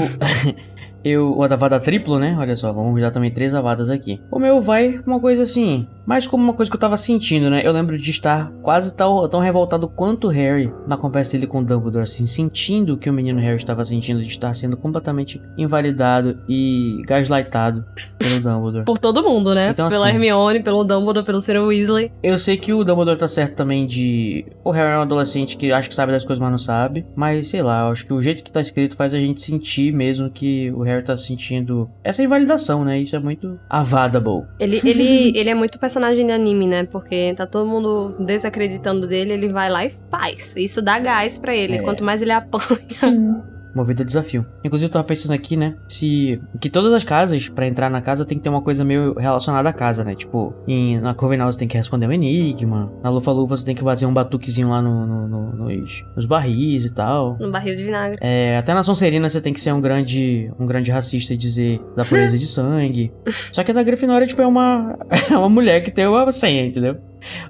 [1.05, 2.37] Eu, o Avada triplo, né?
[2.39, 4.21] Olha só, vamos dar também três avadas aqui.
[4.31, 7.61] O meu vai uma coisa assim, mais como uma coisa que eu tava sentindo, né?
[7.65, 11.59] Eu lembro de estar quase tão, tão revoltado quanto o Harry na conversa dele com
[11.61, 15.41] o Dumbledore, assim, sentindo o que o menino Harry estava sentindo de estar sendo completamente
[15.59, 17.85] invalidado e gaslightado
[18.19, 18.85] pelo Dumbledore.
[18.85, 19.71] Por todo mundo, né?
[19.71, 22.11] Então, Pela assim- Hermione, pelo Dumbledore, pelo Sir Weasley.
[22.23, 24.45] Eu sei que o Dumbledore tá certo também de.
[24.65, 27.05] O Harry é um adolescente que acha que sabe das coisas, mas não sabe.
[27.17, 30.31] Mas sei lá, acho que o jeito que tá escrito faz a gente sentir mesmo
[30.31, 32.99] que o Harry tá sentindo essa invalidação, né?
[32.99, 34.43] Isso é muito avadable.
[34.59, 36.85] Ele, ele, ele é muito personagem de anime, né?
[36.85, 40.57] Porque tá todo mundo desacreditando dele, ele vai lá e faz.
[40.57, 41.77] Isso dá gás pra ele.
[41.77, 41.83] É.
[41.83, 42.81] Quanto mais ele apanha.
[42.89, 43.41] Sim.
[43.75, 44.45] Movida a desafio.
[44.65, 45.75] Inclusive, eu tava pensando aqui, né?
[45.89, 46.41] Se.
[46.61, 49.69] Que todas as casas, pra entrar na casa, tem que ter uma coisa meio relacionada
[49.69, 50.15] à casa, né?
[50.15, 52.93] Tipo, em, na Corvinal você tem que responder um enigma.
[53.03, 56.85] Na Lufa-Lufa você tem que fazer um batuquezinho lá no, no- no- nos, nos barris
[56.85, 57.37] e tal.
[57.41, 58.19] No barril de vinagre.
[58.21, 61.81] É, até na Sonserina você tem que ser um grande, um grande racista e dizer
[61.97, 63.13] da pureza de sangue.
[63.53, 64.99] Só que a da Grifinória, tipo, é uma,
[65.31, 66.97] é uma mulher que tem uma senha, entendeu?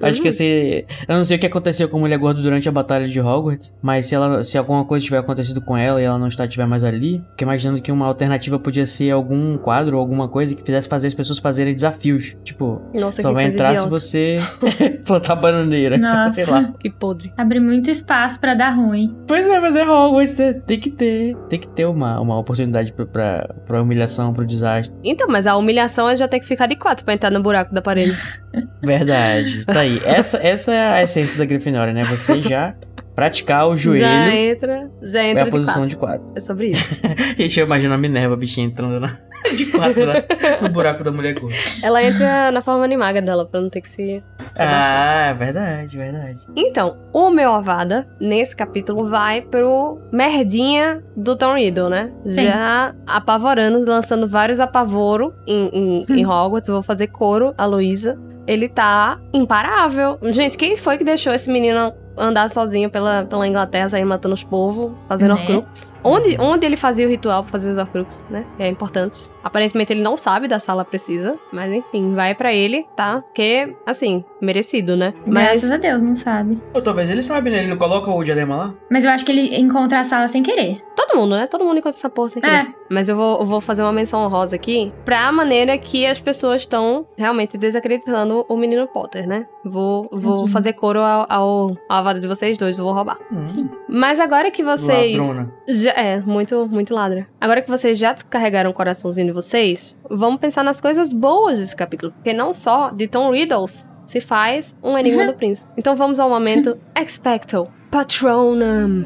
[0.01, 0.85] Acho que você.
[1.09, 3.75] Eu não sei o que aconteceu com a mulher gorda durante a batalha de Hogwarts,
[3.83, 6.67] mas se, ela, se alguma coisa tiver acontecido com ela e ela não está tiver
[6.67, 10.63] mais ali, fiquei imaginando que uma alternativa podia ser algum quadro ou alguma coisa que
[10.63, 12.37] fizesse fazer as pessoas fazerem desafios.
[12.45, 13.85] Tipo, Nossa, só que vai entrar idiota.
[13.85, 14.37] se você
[15.05, 15.97] plantar bananeira.
[15.97, 16.35] Nossa.
[16.35, 16.73] Sei lá.
[16.79, 17.33] Que podre.
[17.37, 19.15] Abre muito espaço pra dar ruim.
[19.27, 20.53] Pois é, mas é Hogwarts, né?
[20.67, 21.37] tem que ter.
[21.49, 24.95] Tem que ter uma, uma oportunidade pra, pra, pra humilhação, pro desastre.
[25.05, 27.75] Então, mas a humilhação é já ter que ficar de quatro pra entrar no buraco
[27.75, 28.17] da parede.
[28.83, 29.62] Verdade.
[29.65, 30.01] Tá aí.
[30.05, 32.05] Essa, essa é a essência da Grifinória, né?
[32.05, 32.75] Você já
[33.15, 35.89] praticar o joelho Já entra, já é entra a de posição quatro.
[35.89, 36.33] de quatro.
[36.35, 37.01] É sobre isso.
[37.37, 39.09] Gente, eu imagino a Minerva, a bichinha, entrando na,
[39.55, 40.25] de quatro né?
[40.61, 41.55] no buraco da mulher gorda.
[41.83, 44.23] Ela entra na forma animada dela, pra não ter que se...
[44.57, 46.39] Ah, verdade, verdade.
[46.57, 52.11] Então, o meu Avada, nesse capítulo, vai pro merdinha do Tom Riddle, né?
[52.25, 52.45] Sim.
[52.45, 56.69] Já apavorando, lançando vários apavoro em, em, em Hogwarts.
[56.69, 58.19] Vou fazer coro, a Luísa.
[58.47, 60.19] Ele tá imparável.
[60.31, 64.45] Gente, quem foi que deixou esse menino andar sozinho pela, pela Inglaterra, sair matando os
[64.45, 65.41] povos, fazendo Né?
[65.41, 65.93] Horcrux?
[66.05, 68.45] Onde, onde ele fazia o ritual pra fazer os Horcrux, né?
[68.57, 69.31] Que é importante.
[69.43, 73.21] Aparentemente ele não sabe da sala precisa, mas enfim, vai pra ele, tá?
[73.23, 75.15] Porque, assim, merecido, né?
[75.27, 76.61] Mas Graças a Deus, não sabe.
[76.75, 77.59] Ou talvez ele sabe, né?
[77.59, 78.75] Ele não coloca o diadema lá?
[78.91, 80.83] Mas eu acho que ele encontra a sala sem querer.
[80.95, 81.47] Todo mundo, né?
[81.47, 82.55] Todo mundo encontra essa porra sem querer.
[82.55, 82.67] É.
[82.91, 86.63] Mas eu vou, eu vou fazer uma menção honrosa aqui pra maneira que as pessoas
[86.63, 89.47] estão realmente desacreditando o menino Potter, né?
[89.65, 93.19] Vou, vou fazer coro ao, ao, ao avado de vocês dois, eu vou roubar.
[93.33, 95.17] Hum, Mas agora que vocês.
[95.17, 95.53] Ladrona.
[95.69, 97.27] Já, é, muito, muito ladra.
[97.41, 101.75] Agora que vocês já descarregaram o coraçãozinho de vocês, vamos pensar nas coisas boas desse
[101.75, 102.13] capítulo.
[102.13, 105.71] Porque não só de Tom Riddles se faz um Enigma do Príncipe.
[105.77, 109.05] Então vamos ao momento Expecto Patronum.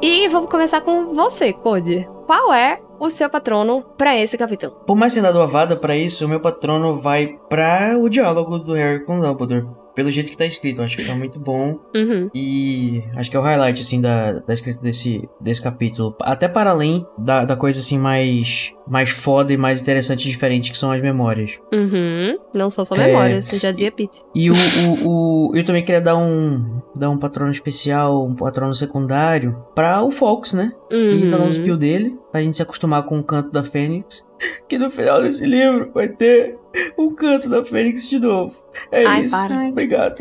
[0.00, 2.08] E vamos começar com você, Code.
[2.28, 4.72] Qual é o seu patrono pra esse capítulo?
[4.86, 8.74] Por mais sendo dado avada pra isso, o meu patrono vai pra o diálogo do
[8.74, 9.66] Harry com o Dumbledore.
[9.98, 11.80] Pelo jeito que tá escrito, acho que tá muito bom.
[11.92, 12.30] Uhum.
[12.32, 16.14] E acho que é o highlight, assim, da, da escrita desse, desse capítulo.
[16.22, 20.70] Até para além da, da coisa, assim, mais, mais foda e mais interessante e diferente,
[20.70, 21.58] que são as memórias.
[21.72, 22.38] Uhum.
[22.54, 23.06] Não são só É.
[23.08, 24.22] memórias, já dizia Pete.
[24.32, 28.76] E o, o, o- eu também queria dar um, dar um patrono especial, um patrono
[28.76, 30.72] secundário, pra o Fox, né?
[30.92, 31.52] E dar um Uhum.
[31.52, 34.24] spill dele, pra gente se acostumar com o canto da Fênix.
[34.68, 36.56] Que no final desse livro vai ter
[36.96, 38.54] um canto da Fênix de novo.
[38.92, 39.30] É Ai, isso.
[39.36, 39.56] para.
[39.58, 40.14] Ai, Obrigado.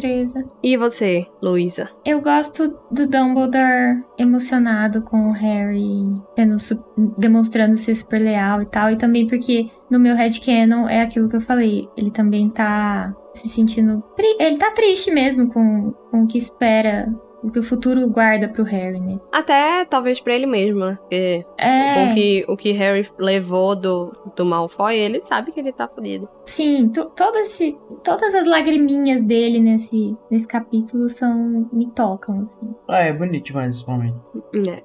[0.64, 1.90] E você, Luísa?
[2.04, 6.84] Eu gosto do Dumbledore emocionado com o Harry, sendo su-
[7.18, 8.90] demonstrando ser super leal e tal.
[8.92, 11.88] E também porque no meu headcanon é aquilo que eu falei.
[11.96, 14.04] Ele também tá se sentindo.
[14.40, 17.08] Ele tá triste mesmo com, com o que espera,
[17.48, 19.18] o que o futuro guarda pro Harry, né?
[19.32, 20.98] Até talvez pra ele mesmo, né?
[21.02, 22.12] Porque É.
[22.12, 26.28] o, que, o que Harry levou do, do Malfoy, ele sabe que ele tá fudido.
[26.46, 31.68] Sim, to- todo esse, todas as lagriminhas dele nesse, nesse capítulo são.
[31.72, 32.76] me tocam, assim.
[32.88, 34.20] Ah, é bonito demais esse momento.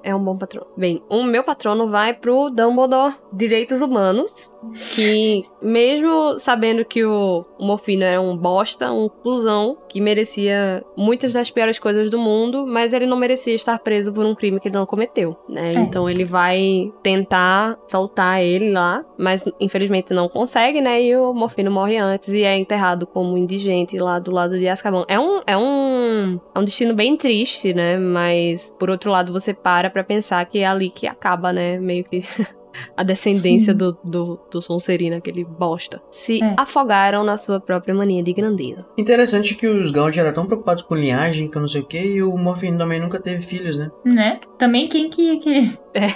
[0.03, 0.67] É, é um bom patrono.
[0.77, 4.51] Bem, o meu patrono vai pro Dumbledore Direitos Humanos.
[4.95, 11.33] Que, mesmo sabendo que o, o Morfino era um bosta, um cuzão, que merecia muitas
[11.33, 14.67] das piores coisas do mundo, mas ele não merecia estar preso por um crime que
[14.67, 15.73] ele não cometeu, né?
[15.73, 15.79] É.
[15.79, 21.01] Então ele vai tentar soltar ele lá, mas infelizmente não consegue, né?
[21.01, 25.03] E o Morfino morre antes e é enterrado como indigente lá do lado de Azkaban.
[25.07, 27.97] É um, é um, é um destino bem triste, né?
[27.97, 31.79] Mas, por outro lado, você para pra pensar que é ali que acaba, né?
[31.79, 32.23] Meio que
[32.95, 33.77] a descendência Sim.
[33.77, 36.01] do, do, do Sonserino, aquele bosta.
[36.11, 36.53] Se É.
[36.57, 38.85] afogaram na sua própria mania de grandeza.
[38.97, 41.97] Interessante que os Gaunt eram tão preocupados com linhagem, que eu não sei o que,
[41.99, 43.91] e o Morfino também nunca teve filhos, né?
[44.05, 44.39] Né?
[44.57, 45.79] Também quem que ia querer?
[45.93, 46.07] É.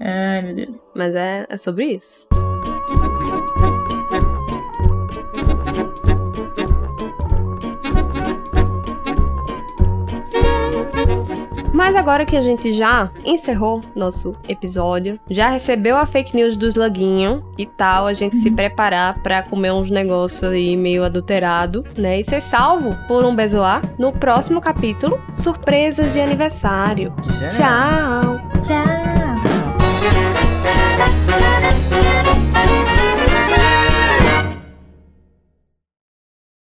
[0.02, 0.84] Ai, meu Deus.
[0.94, 2.26] Mas é, é sobre isso.
[11.80, 16.74] Mas agora que a gente já encerrou nosso episódio, já recebeu a fake news dos
[16.74, 18.42] laguinho e tal, a gente uhum.
[18.42, 22.20] se preparar para comer uns negócios aí meio adulterado, né?
[22.20, 27.14] E ser salvo por um bezoar no próximo capítulo, surpresas de aniversário.
[27.48, 28.38] Tchau.
[28.60, 28.84] Tchau.
[31.96, 32.19] Tchau.